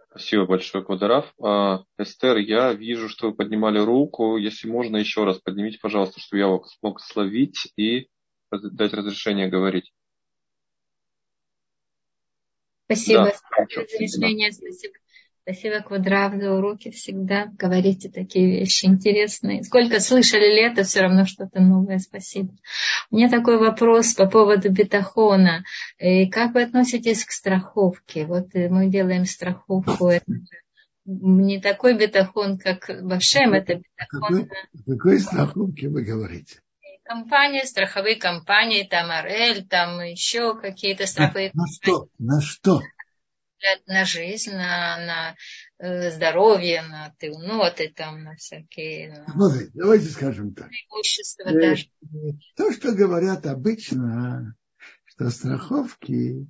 Спасибо 0.10 0.45
большое, 0.45 0.84
Квадорав. 0.84 1.34
А, 1.41 1.84
Эстер, 1.97 2.38
я 2.38 2.74
вижу, 2.74 3.07
что 3.07 3.28
вы 3.28 3.36
поднимали 3.36 3.80
руку. 3.80 4.38
Если 4.38 4.68
можно, 4.68 4.97
еще 4.97 5.24
раз 5.24 5.39
поднимите, 5.39 5.80
пожалуйста, 5.80 6.20
чтобы 6.20 6.39
я 6.39 6.60
смог 6.80 6.99
словить 6.99 7.72
и 7.78 8.10
дать 8.51 8.93
разрешение 8.93 9.47
говорить. 9.47 9.93
Спасибо 12.86 13.26
да, 13.26 13.66
за 13.74 13.82
разрешение. 13.82 14.51
Спасибо. 14.51 14.93
Спасибо, 15.52 15.82
Квадрав, 15.82 16.36
за 16.39 16.54
уроки 16.54 16.91
всегда. 16.91 17.47
Говорите 17.58 18.08
такие 18.08 18.60
вещи 18.60 18.86
интересные. 18.86 19.64
Сколько 19.64 20.00
слышали 20.00 20.45
лето, 20.45 20.84
все 20.84 21.00
равно 21.02 21.26
что-то 21.26 21.60
новое. 21.60 21.97
Спасибо. 21.97 22.54
У 23.10 23.16
меня 23.16 23.30
такой 23.30 23.58
вопрос 23.58 24.14
по 24.14 24.28
поводу 24.28 24.72
бетахона. 24.72 25.64
И 25.97 26.30
как 26.30 26.54
вы 26.54 26.62
относитесь 26.62 27.26
к 27.26 27.32
страховке? 27.32 28.28
Вот 28.28 28.54
э, 28.54 28.70
мы 28.70 28.91
делаем 28.91 29.26
страховку. 29.26 30.10
Это 30.10 30.32
не 31.06 31.60
такой 31.60 31.97
бетахон, 31.97 32.60
как 32.60 32.88
Башем, 33.02 33.54
это 33.54 33.78
бетахон. 33.78 34.22
Какой, 34.22 34.50
какой 34.86 35.20
страховки 35.20 35.88
вы 35.88 36.04
говорите? 36.04 36.60
компании, 37.06 37.66
страховые 37.66 38.18
компании, 38.18 38.84
там 38.84 39.10
Арель, 39.10 39.66
там 39.66 40.00
еще 40.02 40.54
какие-то 40.54 41.08
страховые 41.08 41.50
на, 41.56 41.64
на 41.64 41.68
что? 41.68 42.08
На 42.20 42.39
что? 42.39 42.82
На 43.88 44.05
жизнь, 44.05 44.51
на, 44.51 44.97
на 45.05 45.36
э, 45.80 46.12
здоровье, 46.12 46.82
на 46.84 47.14
тылноты, 47.20 47.91
там, 47.95 48.24
на 48.24 48.36
всякие... 48.36 49.12
На... 49.12 49.32
Смотрите, 49.34 49.72
давайте 49.74 50.05
скажем 50.10 50.53
так. 50.53 50.70
Имущество 50.89 51.49
э, 51.49 51.60
даже. 51.60 51.86
То, 52.55 52.72
что 52.72 52.93
говорят 52.93 53.45
обычно, 53.45 54.55
что 55.05 55.30
страховки, 55.30 56.47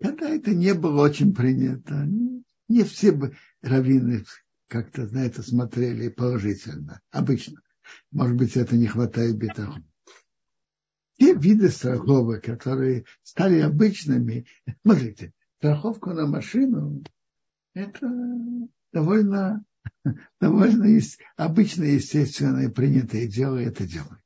когда 0.00 0.28
это 0.28 0.50
не 0.50 0.74
было 0.74 1.02
очень 1.02 1.34
принято, 1.34 2.06
не 2.68 2.84
все 2.84 3.12
бы 3.12 3.36
раввины 3.62 4.24
как-то 4.68 5.06
на 5.06 5.24
это 5.24 5.42
смотрели 5.42 6.08
положительно, 6.08 7.00
обычно. 7.10 7.60
Может 8.10 8.36
быть, 8.36 8.56
это 8.56 8.76
не 8.76 8.86
хватает 8.86 9.36
бетаху. 9.36 9.82
Те 11.18 11.34
виды 11.34 11.70
страховок, 11.70 12.44
которые 12.44 13.04
стали 13.22 13.60
обычными, 13.60 14.46
смотрите, 14.82 15.32
страховку 15.58 16.10
на 16.10 16.26
машину, 16.26 17.02
это 17.74 18.08
довольно, 18.92 19.64
довольно 20.40 20.84
есть, 20.84 21.20
обычно, 21.36 21.84
естественное, 21.84 22.70
принятое 22.70 23.26
дело, 23.26 23.58
это 23.58 23.86
дело. 23.86 24.20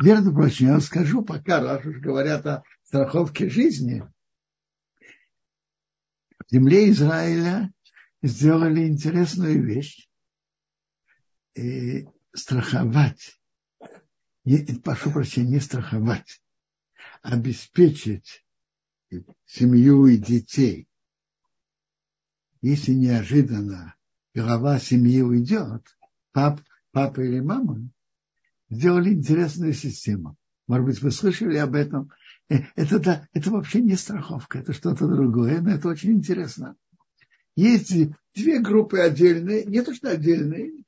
Между 0.00 0.32
прочим, 0.32 0.66
я 0.66 0.72
вам 0.72 0.80
скажу, 0.80 1.22
пока, 1.22 1.60
раз 1.60 1.84
уж 1.84 1.98
говорят 1.98 2.46
о 2.46 2.62
страховке 2.84 3.50
жизни, 3.50 4.04
в 6.46 6.50
земле 6.50 6.90
Израиля 6.90 7.72
сделали 8.22 8.88
интересную 8.88 9.62
вещь. 9.62 10.08
И 11.54 12.06
страховать, 12.32 13.40
не, 14.44 14.58
прошу 14.78 15.10
прощения, 15.10 15.54
не 15.54 15.60
страховать, 15.60 16.40
обеспечить 17.20 18.46
семью 19.46 20.06
и 20.06 20.16
детей, 20.16 20.88
если 22.60 22.92
неожиданно 22.92 23.94
голова 24.34 24.78
семьи 24.78 25.22
уйдет, 25.22 25.84
пап, 26.32 26.60
папа 26.92 27.20
или 27.20 27.40
мама, 27.40 27.88
сделали 28.70 29.14
интересную 29.14 29.72
систему. 29.72 30.36
Может 30.66 30.86
быть, 30.86 31.02
вы 31.02 31.10
слышали 31.10 31.56
об 31.56 31.74
этом. 31.74 32.10
Э, 32.48 32.58
это, 32.76 32.98
да, 32.98 33.28
это 33.32 33.50
вообще 33.50 33.80
не 33.80 33.96
страховка, 33.96 34.58
это 34.58 34.72
что-то 34.72 35.06
другое, 35.08 35.60
но 35.60 35.70
это 35.70 35.88
очень 35.88 36.12
интересно. 36.12 36.76
Есть 37.56 37.92
две 38.34 38.60
группы 38.60 39.00
отдельные, 39.00 39.64
не 39.64 39.82
то 39.82 39.94
что 39.94 40.10
отдельные, 40.10 40.84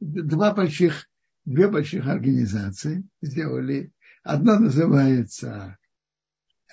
два 0.00 0.52
больших, 0.52 1.08
две 1.44 1.68
больших 1.68 2.06
организации 2.06 3.04
сделали. 3.22 3.92
Одна 4.22 4.58
называется 4.58 5.78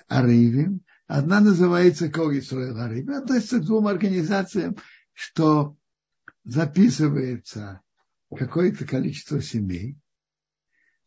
Арывим, 0.08 0.82
одна 1.06 1.40
называется 1.40 2.08
Когисроил 2.10 2.78
Арывим. 2.78 3.10
Относится 3.10 3.58
к 3.58 3.64
двум 3.64 3.86
организациям, 3.86 4.76
что 5.12 5.76
записывается 6.44 7.82
какое-то 8.34 8.86
количество 8.86 9.40
семей. 9.40 9.98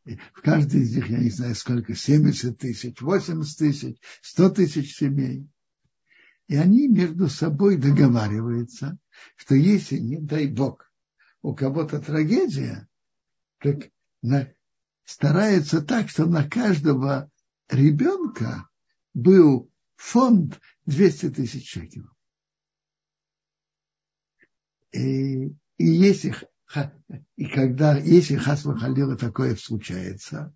В 0.05 0.41
каждой 0.41 0.81
из 0.81 0.95
них, 0.95 1.09
я 1.09 1.19
не 1.19 1.29
знаю 1.29 1.55
сколько, 1.55 1.93
70 1.93 2.57
тысяч, 2.57 3.01
80 3.01 3.57
тысяч, 3.57 3.97
100 4.21 4.49
тысяч 4.51 4.95
семей. 4.95 5.47
И 6.47 6.55
они 6.55 6.87
между 6.87 7.27
собой 7.27 7.77
договариваются, 7.77 8.97
что 9.35 9.55
если, 9.55 9.97
не 9.97 10.17
дай 10.17 10.47
Бог, 10.47 10.91
у 11.41 11.55
кого-то 11.55 11.99
трагедия, 11.99 12.87
так 13.59 13.89
на, 14.21 14.51
старается 15.05 15.81
так, 15.81 16.09
что 16.09 16.25
на 16.25 16.47
каждого 16.47 17.31
ребенка 17.69 18.67
был 19.13 19.69
фонд 19.95 20.59
200 20.85 21.29
тысяч 21.31 21.69
шекелов. 21.69 22.11
И, 24.91 25.45
и 25.45 25.85
если, 25.85 26.35
и 27.35 27.45
когда, 27.47 27.97
если 27.97 28.35
Хасма 28.35 28.77
Халила 28.77 29.17
такое 29.17 29.55
случается, 29.55 30.53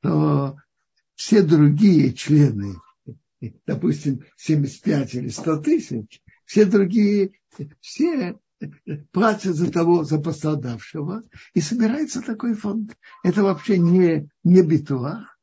то 0.00 0.56
все 1.14 1.42
другие 1.42 2.12
члены, 2.12 2.76
допустим, 3.66 4.24
75 4.36 5.14
или 5.14 5.28
100 5.28 5.56
тысяч, 5.62 6.22
все 6.44 6.64
другие, 6.64 7.32
все 7.80 8.38
платят 9.12 9.56
за 9.56 9.70
того, 9.70 10.04
за 10.04 10.18
пострадавшего, 10.18 11.22
и 11.54 11.60
собирается 11.60 12.22
такой 12.22 12.54
фонд. 12.54 12.96
Это 13.22 13.42
вообще 13.42 13.78
не, 13.78 14.28
не 14.44 14.62
битуах, 14.62 15.35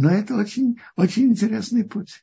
но 0.00 0.10
это 0.10 0.34
очень, 0.34 0.80
очень 0.96 1.24
интересный 1.24 1.84
путь. 1.84 2.22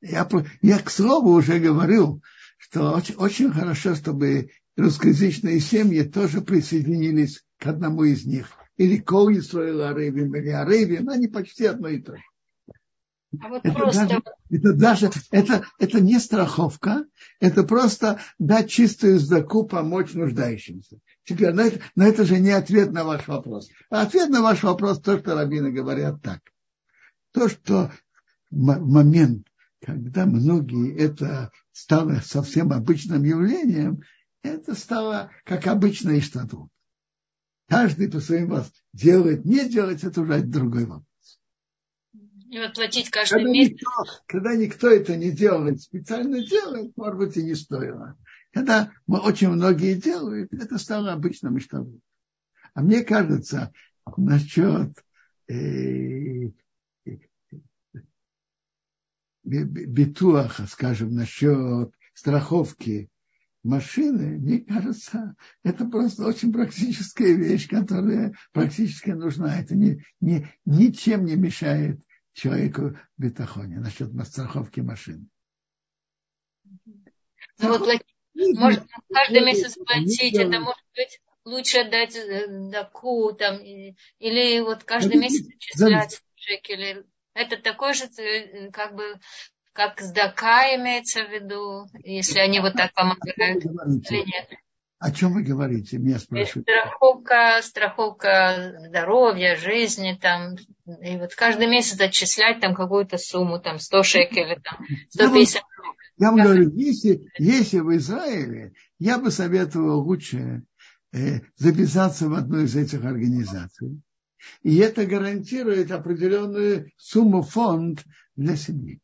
Я, 0.00 0.28
я, 0.62 0.78
к 0.80 0.90
слову, 0.90 1.30
уже 1.30 1.60
говорил, 1.60 2.20
что 2.58 2.90
очень, 2.92 3.14
очень 3.14 3.52
хорошо, 3.52 3.94
чтобы 3.94 4.50
русскоязычные 4.76 5.60
семьи 5.60 6.02
тоже 6.02 6.40
присоединились 6.40 7.44
к 7.60 7.68
одному 7.68 8.02
из 8.02 8.26
них. 8.26 8.50
Или 8.78 8.96
Кол 8.96 9.30
Исраил 9.30 9.82
Арабим, 9.82 10.34
или 10.34 10.48
Арабим, 10.48 11.08
они 11.08 11.28
почти 11.28 11.66
одно 11.66 11.86
и 11.86 12.00
то 12.00 12.16
же. 12.16 12.22
А 13.40 13.48
вот 13.48 13.60
это, 13.64 13.74
просто... 13.76 14.06
даже, 14.08 14.22
это 14.50 14.72
даже 14.72 15.10
это, 15.30 15.66
это 15.78 16.00
не 16.00 16.18
страховка, 16.18 17.04
это 17.38 17.62
просто 17.62 18.18
дать 18.40 18.70
чистую 18.70 19.20
сдаку, 19.20 19.64
помочь 19.64 20.14
нуждающимся. 20.14 20.98
Теперь, 21.22 21.52
но 21.52 21.62
это, 21.62 21.80
но 21.94 22.06
это 22.06 22.24
же 22.24 22.40
не 22.40 22.50
ответ 22.50 22.90
на 22.90 23.04
ваш 23.04 23.28
вопрос. 23.28 23.68
А 23.88 24.02
ответ 24.02 24.30
на 24.30 24.42
ваш 24.42 24.64
вопрос 24.64 25.00
то, 25.00 25.16
что 25.16 25.36
раввины 25.36 25.70
говорят 25.70 26.20
так. 26.20 26.40
То, 27.34 27.48
что 27.48 27.90
в 28.50 28.56
момент, 28.56 29.48
когда 29.80 30.24
многие 30.24 30.96
это 30.96 31.50
стало 31.72 32.20
совсем 32.24 32.72
обычным 32.72 33.24
явлением, 33.24 34.02
это 34.42 34.76
стало 34.76 35.32
как 35.44 35.66
обычное 35.66 36.20
штатут. 36.20 36.70
Каждый 37.68 38.08
по 38.08 38.20
своим 38.20 38.50
вас 38.50 38.72
делает, 38.92 39.44
не 39.44 39.68
делает, 39.68 40.04
это 40.04 40.20
уже 40.20 40.42
другой 40.42 40.84
вопрос. 40.84 41.40
И 42.12 42.58
вот 42.58 42.74
платить 42.74 43.10
каждый 43.10 43.34
когда 43.34 43.50
месяц. 43.50 43.72
Никто, 43.72 43.90
когда 44.26 44.54
никто 44.54 44.88
это 44.88 45.16
не 45.16 45.32
делает, 45.32 45.82
специально 45.82 46.46
делает, 46.46 46.96
может 46.96 47.18
быть, 47.18 47.36
и 47.36 47.42
не 47.42 47.56
стоило. 47.56 48.16
Когда 48.52 48.92
мы, 49.08 49.18
очень 49.18 49.48
многие 49.48 49.94
делают, 49.94 50.52
это 50.52 50.78
стало 50.78 51.12
обычным 51.12 51.58
штабом. 51.58 52.00
А 52.74 52.82
мне 52.82 53.02
кажется, 53.02 53.72
насчет 54.16 54.92
э, 55.48 56.50
битуаха, 59.44 60.66
скажем, 60.66 61.14
насчет 61.14 61.92
страховки 62.14 63.10
машины, 63.62 64.38
мне 64.38 64.60
кажется, 64.60 65.34
это 65.62 65.84
просто 65.86 66.26
очень 66.26 66.52
практическая 66.52 67.32
вещь, 67.34 67.68
которая 67.68 68.34
практически 68.52 69.10
нужна. 69.10 69.58
Это 69.58 69.74
не, 69.74 70.04
не, 70.20 70.48
ничем 70.64 71.24
не 71.24 71.36
мешает 71.36 72.00
человеку 72.32 72.98
в 73.16 73.22
бетахоне 73.22 73.78
насчет 73.78 74.10
страховки 74.26 74.80
машины. 74.80 75.26
Ну, 76.64 77.78
вот, 77.78 77.88
может, 78.34 78.84
каждый 79.12 79.44
месяц 79.44 79.76
платить, 79.76 80.34
это 80.34 80.60
может 80.60 80.84
быть 80.96 81.20
лучше 81.44 81.78
отдать 81.78 82.16
э, 82.16 82.46
доку, 82.70 83.32
там, 83.32 83.58
или 83.60 84.60
вот 84.60 84.84
каждый 84.84 85.16
месяц 85.16 85.46
отчислять 85.46 86.22
шекели. 86.34 87.06
Это 87.34 87.60
такой 87.60 87.94
же, 87.94 88.04
э, 88.04 88.70
как 88.70 88.94
бы, 88.94 89.18
как 89.72 90.00
с 90.00 90.12
дака 90.12 90.74
имеется 90.76 91.24
в 91.24 91.30
виду, 91.30 91.86
если 92.04 92.38
они 92.38 92.60
вот 92.60 92.74
так 92.74 92.92
помогают. 92.94 93.64
О 95.00 95.10
чем 95.10 95.34
вы 95.34 95.42
говорите? 95.42 95.98
Меня 95.98 96.18
спрашивают. 96.18 96.66
Страховка, 96.66 97.60
страховка 97.62 98.74
здоровья, 98.86 99.56
жизни, 99.56 100.18
там, 100.18 100.54
и 100.86 101.18
вот 101.18 101.34
каждый 101.34 101.66
месяц 101.66 102.00
отчислять 102.00 102.60
там 102.60 102.74
какую-то 102.74 103.18
сумму, 103.18 103.60
там, 103.60 103.78
100 103.78 104.02
шекелей, 104.02 104.60
там, 104.62 104.78
150 105.10 105.62
Я 106.16 106.30
вам 106.30 106.42
говорю, 106.42 106.70
если, 106.70 107.28
если 107.38 107.80
в 107.80 107.94
Израиле, 107.96 108.72
я 108.98 109.18
бы 109.18 109.30
советовал 109.30 110.00
лучше 110.00 110.62
э, 111.12 111.40
записаться 111.56 112.28
в 112.28 112.34
одну 112.34 112.60
из 112.60 112.74
этих 112.74 113.04
организаций. 113.04 114.00
И 114.62 114.76
это 114.76 115.06
гарантирует 115.06 115.90
определенную 115.90 116.90
сумму 116.96 117.42
фонд 117.42 118.04
для 118.36 118.56
семьи. 118.56 119.00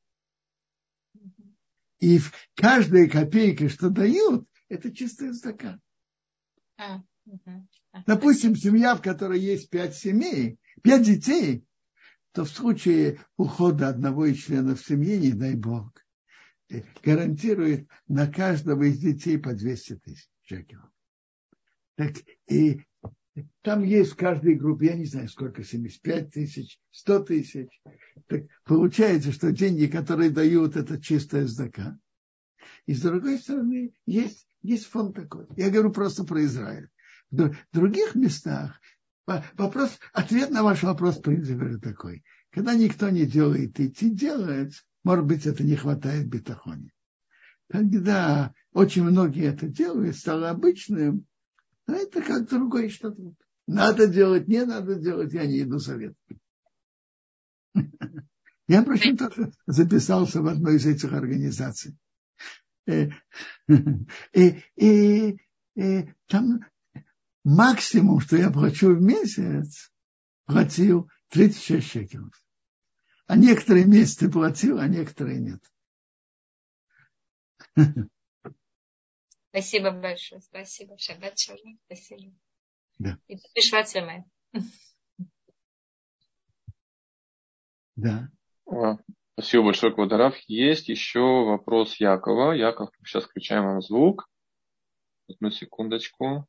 И 1.99 2.19
в 2.19 2.33
каждой 2.55 3.09
копейке, 3.09 3.69
что 3.69 3.91
дают, 3.91 4.47
это 4.69 4.93
чистая 4.93 5.35
стакан. 5.35 5.81
А, 6.79 7.03
Допустим, 8.07 8.57
семья, 8.57 8.95
в 8.95 9.03
которой 9.03 9.41
есть 9.41 9.69
пять 9.69 9.95
семей, 9.95 10.59
пять 10.83 11.05
детей, 11.05 11.65
то 12.33 12.45
в 12.45 12.51
случае 12.51 13.21
ухода 13.37 13.89
одного 13.89 14.27
из 14.27 14.39
членов 14.39 14.85
семьи, 14.85 15.17
не 15.17 15.33
дай 15.33 15.55
бог, 15.55 15.93
э, 16.71 16.83
гарантирует 17.03 17.89
на 18.07 18.27
каждого 18.29 18.85
из 18.85 18.99
детей 18.99 19.39
по 19.39 19.53
200 19.53 19.97
тысяч 19.97 20.31
шекелов. 20.43 20.91
Так, 21.97 22.13
и 22.49 22.83
там 23.63 23.83
есть 23.83 24.13
в 24.13 24.17
каждой 24.17 24.57
группе, 24.57 24.87
я 24.87 24.95
не 24.95 25.05
знаю, 25.05 25.29
сколько, 25.29 25.63
75 25.63 26.31
тысяч, 26.31 26.79
100 26.91 27.21
тысяч. 27.25 27.69
Так 28.27 28.45
получается, 28.65 29.33
что 29.33 29.53
деньги, 29.53 29.87
которые 29.87 30.31
дают, 30.31 30.77
это 30.77 31.01
чистая 31.01 31.47
сдака. 31.47 31.99
И 32.87 32.95
с 32.95 33.03
другой 33.03 33.39
стороны, 33.39 33.93
есть 34.07 34.47
есть 34.63 34.87
фонд 34.87 35.17
такой. 35.17 35.47
Я 35.57 35.71
говорю 35.71 35.91
просто 35.91 36.25
про 36.25 36.45
Израиль. 36.45 36.89
В 37.31 37.55
других 37.73 38.15
местах 38.15 38.81
вопрос, 39.27 39.99
ответ 40.13 40.51
на 40.51 40.63
ваш 40.63 40.83
вопрос, 40.83 41.19
в 41.19 41.23
принципе, 41.23 41.79
такой. 41.79 42.25
Когда 42.51 42.75
никто 42.75 43.09
не 43.11 43.27
делает, 43.27 43.79
идти 43.79 44.11
делать, 44.11 44.85
может 45.05 45.25
быть, 45.25 45.47
это 45.47 45.63
не 45.63 45.77
хватает 45.77 46.29
бетахоне. 46.29 46.93
Когда 47.71 48.53
очень 48.73 49.05
многие 49.05 49.47
это 49.47 49.69
делают, 49.69 50.17
стало 50.17 50.51
обычным, 50.51 51.27
но 51.91 51.97
это 51.97 52.23
как 52.23 52.49
другое 52.49 52.89
что-то. 52.89 53.35
Надо 53.67 54.07
делать, 54.07 54.47
не 54.47 54.65
надо 54.65 54.95
делать, 54.95 55.33
я 55.33 55.45
не 55.45 55.63
иду 55.63 55.81
советовать. 55.81 56.41
Я, 58.69 58.83
впрочем, 58.83 59.17
тоже 59.17 59.53
записался 59.67 60.41
в 60.41 60.47
одной 60.47 60.77
из 60.77 60.87
этих 60.87 61.13
организаций. 61.13 61.97
Э, 62.87 63.09
и, 64.33 64.63
и, 64.77 65.41
и 65.75 66.15
там 66.27 66.61
максимум, 67.43 68.21
что 68.21 68.37
я 68.37 68.51
плачу 68.51 68.95
в 68.95 69.03
месяц, 69.03 69.91
платил 70.47 71.11
36 71.31 71.91
шекелов. 71.91 72.41
А 73.27 73.37
некоторые 73.37 73.87
месяцы 73.87 74.31
платил, 74.31 74.79
а 74.79 74.87
некоторые 74.87 75.41
нет. 75.41 75.63
Спасибо 79.51 79.91
большое. 79.91 80.41
Спасибо. 80.41 80.97
Шаббат 80.99 81.39
шалом. 81.39 81.79
Спасибо. 81.87 82.33
Да. 82.99 83.19
И 83.27 83.37
Бешват 83.55 83.89
Да. 87.97 88.29
Спасибо 89.33 89.65
большое, 89.65 89.93
Квадорав. 89.93 90.37
Есть 90.47 90.89
еще 90.89 91.21
вопрос 91.21 91.97
Якова. 91.97 92.53
Яков, 92.53 92.91
сейчас 93.05 93.25
включаем 93.25 93.65
вам 93.65 93.83
звук. 93.83 94.29
Одну 95.29 95.51
секундочку. 95.51 96.47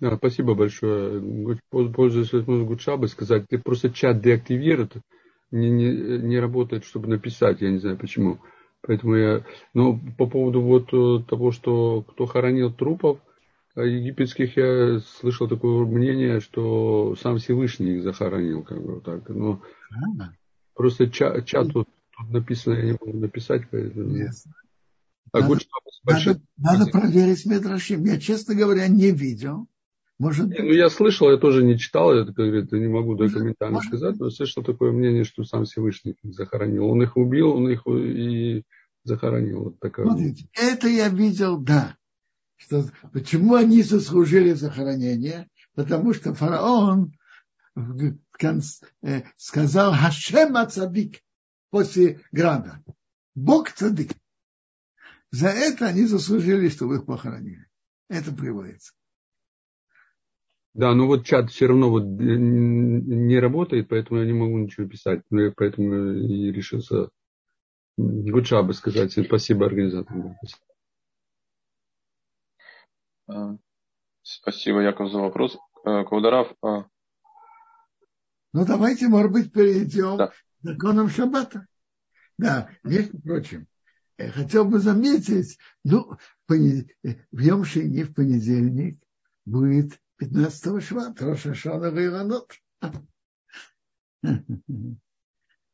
Да, 0.00 0.16
спасибо 0.16 0.54
большое. 0.54 1.58
Пользуясь 1.70 2.32
возможностью 2.32 2.98
бы 2.98 3.08
сказать, 3.08 3.46
ты 3.48 3.58
просто 3.58 3.90
чат 3.90 4.20
деактивирует, 4.20 4.96
не, 5.50 5.70
не, 5.70 6.18
не 6.18 6.38
работает, 6.38 6.84
чтобы 6.84 7.08
написать, 7.08 7.60
я 7.60 7.70
не 7.70 7.78
знаю 7.78 7.98
почему. 7.98 8.40
Поэтому 8.82 9.14
я, 9.14 9.44
но 9.74 9.98
по 10.16 10.26
поводу 10.26 10.62
вот 10.62 10.92
э, 10.92 11.22
того, 11.28 11.52
что 11.52 12.02
кто 12.02 12.26
хоронил 12.26 12.72
трупов 12.72 13.18
э, 13.76 13.86
египетских, 13.86 14.56
я 14.56 15.00
слышал 15.00 15.48
такое 15.48 15.84
мнение, 15.84 16.40
что 16.40 17.14
сам 17.16 17.38
Всевышний 17.38 17.96
их 17.96 18.02
захоронил, 18.02 18.62
как 18.62 18.82
бы 18.82 19.00
так. 19.00 19.28
Но 19.28 19.60
Просто 20.74 21.10
чат, 21.10 21.44
чат 21.44 21.72
тут, 21.72 21.88
тут 22.16 22.30
написано, 22.30 22.74
я 22.74 22.84
не 22.84 22.92
могу 22.92 23.18
написать, 23.18 23.68
поэтому... 23.70 24.16
Yes. 24.16 24.46
А 25.32 25.40
надо, 25.40 25.60
надо, 26.04 26.40
надо 26.56 26.86
проверить 26.90 27.44
Медрашим. 27.46 28.04
Я, 28.04 28.18
честно 28.18 28.54
говоря, 28.54 28.88
не 28.88 29.10
видел. 29.10 29.68
Может 30.20 30.48
быть. 30.48 30.58
Ну, 30.60 30.66
я 30.66 30.88
слышал, 30.88 31.30
я 31.30 31.36
тоже 31.38 31.64
не 31.64 31.76
читал, 31.76 32.14
я, 32.14 32.24
как 32.24 32.36
говорит, 32.36 32.70
не 32.70 32.86
могу 32.86 33.16
документально 33.16 33.76
Может 33.78 33.88
сказать, 33.88 34.20
но 34.20 34.30
слышал 34.30 34.62
такое 34.62 34.92
мнение, 34.92 35.24
что 35.24 35.42
сам 35.42 35.64
Всевышний 35.64 36.12
их 36.22 36.34
захоронил. 36.34 36.86
Он 36.86 37.02
их 37.02 37.16
убил, 37.16 37.50
он 37.50 37.68
их 37.68 37.84
и 37.88 38.62
захоронил. 39.02 39.64
Вот 39.64 39.80
такая 39.80 40.06
Смотрите, 40.06 40.48
это 40.52 40.86
я 40.86 41.08
видел, 41.08 41.58
да. 41.58 41.96
Что, 42.56 42.84
почему 43.12 43.54
они 43.54 43.82
заслужили 43.82 44.52
захоронение? 44.52 45.48
Потому 45.74 46.14
что 46.14 46.34
фараон 46.34 47.12
Э, 49.02 49.22
сказал 49.36 49.92
Хашем 49.94 50.56
Цадик 50.68 51.22
после 51.70 52.20
града. 52.32 52.82
Бог 53.34 53.70
Цадик. 53.72 54.12
За 55.30 55.48
это 55.48 55.86
они 55.86 56.06
заслужили, 56.06 56.68
чтобы 56.68 56.96
их 56.96 57.06
похоронили. 57.06 57.66
Это 58.08 58.32
приводится. 58.32 58.92
Да, 60.72 60.94
но 60.94 61.06
вот 61.06 61.26
чат 61.26 61.50
все 61.50 61.66
равно 61.66 61.90
вот 61.90 62.04
э, 62.04 62.06
не 62.06 63.38
работает, 63.38 63.88
поэтому 63.88 64.20
я 64.20 64.26
не 64.26 64.32
могу 64.32 64.58
ничего 64.58 64.86
писать. 64.86 65.22
Но 65.30 65.42
я 65.42 65.52
поэтому 65.54 66.12
и 66.12 66.52
решился 66.52 67.10
Гудшаба 67.96 68.72
сказать. 68.72 69.12
Спасибо 69.12 69.66
организаторам. 69.66 70.36
Спасибо, 74.22 74.80
Яков, 74.80 75.10
за 75.10 75.18
вопрос. 75.18 75.58
Каударав. 75.82 76.54
Ну, 78.52 78.66
давайте, 78.66 79.08
может 79.08 79.32
быть, 79.32 79.52
перейдем 79.52 80.16
да. 80.16 80.28
к 80.28 80.34
законам 80.62 81.08
Шаббата. 81.08 81.66
Да, 82.36 82.70
между 82.82 83.20
прочим, 83.20 83.66
хотел 84.18 84.64
бы 84.64 84.78
заметить, 84.78 85.58
ну, 85.84 86.16
в 86.48 87.38
Йом 87.38 87.64
Шини 87.64 88.02
в 88.02 88.14
понедельник 88.14 88.98
будет 89.44 90.00
15 90.20 90.82
шват, 90.84 91.20
Роша 91.22 91.54
Шана 91.54 91.86
Вейранот. 91.86 92.52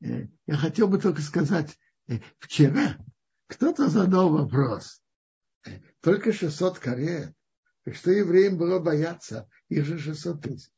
Я 0.00 0.56
хотел 0.56 0.86
бы 0.86 0.98
только 0.98 1.20
сказать, 1.20 1.76
вчера 2.38 2.96
кто-то 3.48 3.88
задал 3.88 4.30
вопрос, 4.30 5.02
только 6.00 6.32
600 6.32 6.78
карет, 6.78 7.34
что 7.92 8.12
евреям 8.12 8.56
было 8.56 8.78
бояться, 8.78 9.48
их 9.68 9.84
же 9.84 9.98
600 9.98 10.40
тысяч. 10.40 10.70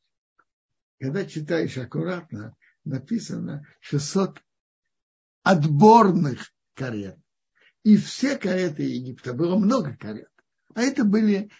Когда 0.99 1.23
читаешь 1.25 1.77
аккуратно, 1.77 2.55
написано 2.85 3.67
600 3.81 4.41
отборных 5.43 6.51
карет. 6.73 7.19
И 7.83 7.97
все 7.97 8.35
кареты 8.35 8.81
Египта, 8.81 9.33
было 9.33 9.59
много 9.59 9.95
карет. 9.95 10.31
А 10.73 10.81
это 10.81 11.03
были 11.03 11.51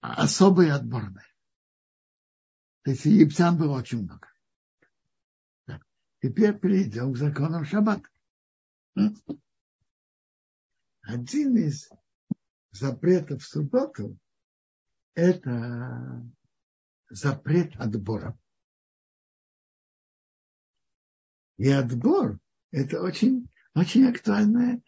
особые 0.00 0.72
отборные. 0.72 1.26
То 2.82 2.92
есть 2.92 3.04
египтян 3.04 3.56
было 3.58 3.78
очень 3.78 4.02
много. 4.02 4.28
Так. 5.66 5.82
Теперь 6.22 6.58
перейдем 6.58 7.12
к 7.12 7.16
законам 7.16 7.64
шаббата. 7.64 8.08
Один 11.02 11.56
из 11.56 11.90
запретов 12.70 13.42
в 13.42 13.46
субботу– 13.46 14.18
это 15.14 16.22
запрет 17.08 17.74
отбора. 17.76 18.38
И 21.56 21.68
отбор– 21.70 22.38
это 22.70 23.00
очень, 23.02 23.48
очень 23.74 24.08
актуальная, 24.08 24.80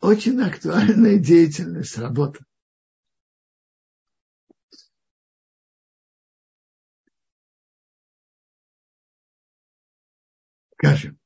очень 0.00 0.40
актуальная 0.40 1.18
деятельность, 1.18 1.98
работа. 1.98 2.44
Скажем, 10.82 11.16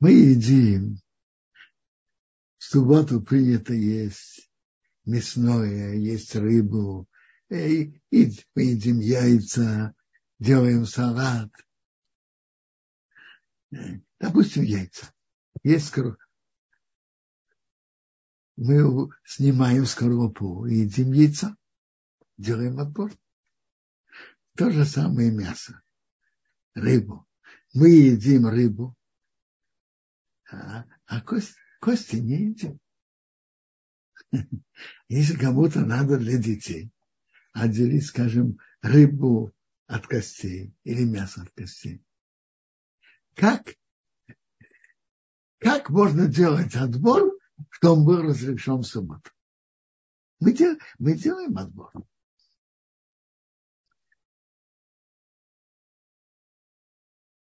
мы 0.00 0.10
едим, 0.10 0.96
в 2.58 2.64
субботу 2.64 3.20
принято 3.20 3.74
есть 3.74 4.50
мясное, 5.04 5.94
есть 5.94 6.34
рыбу, 6.34 7.08
и, 7.48 8.02
и 8.10 8.32
мы 8.56 8.62
едим 8.62 8.98
яйца, 8.98 9.94
делаем 10.40 10.84
салат. 10.84 11.52
Допустим, 14.18 14.64
яйца. 14.64 15.14
Есть 15.62 15.86
скорлупа. 15.86 16.24
Мы 18.56 19.10
снимаем 19.24 19.86
скорлупу 19.86 20.66
и 20.66 20.78
едим 20.78 21.12
яйца, 21.12 21.56
делаем 22.36 22.80
отбор. 22.80 23.12
То 24.56 24.70
же 24.70 24.84
самое 24.84 25.32
мясо, 25.32 25.82
рыбу. 26.74 27.26
Мы 27.72 27.90
едим 27.90 28.46
рыбу, 28.46 28.94
а, 30.50 30.84
а 31.06 31.20
кость, 31.22 31.56
кости 31.80 32.16
не 32.16 32.50
едим. 32.50 32.78
Если 35.08 35.36
кому-то 35.36 35.80
надо 35.80 36.18
для 36.18 36.38
детей 36.38 36.92
отделить, 37.52 38.06
скажем, 38.06 38.58
рыбу 38.80 39.52
от 39.86 40.06
костей 40.06 40.72
или 40.84 41.04
мясо 41.04 41.42
от 41.42 41.50
костей, 41.50 42.04
как, 43.34 43.74
как 45.58 45.90
можно 45.90 46.28
делать 46.28 46.76
отбор, 46.76 47.36
что 47.70 47.94
он 47.94 48.04
был 48.04 48.22
разрешен 48.22 48.78
в 48.78 48.84
субботу? 48.84 49.30
Мы, 50.38 50.52
дел, 50.52 50.78
мы 51.00 51.14
делаем 51.14 51.58
отбор. 51.58 51.92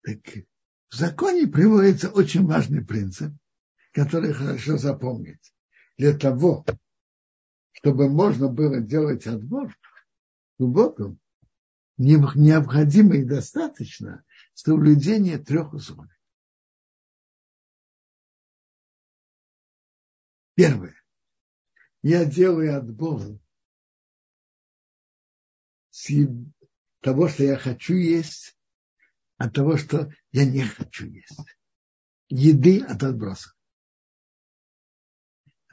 Так 0.05 0.19
в 0.89 0.95
законе 0.95 1.47
приводится 1.47 2.11
очень 2.11 2.45
важный 2.45 2.85
принцип, 2.85 3.33
который 3.91 4.33
хорошо 4.33 4.77
запомнить 4.77 5.51
для 5.97 6.15
того, 6.15 6.63
чтобы 7.71 8.07
можно 8.07 8.47
было 8.47 8.79
делать 8.81 9.25
отбор 9.25 9.75
глубоком, 10.59 11.19
необходимо 11.97 13.15
и 13.15 13.23
достаточно 13.23 14.23
соблюдение 14.53 15.39
трех 15.39 15.73
условий. 15.73 16.11
Первое. 20.53 20.95
Я 22.03 22.25
делаю 22.25 22.77
отбор 22.77 23.39
с 25.89 26.11
того, 27.01 27.27
что 27.27 27.43
я 27.43 27.57
хочу 27.57 27.95
есть, 27.95 28.54
от 29.37 29.53
того, 29.53 29.77
что 29.77 30.11
я 30.31 30.45
не 30.45 30.63
хочу 30.63 31.07
есть. 31.07 31.39
Еды 32.29 32.81
от 32.81 33.03
отбросов 33.03 33.55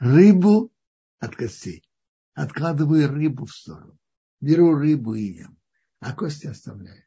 рыбу 0.03 0.73
от 1.19 1.35
костей. 1.35 1.87
Откладываю 2.33 3.09
рыбу 3.09 3.45
в 3.45 3.53
сторону. 3.53 3.97
Беру 4.41 4.75
рыбу 4.75 5.13
и 5.13 5.37
ем. 5.37 5.57
А 5.99 6.13
кости 6.13 6.47
оставляю. 6.47 7.05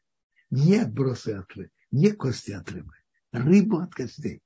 Не 0.50 0.76
отбросы 0.76 1.30
от 1.30 1.52
рыбы, 1.52 1.70
не 1.90 2.12
кости 2.12 2.52
от 2.52 2.70
рыбы. 2.70 2.94
Рыбу 3.32 3.80
от 3.80 3.92
костей. 3.92 4.42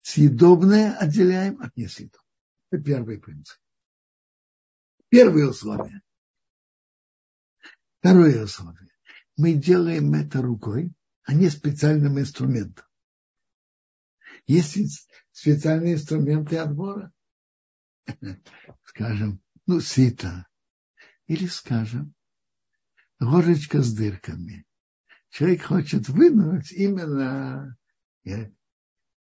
Съедобное 0.00 0.96
отделяем 0.96 1.60
от 1.60 1.76
несъедобного. 1.76 2.26
Это 2.70 2.82
первый 2.82 3.20
принцип. 3.20 3.58
Первое 5.08 5.46
условие. 5.46 6.02
Второе 8.00 8.42
условие. 8.42 8.91
Мы 9.36 9.54
делаем 9.54 10.12
это 10.14 10.42
рукой, 10.42 10.92
а 11.24 11.34
не 11.34 11.48
специальным 11.48 12.18
инструментом. 12.18 12.84
Есть 14.46 15.08
специальные 15.30 15.94
инструменты 15.94 16.58
отбора. 16.58 17.12
Скажем, 18.84 19.40
ну, 19.66 19.80
сито. 19.80 20.46
Или, 21.26 21.46
скажем, 21.46 22.14
ложечка 23.20 23.80
с 23.80 23.94
дырками. 23.94 24.66
Человек 25.30 25.62
хочет 25.62 26.08
вынуть 26.08 26.72
именно, 26.72 27.76
э, 28.24 28.50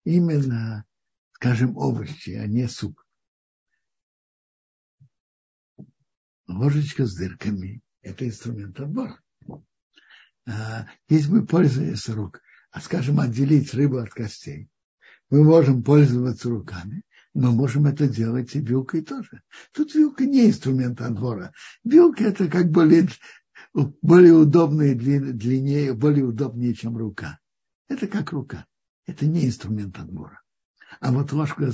именно, 0.05 0.87
скажем, 1.33 1.77
овощи, 1.77 2.31
а 2.31 2.47
не 2.47 2.67
суп. 2.69 3.03
Ложечка 6.47 7.05
с 7.05 7.15
дырками– 7.15 7.83
это 8.01 8.27
инструмент 8.27 8.81
отбора. 8.81 9.21
А, 10.49 10.87
если 11.09 11.31
мы 11.31 11.47
пользуемся 11.47 12.15
рук, 12.15 12.41
а 12.71 12.81
скажем, 12.81 13.21
отделить 13.21 13.75
рыбу 13.75 13.99
от 13.99 14.11
костей, 14.11 14.71
мы 15.31 15.45
можем 15.45 15.83
пользоваться 15.83 16.49
руками, 16.49 17.03
но 17.35 17.53
можем 17.53 17.85
это 17.85 18.09
делать 18.09 18.55
и 18.57 18.61
вилкой 18.61 19.03
тоже. 19.03 19.43
Тут 19.73 19.95
вилка 19.95 20.25
не 20.25 20.47
инструмент 20.47 21.03
отбора. 21.03 21.53
Вилка 21.85 22.25
это 22.25 22.49
как 22.49 22.71
более, 22.71 23.09
более 23.75 24.33
удобная, 24.33 24.95
длиннее, 24.95 25.93
более 25.93 26.25
удобнее, 26.25 26.75
чем 26.75 26.97
рука. 26.97 27.39
Это 27.89 28.07
как 28.07 28.33
рука. 28.33 28.67
Это 29.07 29.27
не 29.27 29.47
инструмент 29.47 29.99
отбора. 29.99 30.41
А 31.01 31.13
вот 31.13 31.31
ложка, 31.33 31.71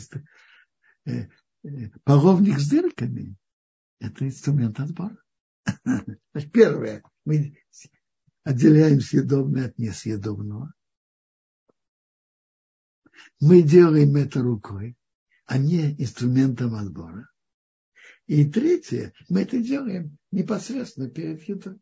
э, 1.06 1.28
э, 1.62 1.90
половник 2.02 2.58
с 2.58 2.68
дырками, 2.68 3.36
это 4.00 4.26
инструмент 4.26 4.80
отбора. 4.80 5.16
Первое, 6.52 7.04
мы 7.24 7.56
отделяем 8.44 9.00
съедобное 9.00 9.66
от 9.66 9.78
несъедобного 9.78 10.72
мы 13.40 13.62
делаем 13.62 14.16
это 14.16 14.42
рукой, 14.42 14.96
а 15.46 15.58
не 15.58 15.92
инструментом 16.00 16.74
отбора. 16.74 17.30
И 18.26 18.50
третье, 18.50 19.12
мы 19.28 19.42
это 19.42 19.60
делаем 19.60 20.16
непосредственно 20.30 21.10
перед 21.10 21.46
едой. 21.46 21.78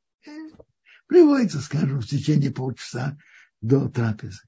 Приводится, 1.06 1.60
скажем, 1.60 2.00
в 2.00 2.06
течение 2.06 2.50
полчаса 2.50 3.18
до 3.60 3.88
трапезы. 3.88 4.42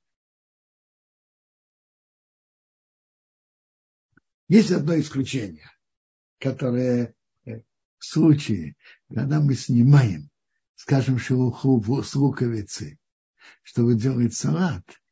Есть 4.48 4.72
одно 4.72 4.98
исключение, 4.98 5.70
которое 6.38 7.14
в 7.44 8.04
случае, 8.04 8.76
когда 9.08 9.40
мы 9.40 9.54
снимаем, 9.54 10.30
скажем, 10.76 11.18
шелуху 11.18 12.02
с 12.02 12.14
луковицы, 12.14 12.98
чтобы 13.62 13.94
делать 13.94 14.34
салат– 14.34 14.84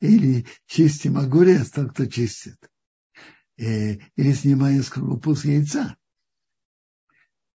или 0.00 0.46
чистим 0.66 1.18
огурец, 1.18 1.70
тот, 1.70 1.92
кто 1.92 2.06
чистит. 2.06 2.58
э, 3.58 3.94
или 4.16 4.32
снимая 4.32 4.82
скорлупу 4.82 5.34
с 5.34 5.44
яйца. 5.44 5.96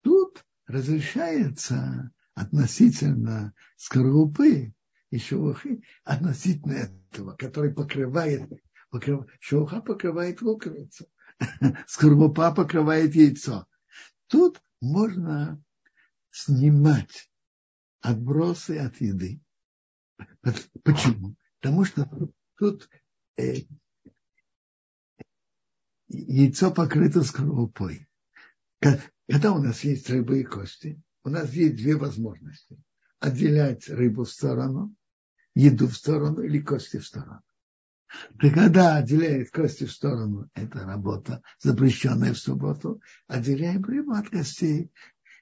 Тут 0.01 0.43
разрешается 0.65 2.11
относительно 2.33 3.53
скорлупы 3.75 4.73
и 5.11 5.19
шелухи, 5.19 5.83
относительно 6.03 6.73
этого, 6.73 7.35
который 7.35 7.71
покрывает, 7.71 8.49
покрыв, 8.89 9.25
шелуха 9.39 9.81
покрывает 9.81 10.41
луковицу, 10.41 11.05
скорлупа 11.87 12.51
покрывает 12.51 13.13
яйцо. 13.13 13.67
Тут 14.25 14.59
можно 14.79 15.61
снимать 16.31 17.29
отбросы 18.01 18.77
от 18.79 18.99
еды. 18.99 19.41
Почему? 20.83 21.35
Потому 21.59 21.85
что 21.85 22.09
тут 22.57 22.89
э, 23.37 23.57
яйцо 26.07 26.71
покрыто 26.71 27.23
скорлупой. 27.23 28.07
Когда 28.79 29.53
у 29.53 29.61
нас 29.61 29.83
есть 29.83 30.09
рыбы 30.09 30.41
и 30.41 30.43
кости, 30.43 31.01
у 31.23 31.29
нас 31.29 31.51
есть 31.53 31.75
две 31.75 31.95
возможности. 31.95 32.81
Отделять 33.19 33.87
рыбу 33.89 34.23
в 34.23 34.31
сторону, 34.31 34.95
еду 35.53 35.87
в 35.87 35.95
сторону 35.95 36.41
или 36.41 36.59
кости 36.59 36.97
в 36.97 37.05
сторону. 37.05 37.41
Ты 38.39 38.51
когда 38.51 38.97
отделяет 38.97 39.51
кости 39.51 39.85
в 39.85 39.91
сторону, 39.91 40.49
это 40.53 40.79
работа, 40.79 41.41
запрещенная 41.59 42.33
в 42.33 42.39
субботу, 42.39 43.01
отделяем 43.27 43.83
рыбу 43.83 44.13
от 44.13 44.29
костей. 44.29 44.91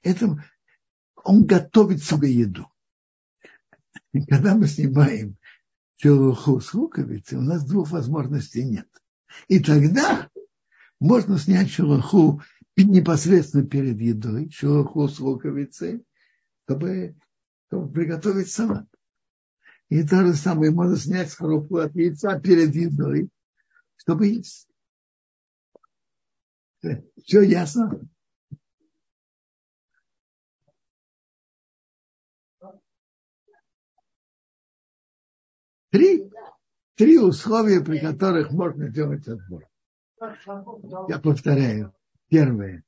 Это 0.04 0.44
он 1.24 1.46
готовит 1.46 2.04
себе 2.04 2.32
еду. 2.32 2.68
И 4.14 4.26
когда 4.26 4.56
мы 4.56 4.68
снимаем 4.68 5.38
шелуху 5.98 6.60
с 6.60 6.74
луковицы, 6.74 7.38
у 7.38 7.42
нас 7.42 7.66
двух 7.66 7.92
возможностей 7.92 8.64
нет. 8.64 8.88
И 9.48 9.60
тогда 9.60 10.30
можно 11.00 11.38
снять 11.38 11.70
шелуху 11.70 12.42
непосредственно 12.76 13.66
перед 13.66 14.00
едой, 14.00 14.50
шелуху 14.52 15.08
с 15.08 15.20
луковицей, 15.20 16.04
чтобы, 16.64 17.16
чтобы 17.68 17.92
приготовить 17.92 18.50
салат. 18.50 18.88
И 19.90 20.04
то 20.04 20.26
же 20.26 20.34
самое 20.36 20.72
можно 20.72 20.96
снять 20.96 21.32
скорлупу 21.32 21.78
от 21.78 21.96
яйца 21.96 22.40
перед 22.40 22.74
едой, 22.76 23.30
чтобы 23.98 24.28
есть. 24.28 24.68
Все 26.82 27.42
ясно? 27.42 28.08
Три, 35.92 36.30
три 36.96 37.18
условия, 37.18 37.82
при 37.82 38.00
которых 38.00 38.52
можно 38.52 38.90
делать 38.90 39.28
отбор. 39.28 39.68
Я 41.08 41.20
повторяю. 41.20 41.94
Первое. 42.28 42.84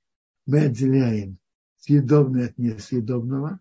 Мы 0.46 0.66
отделяем 0.66 1.40
съедобное 1.78 2.50
от 2.50 2.58
несъедобного, 2.58 3.60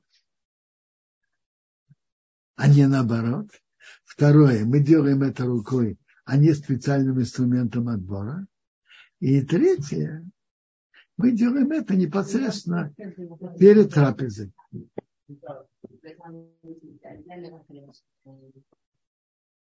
а 2.57 2.69
не 2.69 2.87
наоборот. 2.87 3.49
Второе. 4.05 4.65
Мы 4.67 4.81
делаем 4.81 5.23
это 5.23 5.47
рукой, 5.47 5.99
а 6.25 6.37
не 6.37 6.53
специальным 6.53 7.19
инструментом 7.21 7.89
отбора. 7.89 8.47
И 9.21 9.41
третье. 9.43 10.29
Мы 11.17 11.33
делаем 11.33 11.71
это 11.71 11.97
непосредственно 11.97 12.95
перед 13.59 13.95
трапезой. 13.95 14.53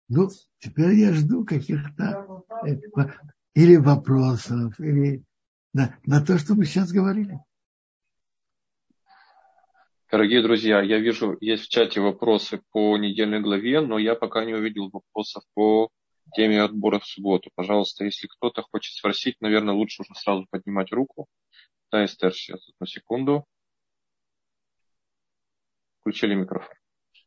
Ну, 0.10 0.30
теперь 0.60 0.96
я 0.96 1.14
жду 1.14 1.46
каких-то 1.46 2.44
э, 2.66 2.78
или 3.56 3.78
вопросов, 3.78 4.80
или 4.80 5.24
на, 5.74 5.98
на 6.06 6.24
то, 6.24 6.38
что 6.38 6.56
мы 6.56 6.66
сейчас 6.66 6.92
говорили. 6.92 7.40
Дорогие 10.12 10.44
друзья, 10.44 10.82
я 10.82 11.00
вижу, 11.00 11.38
есть 11.42 11.66
в 11.66 11.70
чате 11.70 12.00
вопросы 12.00 12.62
по 12.72 12.98
недельной 12.98 13.40
главе, 13.40 13.82
но 13.82 13.98
я 13.98 14.14
пока 14.14 14.46
не 14.46 14.54
увидел 14.54 14.90
вопросов 14.92 15.44
по 15.56 15.90
теме 16.36 16.62
отбора 16.62 17.00
в 17.00 17.06
субботу. 17.08 17.50
Пожалуйста, 17.56 18.06
если 18.06 18.28
кто-то 18.28 18.62
хочет 18.62 18.94
спросить, 18.94 19.38
наверное, 19.42 19.74
лучше 19.74 20.04
уже 20.04 20.14
сразу 20.14 20.46
поднимать 20.52 20.92
руку. 20.92 21.26
Да, 21.92 22.06
Эстер, 22.06 22.34
сейчас 22.34 22.70
одну 22.70 22.86
секунду. 22.86 23.46
Включили 26.02 26.36
микрофон. 26.36 26.83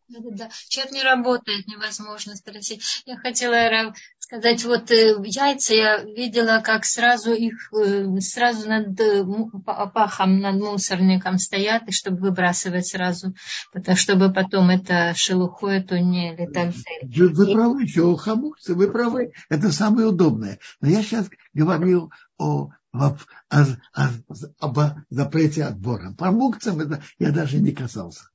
Да, 0.09 0.19
да, 0.23 0.51
Чат 0.69 0.93
не 0.93 1.03
работает, 1.03 1.67
невозможно 1.67 2.37
спросить. 2.37 3.03
Я 3.07 3.17
хотела 3.17 3.93
сказать, 4.19 4.65
вот 4.65 4.91
э, 4.91 5.17
яйца 5.25 5.75
я 5.75 6.03
видела, 6.03 6.61
как 6.63 6.85
сразу 6.85 7.33
их, 7.33 7.73
э, 7.73 8.07
сразу 8.21 8.69
над 8.69 8.99
э, 9.01 9.25
пахом, 9.65 10.39
над 10.41 10.57
мусорником 10.57 11.39
стоят, 11.39 11.89
и 11.89 11.93
чтобы 11.93 12.19
выбрасывать 12.19 12.87
сразу, 12.87 13.35
потому, 13.73 13.97
чтобы 13.97 14.33
потом 14.33 14.71
это 14.71 15.13
шелуху 15.15 15.67
эту 15.67 15.97
не 15.97 16.37
летать. 16.37 16.75
Вы, 17.03 17.29
вы 17.29 17.53
правы, 17.53 17.89
шелуха 17.89 18.35
мукцы, 18.35 18.75
вы 18.75 18.91
правы, 18.91 19.33
это 19.49 19.73
самое 19.73 20.09
удобное. 20.09 20.59
Но 20.81 20.89
я 20.89 21.03
сейчас 21.03 21.29
говорил 21.53 22.13
о 22.39 22.71
о, 22.93 23.17
о, 23.51 23.65
о, 23.93 24.09
об 24.59 24.79
запрете 25.11 25.65
отбора. 25.65 26.15
По 26.17 26.31
мукцам 26.31 26.81
это 26.81 27.03
я 27.19 27.31
даже 27.31 27.59
не 27.59 27.73
касался. 27.73 28.31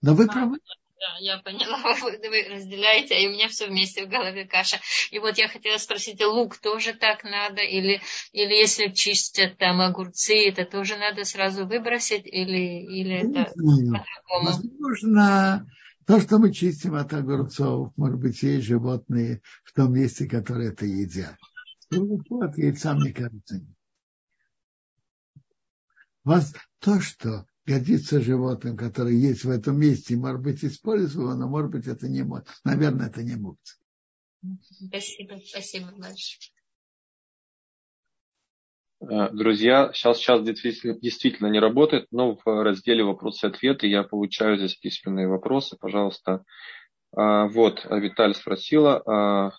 Но 0.00 0.14
вы 0.14 0.26
правы. 0.26 0.58
Да, 1.00 1.16
я 1.20 1.38
поняла, 1.38 1.78
вы, 2.02 2.18
вы 2.28 2.48
разделяете, 2.48 3.14
а 3.14 3.28
у 3.28 3.32
меня 3.32 3.48
все 3.48 3.68
вместе 3.68 4.04
в 4.04 4.08
голове 4.08 4.46
каша. 4.46 4.78
И 5.12 5.18
вот 5.20 5.38
я 5.38 5.48
хотела 5.48 5.78
спросить, 5.78 6.20
лук 6.24 6.58
тоже 6.58 6.92
так 6.92 7.22
надо? 7.22 7.62
Или, 7.62 8.00
или 8.32 8.54
если 8.54 8.88
чистят 8.88 9.58
там 9.58 9.80
огурцы, 9.80 10.48
это 10.48 10.64
тоже 10.64 10.96
надо 10.96 11.24
сразу 11.24 11.66
выбросить? 11.66 12.26
Или, 12.26 12.82
или 12.82 13.16
это 13.16 13.52
по-другому? 13.54 14.04
Возможно, 14.42 15.70
то, 16.04 16.20
что 16.20 16.38
мы 16.38 16.52
чистим 16.52 16.96
от 16.96 17.12
огурцов, 17.12 17.92
может 17.96 18.18
быть, 18.18 18.42
есть 18.42 18.66
животные 18.66 19.40
в 19.62 19.72
том 19.74 19.92
месте, 19.92 20.26
которое 20.26 20.72
это 20.72 20.84
едят. 20.84 21.36
Ну, 21.90 22.20
от 22.40 22.58
яйца, 22.58 22.94
мне 22.94 23.12
кажется, 23.12 23.54
нет. 23.54 23.76
Вас 26.24 26.52
то, 26.80 27.00
что 27.00 27.46
годится 27.68 28.20
животным, 28.20 28.76
которое 28.76 29.14
есть 29.14 29.44
в 29.44 29.50
этом 29.50 29.78
месте, 29.78 30.16
может 30.16 30.40
быть, 30.40 30.64
использовано, 30.64 31.36
но, 31.36 31.48
может 31.48 31.70
быть, 31.70 31.86
это 31.86 32.08
не 32.08 32.22
может. 32.22 32.46
Наверное, 32.64 33.08
это 33.08 33.22
не 33.22 33.36
мукция. 33.36 33.78
Спасибо, 34.70 35.38
спасибо 35.44 35.86
большое. 35.92 36.52
Э, 39.00 39.30
друзья, 39.32 39.90
сейчас, 39.92 40.18
сейчас 40.18 40.42
действительно, 40.42 40.98
действительно 40.98 41.48
не 41.48 41.60
работает, 41.60 42.06
но 42.10 42.36
в 42.36 42.62
разделе 42.62 43.04
вопросы 43.04 43.46
и 43.46 43.50
ответы 43.50 43.86
я 43.86 44.02
получаю 44.02 44.56
здесь 44.56 44.76
письменные 44.76 45.28
вопросы. 45.28 45.76
Пожалуйста. 45.78 46.44
А, 47.14 47.48
вот, 47.48 47.84
Виталь 47.90 48.34
спросила. 48.34 49.52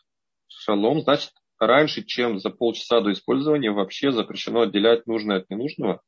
Шалом, 0.47 1.01
значит, 1.01 1.31
раньше, 1.59 2.03
чем 2.03 2.39
за 2.39 2.49
полчаса 2.49 3.01
до 3.01 3.11
использования, 3.11 3.69
вообще 3.69 4.11
запрещено 4.11 4.61
отделять 4.61 5.05
нужное 5.05 5.37
от 5.37 5.49
ненужного? 5.49 6.01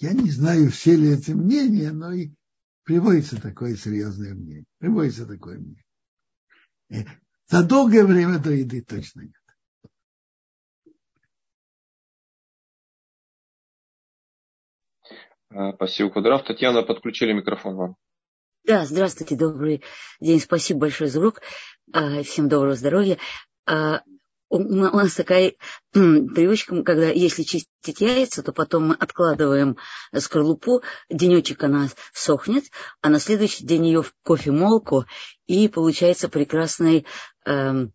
Я 0.00 0.12
не 0.12 0.30
знаю, 0.30 0.70
все 0.70 0.96
ли 0.96 1.12
это 1.12 1.32
мнения, 1.32 1.92
но 1.92 2.12
и 2.12 2.30
приводится 2.82 3.40
такое 3.40 3.76
серьезное 3.76 4.34
мнение. 4.34 4.64
Приводится 4.78 5.26
такое 5.26 5.58
мнение. 5.58 5.84
Э, 6.90 7.04
за 7.46 7.64
долгое 7.64 8.04
время 8.04 8.38
до 8.38 8.50
еды 8.50 8.82
точно 8.82 9.22
нет. 9.22 9.34
А, 15.50 15.72
спасибо, 15.74 16.10
Кудрав. 16.10 16.44
Татьяна, 16.44 16.82
подключили 16.82 17.32
микрофон 17.32 17.76
вам. 17.76 17.96
Да, 18.64 18.84
здравствуйте, 18.86 19.36
добрый 19.36 19.84
день. 20.20 20.40
Спасибо 20.40 20.80
большое 20.80 21.08
за 21.08 21.20
урок. 21.20 21.42
А, 21.92 22.22
всем 22.24 22.48
доброго 22.48 22.74
здоровья. 22.74 23.18
У 24.56 24.96
нас 24.96 25.14
такая 25.14 25.54
привычка, 25.92 26.80
когда 26.84 27.08
если 27.08 27.42
чистить 27.42 28.00
яйца, 28.00 28.42
то 28.42 28.52
потом 28.52 28.88
мы 28.88 28.94
откладываем 28.94 29.76
скорлупу, 30.16 30.82
денечек 31.10 31.64
она 31.64 31.88
сохнет, 32.12 32.64
а 33.02 33.08
на 33.08 33.18
следующий 33.18 33.66
день 33.66 33.86
ее 33.86 34.02
в 34.02 34.14
кофемолку, 34.22 35.06
и 35.46 35.66
получается 35.68 36.28
прекрасный 36.28 37.04
э, 37.44 37.86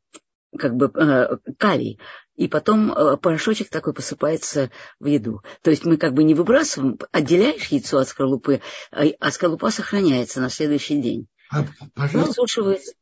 как 0.57 0.75
бы 0.75 0.91
э, 0.93 1.37
калий. 1.57 1.97
И 2.35 2.49
потом 2.49 2.91
э, 2.91 3.15
порошочек 3.15 3.69
такой 3.69 3.93
посыпается 3.93 4.69
в 4.99 5.05
еду. 5.05 5.41
То 5.61 5.71
есть 5.71 5.85
мы 5.85 5.95
как 5.95 6.13
бы 6.13 6.23
не 6.23 6.33
выбрасываем, 6.33 6.97
отделяешь 7.13 7.67
яйцо 7.67 7.99
от 7.99 8.09
скорлупы, 8.09 8.61
а, 8.91 9.03
а 9.19 9.31
скорлупа 9.31 9.71
сохраняется 9.71 10.41
на 10.41 10.49
следующий 10.49 11.01
день. 11.01 11.27
А, 11.51 11.65
пожалуйста. 11.95 12.41
Высушивается. 12.41 12.93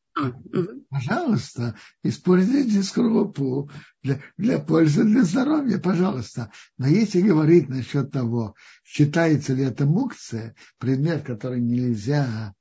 Пожалуйста, 0.89 1.75
используйте 2.03 2.81
скорлупу 2.83 3.69
для, 4.01 4.21
для 4.37 4.59
пользы, 4.59 5.03
для 5.03 5.23
здоровья, 5.23 5.77
пожалуйста. 5.77 6.51
Но 6.77 6.87
если 6.87 7.21
говорить 7.21 7.69
насчет 7.69 8.11
того, 8.11 8.55
считается 8.83 9.53
ли 9.53 9.63
это 9.63 9.85
мукция, 9.85 10.55
предмет, 10.79 11.23
который 11.23 11.61
нельзя 11.61 12.53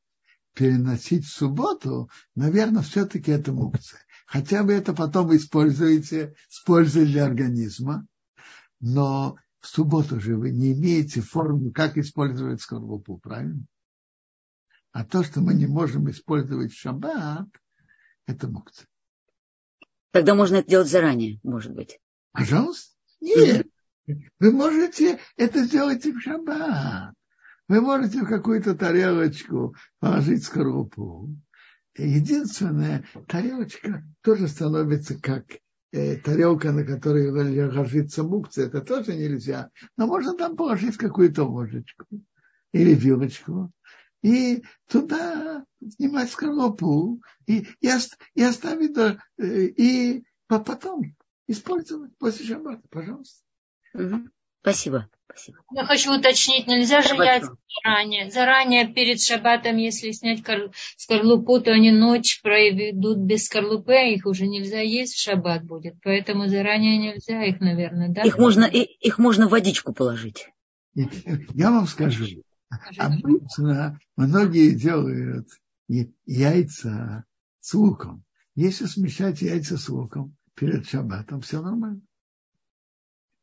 переносить 0.54 1.26
в 1.26 1.32
субботу, 1.32 2.10
наверное, 2.34 2.82
все-таки 2.82 3.30
это 3.30 3.52
мукция. 3.52 4.00
хотя 4.26 4.62
вы 4.62 4.74
это 4.74 4.92
потом 4.92 5.34
используете 5.34 6.34
с 6.48 6.62
пользой 6.62 7.06
для 7.06 7.24
организма, 7.24 8.06
но 8.80 9.36
в 9.60 9.66
субботу 9.66 10.20
же 10.20 10.36
вы 10.36 10.50
не 10.50 10.72
имеете 10.72 11.20
форму, 11.20 11.72
как 11.72 11.96
использовать 11.96 12.60
скорлупу, 12.60 13.18
правильно? 13.18 13.64
А 14.96 15.04
то, 15.04 15.22
что 15.22 15.42
мы 15.42 15.52
не 15.52 15.66
можем 15.66 16.08
использовать 16.08 16.72
в 16.72 16.80
шаббат, 16.80 17.46
это 18.26 18.48
мукция. 18.48 18.88
Тогда 20.10 20.34
можно 20.34 20.56
это 20.56 20.70
делать 20.70 20.88
заранее, 20.88 21.38
может 21.42 21.74
быть. 21.74 22.00
Пожалуйста. 22.32 22.94
Нет. 23.20 23.66
Вы 24.06 24.52
можете 24.52 25.18
это 25.36 25.64
сделать 25.64 26.06
и 26.06 26.12
в 26.12 26.20
шаббат. 26.22 27.12
Вы 27.68 27.82
можете 27.82 28.22
в 28.22 28.26
какую-то 28.26 28.74
тарелочку 28.74 29.76
положить 30.00 30.44
скорлупу. 30.44 31.28
Единственная 31.98 33.04
тарелочка 33.28 34.02
тоже 34.22 34.48
становится 34.48 35.20
как 35.20 35.44
э, 35.92 36.16
тарелка, 36.16 36.72
на 36.72 36.84
которой 36.84 37.28
ложится 37.68 38.22
мукция. 38.22 38.68
Это 38.68 38.80
тоже 38.80 39.14
нельзя. 39.14 39.68
Но 39.98 40.06
можно 40.06 40.34
там 40.38 40.56
положить 40.56 40.96
какую-то 40.96 41.44
ложечку 41.44 42.06
или 42.72 42.94
вилочку. 42.94 43.70
И 44.22 44.62
туда 44.88 45.64
снимать 45.96 46.30
скорлупу 46.30 47.20
и, 47.46 47.66
и, 47.80 47.88
и 48.34 48.42
оставить, 48.42 48.96
э, 48.96 49.66
и 49.66 50.24
потом 50.48 51.16
использовать 51.46 52.16
после 52.18 52.46
шаббата, 52.46 52.82
пожалуйста. 52.90 53.42
Спасибо. 54.62 55.08
Спасибо. 55.28 55.58
Я 55.72 55.84
хочу 55.84 56.18
уточнить, 56.18 56.66
нельзя 56.66 57.02
же 57.02 57.14
яйца 57.14 57.56
заранее. 57.84 58.30
Заранее 58.30 58.88
перед 58.88 59.20
шаббатом, 59.20 59.76
если 59.76 60.10
снять 60.10 60.42
скорлупу, 60.96 61.60
то 61.60 61.72
они 61.72 61.92
ночь 61.92 62.40
проведут 62.42 63.18
без 63.18 63.46
скорлупы, 63.46 63.92
а 63.92 64.06
их 64.06 64.26
уже 64.26 64.46
нельзя 64.46 64.80
есть 64.80 65.14
в 65.14 65.22
шаббат 65.22 65.64
будет. 65.64 65.94
Поэтому 66.02 66.48
заранее 66.48 66.98
нельзя 66.98 67.44
их, 67.44 67.60
наверное, 67.60 68.08
да? 68.08 68.22
Их 68.22 68.38
можно, 68.38 68.64
их 68.64 69.18
можно 69.18 69.46
в 69.46 69.50
водичку 69.50 69.92
положить. 69.92 70.48
Я 70.94 71.70
вам 71.70 71.86
скажу, 71.86 72.24
обычно 72.98 73.98
многие 74.16 74.74
делают 74.74 75.48
яйца 75.88 77.24
с 77.60 77.74
луком. 77.74 78.24
Если 78.54 78.86
смешать 78.86 79.42
яйца 79.42 79.76
с 79.76 79.88
луком 79.88 80.36
перед 80.54 80.88
шаббатом, 80.88 81.40
все 81.42 81.60
нормально. 81.60 82.00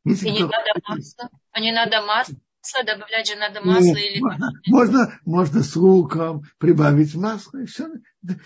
Если 0.04 0.28
и 0.28 0.32
не 0.32 0.42
надо 0.42 0.72
масла. 0.86 1.30
А 1.52 1.60
не 1.60 1.72
надо 1.72 2.02
масла, 2.02 2.36
добавлять 2.84 3.26
же 3.26 3.36
надо 3.36 3.60
масло 3.62 3.94
Нет, 3.94 3.98
или... 3.98 4.20
Можно, 4.20 4.52
можно, 4.66 5.20
можно 5.24 5.62
с 5.62 5.76
луком 5.76 6.42
прибавить 6.58 7.14
масло 7.14 7.58
и 7.58 7.66
все. 7.66 7.88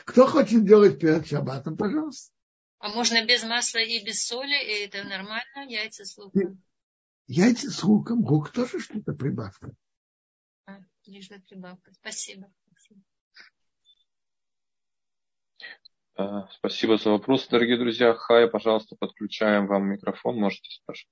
Кто 0.04 0.26
хочет 0.26 0.64
делать 0.64 1.00
перед 1.00 1.26
шаббатом, 1.26 1.76
пожалуйста. 1.76 2.32
А 2.80 2.90
можно 2.90 3.24
без 3.24 3.42
масла 3.42 3.78
и 3.78 4.04
без 4.04 4.24
соли, 4.24 4.54
и 4.54 4.86
это 4.86 5.02
нормально, 5.02 5.68
яйца 5.68 6.04
с 6.04 6.16
луком? 6.16 6.62
Яйца 7.26 7.70
с 7.70 7.82
луком, 7.82 8.24
лук 8.24 8.50
тоже 8.50 8.78
что-то 8.78 9.14
прибавка. 9.14 9.72
Лишь 11.08 11.30
прибавка. 11.48 11.90
Спасибо. 11.94 12.52
А, 16.16 16.46
спасибо 16.48 16.98
за 16.98 17.10
вопрос, 17.10 17.48
дорогие 17.48 17.78
друзья. 17.78 18.12
Хай, 18.12 18.46
пожалуйста, 18.46 18.94
подключаем 18.94 19.66
вам 19.66 19.86
микрофон, 19.86 20.36
можете 20.36 20.68
спрашивать. 20.70 21.10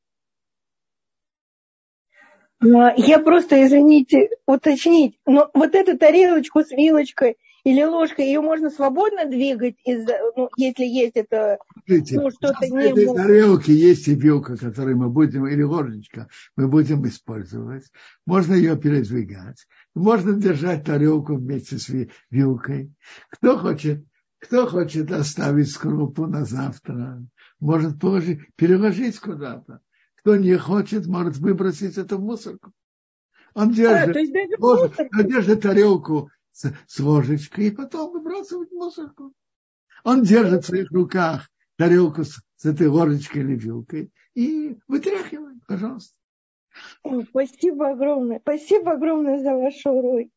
А, 2.61 2.93
я 2.99 3.21
просто, 3.21 3.65
извините, 3.65 4.29
уточнить, 4.45 5.19
но 5.25 5.51
вот 5.55 5.75
эту 5.75 5.97
тарелочку 5.97 6.61
с 6.61 6.71
вилочкой 6.73 7.39
или 7.67 7.83
ложкой, 7.83 8.27
ее 8.27 8.41
можно 8.41 8.71
свободно 8.71 9.27
двигать, 9.27 9.75
из, 9.85 10.07
ну, 10.37 10.49
если 10.57 10.85
есть 10.85 11.17
это, 11.17 11.59
Смотрите, 11.75 12.21
ну, 12.21 12.31
что-то 12.31 12.65
не... 12.69 12.93
Этой 12.93 13.07
тарелке 13.07 13.75
есть 13.75 14.07
и 14.07 14.15
вилка, 14.15 14.57
которую 14.57 14.97
мы 14.97 15.11
будем, 15.11 15.49
или 15.49 15.65
ложечка, 15.65 16.29
мы 16.55 16.69
будем 16.69 17.05
использовать. 17.09 17.91
Можно 18.25 18.55
ее 18.55 18.77
передвигать. 18.77 19.67
Можно 19.97 20.35
держать 20.35 20.85
тарелку 20.85 21.35
вместе 21.35 21.79
с 21.79 21.91
вилкой. 22.31 22.93
Кто 23.31 23.59
хочет, 23.59 24.05
кто 24.39 24.69
хочет 24.69 25.11
оставить 25.11 25.69
скорлупу 25.69 26.29
на 26.29 26.45
завтра, 26.45 27.21
может 27.59 27.99
положить, 27.99 28.43
переложить 28.55 29.19
куда-то. 29.19 29.81
Кто 30.21 30.37
не 30.37 30.57
хочет, 30.57 31.07
может 31.07 31.39
выбросить 31.39 31.99
это 31.99 32.17
в 32.17 32.21
мусорку. 32.21 32.71
Он 33.55 33.73
держит, 33.73 34.17
а, 34.17 34.61
может, 34.61 35.01
он 35.01 35.27
держит 35.27 35.63
тарелку 35.63 36.31
с, 36.57 36.73
с 36.87 37.01
ложечкой 37.01 37.67
и 37.67 37.71
потом 37.71 38.13
выбрасывает 38.13 38.71
в 38.71 38.75
мусорку. 38.75 39.33
Он 40.05 40.23
держит 40.23 40.65
в 40.65 40.67
своих 40.67 40.91
руках 40.91 41.51
тарелку 41.77 42.25
с, 42.25 42.41
с 42.57 42.65
этой 42.65 42.87
ложечкой 42.87 43.43
или 43.43 43.57
вилкой 43.57 44.11
и 44.35 44.79
вытряхивает, 44.89 45.59
пожалуйста. 45.67 46.15
Спасибо 47.31 47.91
огромное. 47.91 48.41
Спасибо 48.41 48.93
огромное 48.93 49.43
за 49.43 49.55
ваш 49.55 49.85
урок. 49.85 50.29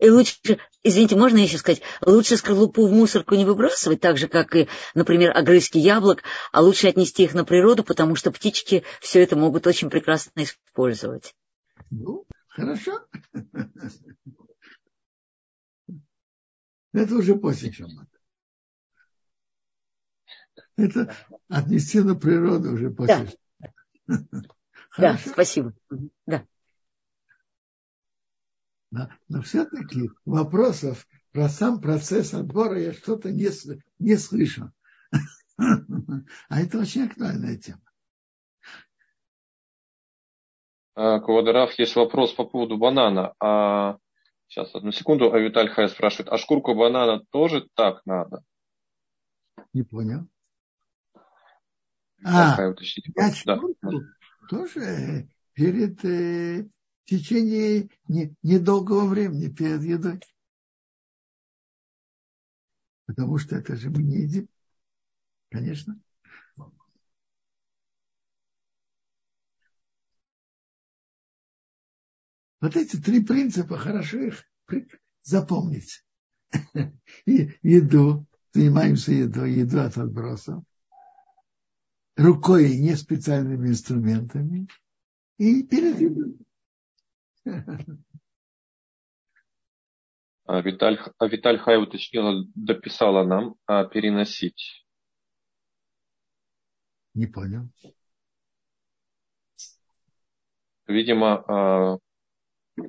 И 0.00 0.08
лучше, 0.08 0.58
извините, 0.82 1.16
можно 1.16 1.36
еще 1.36 1.58
сказать, 1.58 1.82
лучше 2.06 2.36
скорлупу 2.36 2.86
в 2.86 2.92
мусорку 2.92 3.34
не 3.34 3.44
выбрасывать, 3.44 4.00
так 4.00 4.16
же, 4.16 4.26
как 4.26 4.56
и, 4.56 4.68
например, 4.94 5.36
огрызки 5.36 5.76
яблок, 5.76 6.22
а 6.50 6.62
лучше 6.62 6.88
отнести 6.88 7.24
их 7.24 7.34
на 7.34 7.44
природу, 7.44 7.84
потому 7.84 8.14
что 8.16 8.30
птички 8.30 8.84
все 9.00 9.22
это 9.22 9.36
могут 9.36 9.66
очень 9.66 9.90
прекрасно 9.90 10.44
использовать. 10.44 11.34
Ну, 11.90 12.24
хорошо. 12.48 13.00
Это 16.92 17.14
уже 17.14 17.36
после 17.36 17.72
шаббата. 17.72 18.18
Это 20.76 21.14
отнести 21.48 22.00
на 22.00 22.14
природу 22.14 22.72
уже 22.72 22.90
после 22.90 23.28
да. 24.06 24.18
Да, 24.98 25.18
спасибо. 25.18 25.72
Да. 26.26 26.44
Но, 28.90 29.08
но 29.28 29.42
все-таки 29.42 30.10
вопросов 30.24 31.06
про 31.32 31.48
сам 31.48 31.80
процесс 31.80 32.34
отбора 32.34 32.80
я 32.80 32.92
что-то 32.92 33.30
не, 33.30 33.48
не 34.00 34.16
слышу. 34.16 34.72
А 35.56 36.60
это 36.60 36.78
очень 36.78 37.04
актуальная 37.04 37.56
тема. 37.56 37.82
А, 40.94 41.20
Квадраф, 41.20 41.78
есть 41.78 41.94
вопрос 41.94 42.32
по 42.32 42.44
поводу 42.44 42.78
банана. 42.78 43.34
А, 43.38 43.98
сейчас, 44.50 44.74
одну 44.74 44.92
секунду. 44.92 45.32
А 45.32 45.38
Виталь 45.38 45.70
Хай 45.70 45.88
спрашивает, 45.88 46.28
а 46.30 46.38
шкурку 46.38 46.74
банана 46.74 47.24
тоже 47.30 47.68
так 47.74 48.04
надо? 48.04 48.44
Не 49.72 49.82
понял. 49.82 50.28
А, 52.22 52.60
я 52.60 53.32
да. 53.46 53.60
тоже 54.50 55.28
перед 55.54 56.04
э, 56.04 56.64
в 56.64 57.04
течение 57.06 57.88
не, 58.08 58.34
недолгого 58.42 59.08
времени 59.08 59.48
перед 59.48 59.82
едой. 59.82 60.20
Потому 63.06 63.38
что 63.38 63.56
это 63.56 63.74
же 63.76 63.88
мы 63.88 64.02
не 64.02 64.18
едим. 64.18 64.48
Конечно. 65.50 65.98
Вот 72.60 72.76
эти 72.76 72.96
три 72.96 73.24
принципа, 73.24 73.78
хорошо 73.78 74.18
их 74.18 74.44
запомнить. 75.22 76.04
И 77.26 77.50
еду, 77.62 78.26
занимаемся 78.52 79.12
едой, 79.12 79.52
еду 79.52 79.80
от 79.80 79.96
отбросов, 79.96 80.62
рукой, 82.16 82.76
не 82.76 82.96
специальными 82.96 83.68
инструментами, 83.68 84.68
и 85.38 85.62
перед 85.62 86.00
едой. 86.00 86.36
А 90.44 90.60
Виталь, 90.60 90.98
а 91.18 91.26
Виталь 91.28 91.58
Хай 91.58 91.80
уточнила, 91.80 92.44
дописала 92.54 93.24
нам, 93.24 93.54
а 93.66 93.84
переносить. 93.84 94.84
Не 97.14 97.26
понял. 97.26 97.70
Видимо, 100.88 102.00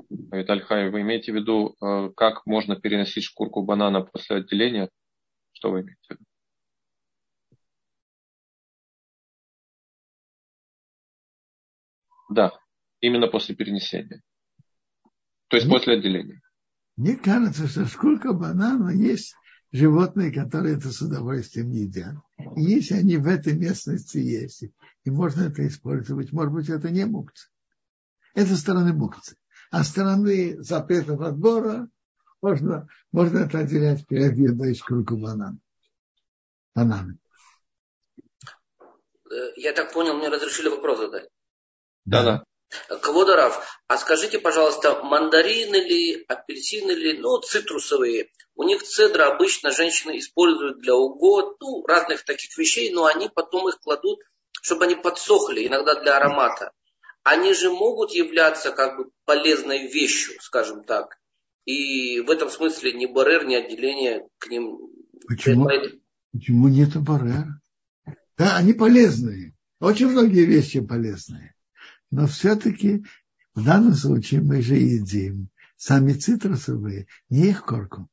Виталь 0.10 0.62
Хай, 0.62 0.90
вы 0.90 1.02
имеете 1.02 1.32
в 1.32 1.36
виду, 1.36 1.76
а, 1.80 2.10
как 2.10 2.46
можно 2.46 2.76
переносить 2.76 3.24
шкурку 3.24 3.64
банана 3.64 4.02
после 4.02 4.38
отделения? 4.38 4.90
Что 5.54 5.72
вы 5.72 5.82
имеете 5.82 6.02
в 6.08 6.12
виду? 6.12 6.24
Да, 12.30 12.54
именно 13.02 13.28
после 13.28 13.56
перенесения. 13.56 14.22
То 15.50 15.58
есть 15.58 15.68
мне, 15.68 15.76
после 15.76 15.96
отделения. 15.96 16.42
Мне 16.96 17.18
кажется, 17.18 17.68
что 17.68 17.86
шкурка 17.86 18.32
банана 18.32 18.90
есть 18.90 19.36
животные, 19.72 20.32
которые 20.32 20.78
это 20.78 20.92
с 20.92 21.02
удовольствием 21.02 21.72
едят. 21.72 22.16
И 22.56 22.62
если 22.62 22.96
они 22.96 23.18
в 23.18 23.28
этой 23.28 23.58
местности 23.58 24.18
есть, 24.18 24.64
и 25.04 25.10
можно 25.10 25.44
это 25.44 25.68
использовать, 25.68 26.32
может 26.32 26.54
быть, 26.54 26.70
это 26.70 26.90
не 26.90 27.06
мукцы. 27.06 27.50
Это 28.34 28.56
стороны 28.56 28.94
мукцы. 28.94 29.36
А 29.72 29.86
стороны 29.86 30.62
запретов 30.62 31.22
отбора 31.22 31.90
можно, 32.42 32.90
можно 33.14 33.40
это 33.40 33.60
отделять 33.60 34.06
перед 34.06 34.38
едой 34.38 34.76
шкурку 34.76 35.16
банана. 35.16 35.58
Бананы. 36.76 37.18
я 39.56 39.72
так 39.72 39.94
понял, 39.94 40.16
мне 40.16 40.28
разрешили 40.28 40.68
вопрос 40.68 41.00
задать. 41.00 41.30
Да, 42.04 42.24
да. 42.24 42.44
Кводарав, 43.02 43.66
а 43.88 43.98
скажите, 43.98 44.40
пожалуйста, 44.40 45.04
мандарины 45.04 45.76
ли, 45.76 46.26
апельсины 46.28 46.92
ли, 46.92 47.18
ну, 47.18 47.40
цитрусовые, 47.40 48.30
у 48.56 48.64
них 48.64 48.84
цедра 48.84 49.28
обычно 49.28 49.72
женщины 49.72 50.18
используют 50.18 50.80
для 50.80 50.96
угод, 50.96 51.58
ну, 51.62 51.86
разных 51.86 52.24
таких 52.26 52.58
вещей, 52.58 52.94
но 52.94 53.06
они 53.06 53.30
потом 53.30 53.70
их 53.70 53.80
кладут, 53.80 54.20
чтобы 54.62 54.86
они 54.86 54.96
подсохли, 54.96 55.68
иногда 55.68 55.96
для 56.02 56.18
аромата. 56.18 56.72
Они 57.24 57.54
же 57.54 57.72
могут 57.72 58.12
являться 58.12 58.72
как 58.72 58.98
бы 58.98 59.12
полезной 59.26 59.88
вещью, 59.92 60.40
скажем 60.42 60.84
так. 60.84 61.18
И 61.66 62.20
в 62.22 62.30
этом 62.30 62.50
смысле 62.50 62.94
ни 62.94 63.06
барер, 63.06 63.46
ни 63.46 63.56
отделение 63.56 64.28
к 64.40 64.48
ним. 64.48 64.80
Почему, 65.28 65.70
Почему 66.34 66.68
нет 66.68 66.98
барер? 66.98 67.46
Да, 68.38 68.58
они 68.58 68.74
полезные. 68.74 69.54
Очень 69.80 70.08
многие 70.08 70.46
вещи 70.46 70.82
полезные 70.82 71.56
но 72.12 72.28
все-таки 72.28 73.04
в 73.56 73.66
данном 73.66 73.96
случае 73.96 74.42
мы 74.42 74.62
же 74.62 74.76
едим 74.76 75.50
сами 75.78 76.14
цитрусовые, 76.14 77.08
не 77.30 77.50
их 77.50 77.66
корку. 77.66 78.08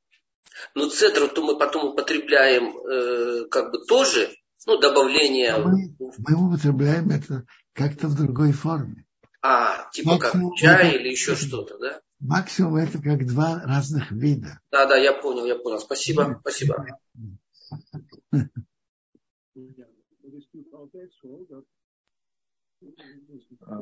Ну, 0.75 0.89
цедру 0.89 1.29
то 1.29 1.43
мы 1.43 1.59
потом 1.59 1.93
употребляем 1.93 2.77
э, 2.79 3.49
как 3.49 3.71
бы 3.71 3.85
тоже, 3.87 4.31
ну, 4.67 4.79
добавление. 4.79 5.51
А 5.51 5.59
мы, 5.59 5.95
мы 5.99 6.49
употребляем 6.49 7.11
это 7.11 7.45
как-то 7.79 8.09
в 8.09 8.17
другой 8.17 8.53
форме. 8.53 9.07
А, 9.41 9.89
типа 9.93 10.15
максимум 10.15 10.51
как 10.51 10.59
чай 10.59 10.89
это, 10.89 10.99
или 10.99 11.11
еще 11.11 11.37
что-то, 11.37 11.79
да? 11.79 12.01
Максимум 12.19 12.77
это 12.77 13.01
как 13.01 13.25
два 13.25 13.63
разных 13.65 14.11
вида. 14.11 14.61
Да, 14.73 14.87
да, 14.87 14.97
я 14.97 15.13
понял, 15.13 15.47
я 15.47 15.55
понял. 15.55 15.79
Спасибо, 15.79 16.39
спасибо. 16.41 16.99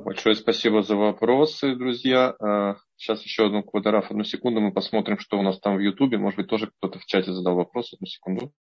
Большое 0.05 0.37
спасибо 0.37 0.83
за 0.83 0.97
вопросы, 0.97 1.75
друзья. 1.75 2.35
А, 2.39 2.77
сейчас 2.97 3.23
еще 3.23 3.47
одну 3.47 3.63
квадраф, 3.63 4.11
одну 4.11 4.25
секунду, 4.25 4.61
мы 4.61 4.73
посмотрим, 4.73 5.19
что 5.19 5.39
у 5.39 5.43
нас 5.43 5.59
там 5.61 5.77
в 5.77 5.81
Ютубе. 5.81 6.19
Может 6.19 6.39
быть, 6.39 6.49
тоже 6.49 6.71
кто-то 6.79 6.99
в 6.99 7.07
чате 7.07 7.33
задал 7.33 7.57
вопрос. 7.57 7.93
Одну 7.95 8.07
секунду. 8.07 8.53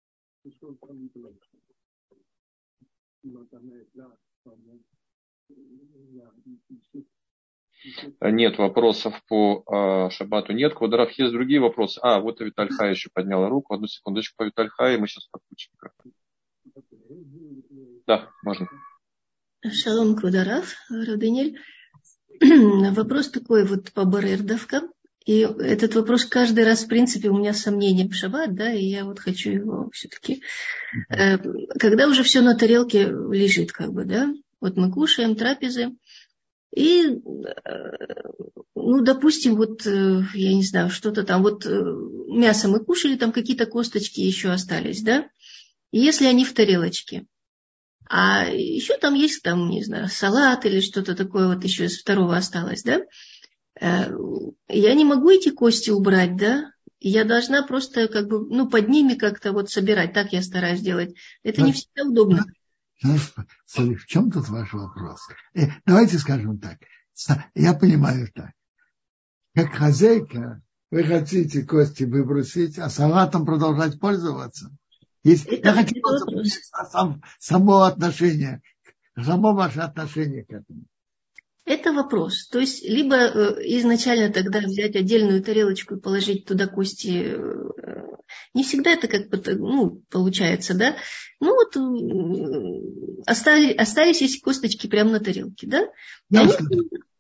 Нет 8.21 8.57
вопросов 8.59 9.15
по 9.29 9.63
а, 9.67 10.11
Шабату. 10.11 10.53
Нет, 10.53 10.75
Квадраф, 10.75 11.11
есть 11.13 11.33
другие 11.33 11.61
вопросы. 11.61 12.01
А, 12.03 12.21
вот 12.21 12.41
и 12.41 12.45
Витальха 12.45 12.87
еще 12.87 13.11
подняла 13.13 13.49
руку. 13.49 13.75
Одну 13.75 13.87
секундочку 13.87 14.37
по 14.39 14.45
Витальха, 14.45 14.93
и 14.93 14.97
мы 14.97 15.07
сейчас 15.07 15.29
подключим. 15.31 15.73
Да, 18.07 18.31
можно. 18.43 18.69
Шалом 19.71 20.17
Квадарав, 20.17 20.75
Радынель. 20.91 21.59
Вопрос 22.41 23.31
такой 23.31 23.67
вот 23.67 23.93
по 23.93 24.05
барердовкам. 24.05 24.91
И 25.25 25.41
этот 25.41 25.95
вопрос 25.95 26.27
каждый 26.27 26.65
раз, 26.65 26.85
в 26.85 26.89
принципе, 26.89 27.31
у 27.31 27.39
меня 27.39 27.55
сомнения 27.55 28.07
в 28.07 28.15
шаббат, 28.15 28.55
да, 28.55 28.71
и 28.71 28.85
я 28.85 29.07
вот 29.07 29.21
хочу 29.21 29.51
его 29.51 29.89
все-таки... 29.91 30.43
Э, 31.09 31.39
когда 31.81 32.09
уже 32.09 32.23
все 32.23 32.43
на 32.43 32.55
тарелке 32.55 33.05
лежит, 33.07 33.73
как 33.73 33.91
бы, 33.95 34.05
да, 34.05 34.35
вот 34.61 34.77
мы 34.77 34.91
кушаем 34.91 35.37
трапезы, 35.37 35.97
и, 36.75 37.07
э, 37.07 37.13
ну, 38.75 39.03
допустим, 39.03 39.57
вот, 39.57 39.87
э, 39.87 40.23
я 40.35 40.55
не 40.55 40.65
знаю, 40.65 40.91
что-то 40.91 41.23
там, 41.23 41.43
вот 41.43 41.65
мясо 41.67 42.69
мы 42.69 42.81
кушали, 42.81 43.17
там 43.17 43.33
какие-то 43.33 43.67
косточки 43.67 44.21
еще 44.21 44.51
остались, 44.51 45.03
да, 45.03 45.29
и 45.91 46.01
если 46.01 46.27
они 46.27 46.45
в 46.45 46.53
тарелочке, 46.53 47.27
а 48.09 48.47
еще 48.47 48.99
там 48.99 49.15
есть, 49.15 49.43
там, 49.43 49.71
не 49.71 49.83
знаю, 49.83 50.09
салат 50.09 50.67
или 50.67 50.81
что-то 50.81 51.15
такое 51.15 51.55
вот 51.55 51.65
еще 51.65 51.87
из 51.87 51.99
второго 51.99 52.37
осталось, 52.37 52.83
да? 52.83 53.01
Э, 53.81 54.11
я 54.69 54.95
не 54.95 55.05
могу 55.05 55.31
эти 55.31 55.51
кости 55.51 55.91
убрать, 55.91 56.37
да? 56.37 56.71
Я 57.01 57.25
должна 57.25 57.63
просто 57.63 58.09
как 58.09 58.29
бы, 58.29 58.41
ну, 58.41 58.69
под 58.69 58.89
ними 58.89 59.15
как-то 59.15 59.53
вот 59.53 59.71
собирать. 59.71 60.13
Так 60.13 60.33
я 60.33 60.43
стараюсь 60.43 60.81
делать. 60.81 61.15
Это 61.43 61.63
не 61.63 61.73
всегда 61.73 62.05
удобно. 62.05 62.45
Знаешь, 63.03 63.33
в 64.03 64.07
чем 64.07 64.31
тут 64.31 64.49
ваш 64.49 64.73
вопрос? 64.73 65.21
Э, 65.55 65.67
давайте 65.85 66.19
скажем 66.19 66.59
так. 66.59 66.79
Я 67.55 67.75
понимаю 67.75 68.31
так. 68.33 68.53
Как 69.55 69.73
хозяйка, 69.75 70.63
вы 70.91 71.05
хотите 71.05 71.65
кости 71.65 72.05
выбросить, 72.05 72.79
а 72.79 72.89
салатом 72.91 73.47
продолжать 73.47 74.01
пользоваться– 74.01 74.71
это, 75.25 75.55
я 75.55 75.73
хочу 75.73 75.95
это 75.97 76.87
сам, 76.91 77.23
само 77.39 77.83
отношение, 77.83 78.61
само 79.17 79.55
ваше 79.55 79.81
отношение 79.81 80.45
к 80.45 80.53
этому. 80.53 80.85
Это 81.67 81.93
вопрос. 81.93 82.47
То 82.49 82.59
есть, 82.59 82.85
либо 82.85 83.17
э, 83.17 83.61
изначально 83.79 84.31
тогда 84.31 84.61
взять 84.61 84.97
отдельную 84.97 85.43
тарелочку 85.43 85.95
и 85.95 86.01
положить 86.01 86.45
туда 86.45 86.67
кости. 86.67 87.35
Э, 87.37 88.05
не 88.53 88.65
всегда 88.65 88.91
это 88.91 89.09
как 89.09 89.31
бы 89.31 89.43
ну, 89.55 90.03
получается, 90.11 90.75
да? 90.75 90.97
Ну 91.41 91.55
вот 91.55 91.75
остались, 93.27 93.77
остались 93.77 94.21
эти 94.21 94.41
косточки 94.41 94.89
прямо 94.89 95.13
на 95.13 95.21
тарелке, 95.21 95.67
да? 95.67 95.89
Они, 96.31 96.53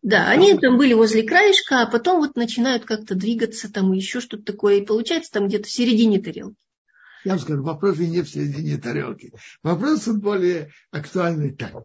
да, 0.03 0.29
они 0.29 0.59
там 0.59 0.77
были 0.77 0.93
возле 0.93 1.23
краешка, 1.23 1.81
а 1.81 1.87
потом 1.87 2.19
вот 2.19 2.37
начинают 2.37 2.85
как-то 2.85 3.15
двигаться 3.15 3.73
там 3.73 3.93
еще 3.93 4.21
что-то 4.21 4.45
такое, 4.45 4.77
и 4.77 4.85
получается 4.85 5.33
там 5.33 5.49
где-то 5.49 5.69
в 5.69 5.73
середине 5.73 6.21
тарелки. 6.21 6.59
Я 7.25 7.33
вам 7.33 7.41
скажу, 7.41 7.63
вопрос 7.63 7.99
не 7.99 8.21
в 8.21 8.29
середине 8.29 8.77
тарелки. 8.77 9.33
Вопрос 9.63 10.07
более 10.09 10.71
актуальный 10.91 11.55
так. 11.55 11.85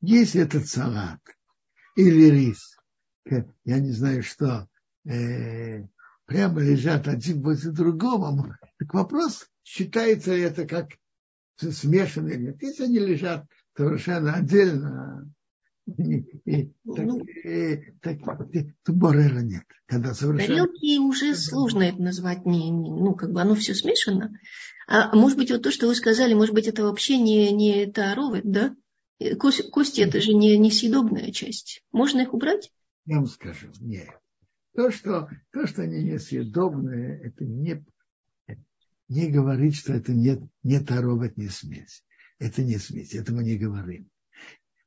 Если 0.00 0.42
этот 0.42 0.66
салат 0.66 1.20
или 1.96 2.30
рис, 2.30 2.76
я 3.26 3.78
не 3.78 3.92
знаю 3.92 4.22
что, 4.22 4.68
э, 5.04 5.84
прямо 6.26 6.60
лежат 6.60 7.08
один 7.08 7.42
возле 7.42 7.72
другого, 7.72 8.58
так 8.78 8.94
вопрос, 8.94 9.46
считается 9.62 10.34
ли 10.34 10.42
это 10.42 10.66
как 10.66 10.88
смешанный 11.56 12.34
или 12.34 12.46
нет. 12.46 12.62
Если 12.62 12.84
они 12.84 12.98
лежат 12.98 13.46
совершенно 13.76 14.34
отдельно, 14.34 15.30
и, 15.98 16.72
ну, 16.84 17.26
так, 18.00 18.18
то 18.84 18.92
борера 18.92 19.40
нет. 19.40 19.64
Когда 19.86 20.14
совершенно... 20.14 20.46
Тарелки 20.46 20.98
уже 20.98 21.34
сложно 21.34 21.82
это 21.82 22.00
назвать, 22.00 22.46
не, 22.46 22.70
не, 22.70 22.90
ну, 22.90 23.14
как 23.14 23.32
бы 23.32 23.40
оно 23.40 23.54
все 23.54 23.74
смешано. 23.74 24.32
А 24.86 25.14
может 25.16 25.36
быть, 25.36 25.50
вот 25.50 25.62
то, 25.62 25.70
что 25.70 25.88
вы 25.88 25.94
сказали, 25.94 26.34
может 26.34 26.54
быть, 26.54 26.68
это 26.68 26.84
вообще 26.84 27.18
не, 27.18 27.50
не 27.52 27.86
таровый, 27.86 28.42
да? 28.44 28.74
Кости, 29.38 29.68
кости 29.68 30.00
это 30.00 30.20
же 30.20 30.32
не, 30.32 30.56
не 30.56 30.70
съедобная 30.70 31.30
часть. 31.30 31.84
Можно 31.92 32.22
их 32.22 32.32
убрать? 32.32 32.72
Я 33.04 33.16
вам 33.16 33.26
скажу, 33.26 33.68
нет. 33.80 34.08
То, 34.74 34.90
что, 34.90 35.28
то, 35.52 35.66
что 35.66 35.82
они 35.82 36.02
несъедобные, 36.02 37.20
это 37.22 37.44
не, 37.44 37.84
не 39.08 39.28
говорит, 39.28 39.74
что 39.74 39.92
это 39.92 40.12
не, 40.12 40.48
не 40.62 40.80
таровать, 40.80 41.36
не 41.36 41.48
смесь. 41.48 42.04
Это 42.38 42.62
не 42.62 42.78
смесь, 42.78 43.14
этого 43.14 43.40
не 43.40 43.56
говорим. 43.56 44.08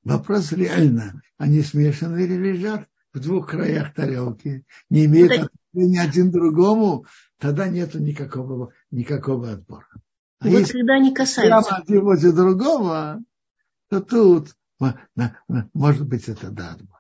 Вопрос 0.03 0.51
реально, 0.51 1.21
они 1.37 1.61
смешаны 1.61 2.23
или 2.23 2.35
лежат 2.35 2.87
в 3.13 3.19
двух 3.19 3.51
краях 3.51 3.93
тарелки, 3.93 4.65
не 4.89 5.05
имеют 5.05 5.33
ну, 5.37 5.45
отношения 5.45 6.01
один 6.01 6.31
другому, 6.31 7.05
тогда 7.37 7.67
нету 7.67 7.99
никакого, 7.99 8.73
никакого 8.89 9.51
отбора. 9.51 9.87
А 10.39 10.49
вот 10.49 10.59
если 10.59 10.79
когда 10.79 10.95
они 10.95 11.13
касаются. 11.13 11.69
Прямо 11.69 11.83
один 11.83 12.01
возле 12.01 12.31
другого, 12.31 13.21
то 14.01 14.39
тут, 14.39 14.49
может 15.73 16.07
быть, 16.07 16.27
это 16.27 16.49
да, 16.49 16.71
отбор. 16.71 16.99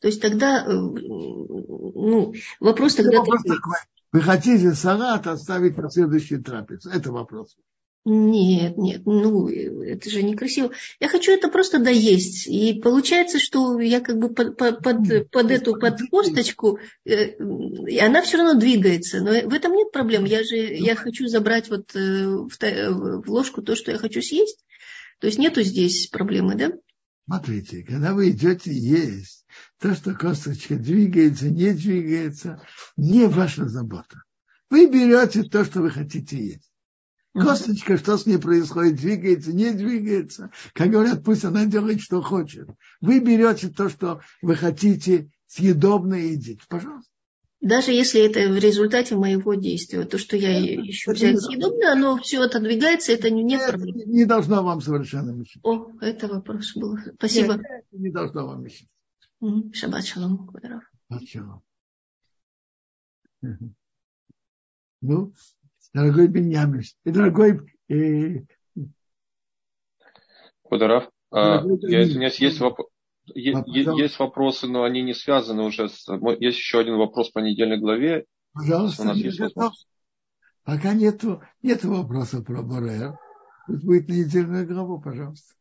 То 0.00 0.08
есть 0.08 0.20
тогда, 0.20 0.64
э, 0.66 0.72
ну, 0.72 2.34
вопрос 2.58 2.96
тогда... 2.96 3.18
Вопрос 3.18 3.42
такой. 3.42 3.76
Вы 4.10 4.20
хотите 4.20 4.74
салат 4.74 5.26
оставить 5.26 5.78
на 5.78 5.90
следующий 5.90 6.38
трапез? 6.38 6.86
Это 6.86 7.12
вопрос. 7.12 7.56
Нет, 8.04 8.76
нет, 8.78 9.02
ну 9.06 9.48
это 9.48 10.10
же 10.10 10.24
некрасиво. 10.24 10.72
Я 10.98 11.08
хочу 11.08 11.30
это 11.30 11.48
просто 11.48 11.78
доесть. 11.78 12.48
И 12.48 12.80
получается, 12.80 13.38
что 13.38 13.78
я 13.78 14.00
как 14.00 14.18
бы 14.18 14.28
под, 14.34 14.56
под, 14.56 14.82
под, 15.30 15.50
эту 15.52 15.78
под 15.78 16.00
косточку, 16.10 16.80
э, 17.04 17.36
и 17.86 17.98
она 18.00 18.22
все 18.22 18.38
равно 18.38 18.58
двигается. 18.58 19.20
Но 19.20 19.30
в 19.48 19.54
этом 19.54 19.72
нет 19.72 19.92
проблем. 19.92 20.24
Я 20.24 20.42
же 20.42 20.56
я 20.56 20.96
хочу 20.96 21.28
забрать 21.28 21.70
вот 21.70 21.94
э, 21.94 22.26
в, 22.26 22.50
в 22.50 23.30
ложку 23.30 23.62
то, 23.62 23.76
что 23.76 23.92
я 23.92 23.98
хочу 23.98 24.20
съесть. 24.20 24.58
То 25.22 25.28
есть 25.28 25.38
нету 25.38 25.62
здесь 25.62 26.08
проблемы, 26.08 26.56
да? 26.56 26.72
Смотрите, 27.26 27.84
когда 27.84 28.12
вы 28.12 28.30
идете 28.30 28.72
есть, 28.72 29.46
то, 29.78 29.94
что 29.94 30.14
косточка 30.14 30.74
двигается, 30.74 31.48
не 31.48 31.72
двигается, 31.74 32.60
не 32.96 33.28
ваша 33.28 33.68
забота. 33.68 34.24
Вы 34.68 34.90
берете 34.90 35.44
то, 35.44 35.64
что 35.64 35.80
вы 35.80 35.92
хотите 35.92 36.44
есть. 36.44 36.72
Косточка, 37.34 37.98
что 37.98 38.18
с 38.18 38.26
ней 38.26 38.38
происходит, 38.38 38.96
двигается, 38.96 39.52
не 39.52 39.70
двигается. 39.70 40.50
Как 40.74 40.90
говорят, 40.90 41.22
пусть 41.22 41.44
она 41.44 41.66
делает, 41.66 42.00
что 42.00 42.20
хочет. 42.20 42.68
Вы 43.00 43.20
берете 43.20 43.68
то, 43.68 43.88
что 43.88 44.22
вы 44.42 44.56
хотите, 44.56 45.30
съедобное 45.46 46.32
едите. 46.32 46.64
Пожалуйста. 46.68 47.11
Даже 47.62 47.92
если 47.92 48.20
это 48.20 48.52
в 48.52 48.58
результате 48.58 49.14
моего 49.14 49.54
действия, 49.54 50.04
то, 50.04 50.18
что 50.18 50.36
я 50.36 50.60
ищу 50.60 51.12
взять 51.12 51.40
съедобное, 51.40 51.92
оно 51.92 52.18
все 52.18 52.40
отодвигается, 52.40 53.12
это 53.12 53.30
не 53.30 53.44
нет 53.44 53.64
проблем. 53.68 53.94
Не 54.10 54.24
должно 54.24 54.64
вам 54.64 54.80
совершенно 54.80 55.30
мешать. 55.30 55.62
О, 55.62 55.92
это 56.00 56.26
вопрос 56.26 56.74
был. 56.74 56.98
Спасибо. 57.14 57.54
Нет, 57.54 57.84
не 57.92 58.10
должно 58.10 58.48
вам 58.48 58.64
мешать. 58.64 58.88
Шаббат 59.72 60.04
шалом. 60.04 60.50
Шаббат 61.24 61.62
Ну, 65.00 65.32
дорогой 65.94 66.26
Беньямин, 66.26 66.82
дорогой... 67.04 67.60
Э, 67.88 68.40
Кударов, 70.62 71.10
а, 71.30 71.64
я 71.82 72.02
извиняюсь, 72.02 72.40
есть 72.40 72.58
вопрос. 72.58 72.88
Есть 73.34 74.18
вопросы, 74.18 74.66
но 74.66 74.84
они 74.84 75.02
не 75.02 75.14
связаны 75.14 75.62
уже 75.62 75.88
с... 75.88 76.06
Есть 76.40 76.58
еще 76.58 76.80
один 76.80 76.96
вопрос 76.96 77.30
по 77.30 77.38
недельной 77.38 77.78
главе. 77.78 78.26
Пожалуйста, 78.52 79.02
у 79.02 79.06
нас 79.06 79.16
есть 79.16 79.40
вопрос. 79.40 79.86
Пока 80.64 80.92
нету, 80.92 81.42
нету 81.62 81.90
вопроса 81.90 82.42
про 82.42 82.62
Борер. 82.62 83.18
Будет 83.66 84.08
на 84.08 84.12
недельную 84.12 84.66
главу, 84.66 85.00
пожалуйста. 85.00 85.54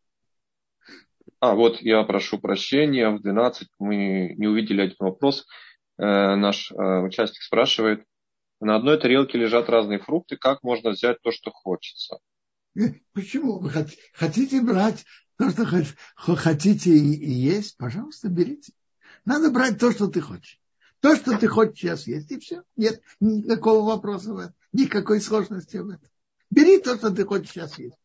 А, 1.40 1.56
вот 1.56 1.82
я 1.82 2.04
прошу 2.04 2.40
прощения. 2.40 3.10
В 3.10 3.22
12 3.22 3.68
мы 3.80 4.36
не 4.38 4.48
увидели 4.48 4.82
один 4.82 4.98
вопрос. 5.00 5.46
Э, 5.98 6.36
наш 6.36 6.72
э, 6.72 6.76
участник 6.76 7.42
спрашивает. 7.42 8.06
На 8.60 8.76
одной 8.76 9.00
тарелке 9.00 9.40
лежат 9.40 9.70
разные 9.70 10.00
фрукты. 10.00 10.38
Как 10.38 10.62
можно 10.62 10.92
взять 10.92 11.20
то, 11.22 11.32
что 11.32 11.52
хочется? 11.52 12.20
Э, 12.76 12.94
почему? 13.14 13.60
Вы 13.60 13.72
хотите 14.14 14.62
брать 14.62 15.04
то, 15.42 15.50
что 15.50 16.36
хотите 16.36 16.92
и 16.92 17.32
есть, 17.32 17.76
пожалуйста, 17.78 18.30
берите. 18.30 18.74
Надо 19.26 19.50
брать 19.50 19.80
то, 19.80 19.92
что 19.92 20.08
ты 20.08 20.22
хочешь. 20.22 20.60
То, 21.00 21.16
что 21.16 21.36
ты 21.36 21.48
хочешь 21.48 21.80
сейчас 21.80 22.06
есть, 22.06 22.32
и 22.32 22.40
все. 22.40 22.62
Нет 22.76 23.02
никакого 23.20 23.84
вопроса 23.88 24.34
в 24.34 24.38
этом, 24.38 24.54
никакой 24.72 25.20
сложности 25.20 25.78
в 25.78 25.90
этом. 25.90 26.08
Бери 26.52 26.80
то, 26.80 26.96
что 26.96 27.10
ты 27.10 27.26
хочешь 27.26 27.50
сейчас 27.50 27.80
есть. 27.80 27.96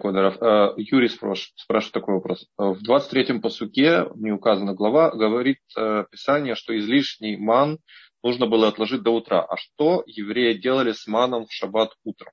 Кударов. 0.00 0.40
А, 0.40 0.72
Юрий 0.78 1.08
спрашивает 1.08 1.92
такой 1.92 2.14
вопрос. 2.14 2.48
В 2.56 2.78
23-м 2.88 3.42
посуке, 3.42 4.06
не 4.14 4.32
указана 4.32 4.72
глава, 4.72 5.10
говорит 5.10 5.58
э, 5.76 6.04
Писание, 6.10 6.54
что 6.54 6.78
излишний 6.78 7.36
ман 7.36 7.80
нужно 8.22 8.46
было 8.46 8.68
отложить 8.68 9.02
до 9.02 9.10
утра. 9.10 9.42
А 9.42 9.56
что 9.58 10.04
евреи 10.06 10.54
делали 10.54 10.92
с 10.92 11.06
маном 11.06 11.46
в 11.46 11.52
шаббат 11.52 11.90
утром? 12.04 12.32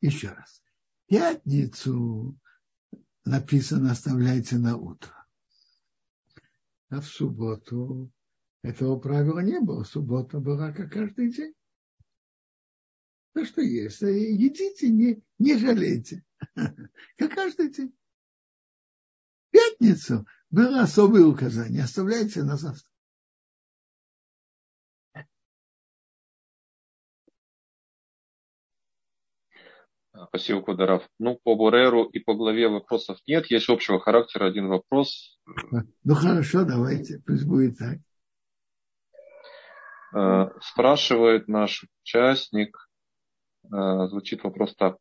Еще 0.00 0.28
раз. 0.28 0.62
Пятницу 1.06 2.38
написано 3.24 3.92
оставляйте 3.92 4.58
на 4.58 4.76
утро. 4.76 5.14
А 6.90 7.00
в 7.00 7.06
субботу 7.06 8.10
этого 8.62 8.98
правила 8.98 9.40
не 9.40 9.60
было. 9.60 9.84
Суббота 9.84 10.40
была 10.40 10.72
как 10.72 10.92
каждый 10.92 11.32
день. 11.32 11.54
То, 13.34 13.44
что 13.44 13.60
есть. 13.60 14.00
Едите, 14.00 14.88
не, 14.88 15.22
не 15.38 15.56
жалейте. 15.58 16.24
Как 17.16 17.34
каждый 17.34 17.70
день. 17.70 17.94
Пятницу 19.50 20.26
было 20.50 20.82
особое 20.82 21.24
указание. 21.24 21.84
Оставляйте 21.84 22.42
на 22.42 22.56
завтра. 22.56 22.87
Спасибо, 30.26 30.62
Кударов. 30.62 31.08
Ну, 31.18 31.38
по 31.42 31.54
Бореру 31.54 32.04
и 32.04 32.18
по 32.18 32.34
главе 32.34 32.68
вопросов 32.68 33.18
нет. 33.26 33.46
Есть 33.50 33.68
общего 33.68 34.00
характера 34.00 34.46
один 34.46 34.68
вопрос. 34.68 35.38
Ну, 36.04 36.14
хорошо, 36.14 36.64
давайте. 36.64 37.22
Пусть 37.24 37.46
будет 37.46 37.78
так. 37.78 37.98
Э, 40.14 40.48
спрашивает 40.60 41.48
наш 41.48 41.84
участник, 42.02 42.76
э, 43.64 44.08
звучит 44.08 44.42
вопрос 44.42 44.74
так. 44.74 44.96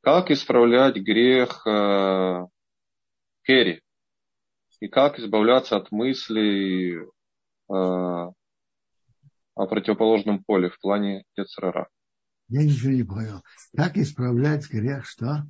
Как 0.00 0.30
исправлять 0.30 0.96
грех 0.96 1.66
э, 1.66 2.46
Керри? 3.42 3.82
И 4.80 4.88
как 4.88 5.18
избавляться 5.18 5.76
от 5.76 5.90
мыслей 5.92 7.06
о 7.66 8.32
противоположном 9.54 10.44
поле 10.44 10.68
в 10.68 10.78
плане 10.78 11.24
Яцерара? 11.36 11.88
Я 12.54 12.62
ничего 12.62 12.92
не 12.92 13.02
понял. 13.02 13.42
Как 13.76 13.96
исправлять 13.96 14.70
грех 14.70 15.06
что? 15.06 15.44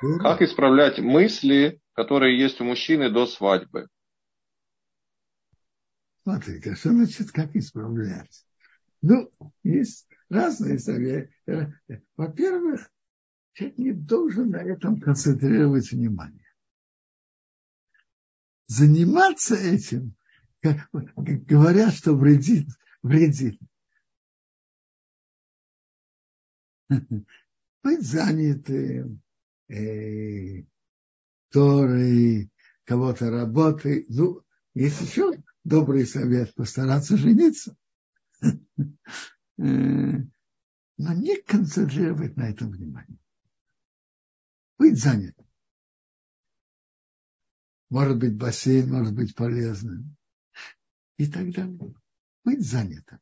Как 0.00 0.40
исправлять 0.40 0.98
мысли, 0.98 1.82
которые 1.92 2.40
есть 2.40 2.58
у 2.62 2.64
мужчины 2.64 3.10
до 3.12 3.26
свадьбы? 3.26 3.86
Смотрите, 6.22 6.74
что 6.74 6.88
значит 6.88 7.32
как 7.32 7.54
исправлять? 7.54 8.46
Ну, 9.02 9.30
есть 9.62 10.08
разные 10.30 10.78
советы. 10.78 11.78
Во-первых, 12.16 12.90
человек 13.52 13.76
не 13.76 13.92
должен 13.92 14.48
на 14.48 14.62
этом 14.62 14.98
концентрировать 14.98 15.92
внимание. 15.92 16.48
Заниматься 18.68 19.54
этим, 19.54 20.14
как, 20.62 20.88
говорят, 20.94 21.92
что 21.92 22.14
вредит, 22.14 22.68
вредит. 23.02 23.60
Быть 26.88 28.02
занятым, 28.02 29.22
э, 29.68 30.64
Торой, 31.50 32.50
кого-то 32.84 33.30
работы. 33.30 34.06
Ну, 34.08 34.42
есть 34.74 35.00
еще 35.00 35.42
добрый 35.64 36.06
совет 36.06 36.54
постараться 36.54 37.16
жениться. 37.16 37.76
Э, 39.60 40.22
но 40.98 41.12
не 41.14 41.40
концентрировать 41.42 42.36
на 42.36 42.50
этом 42.50 42.70
внимание. 42.70 43.18
Быть 44.78 45.00
занятым. 45.00 45.46
Может 47.90 48.18
быть, 48.18 48.36
бассейн 48.36 48.88
может 48.90 49.14
быть 49.14 49.34
полезным. 49.34 50.16
И 51.16 51.26
так 51.26 51.50
далее. 51.52 51.94
Быть 52.44 52.64
занятым. 52.64 53.16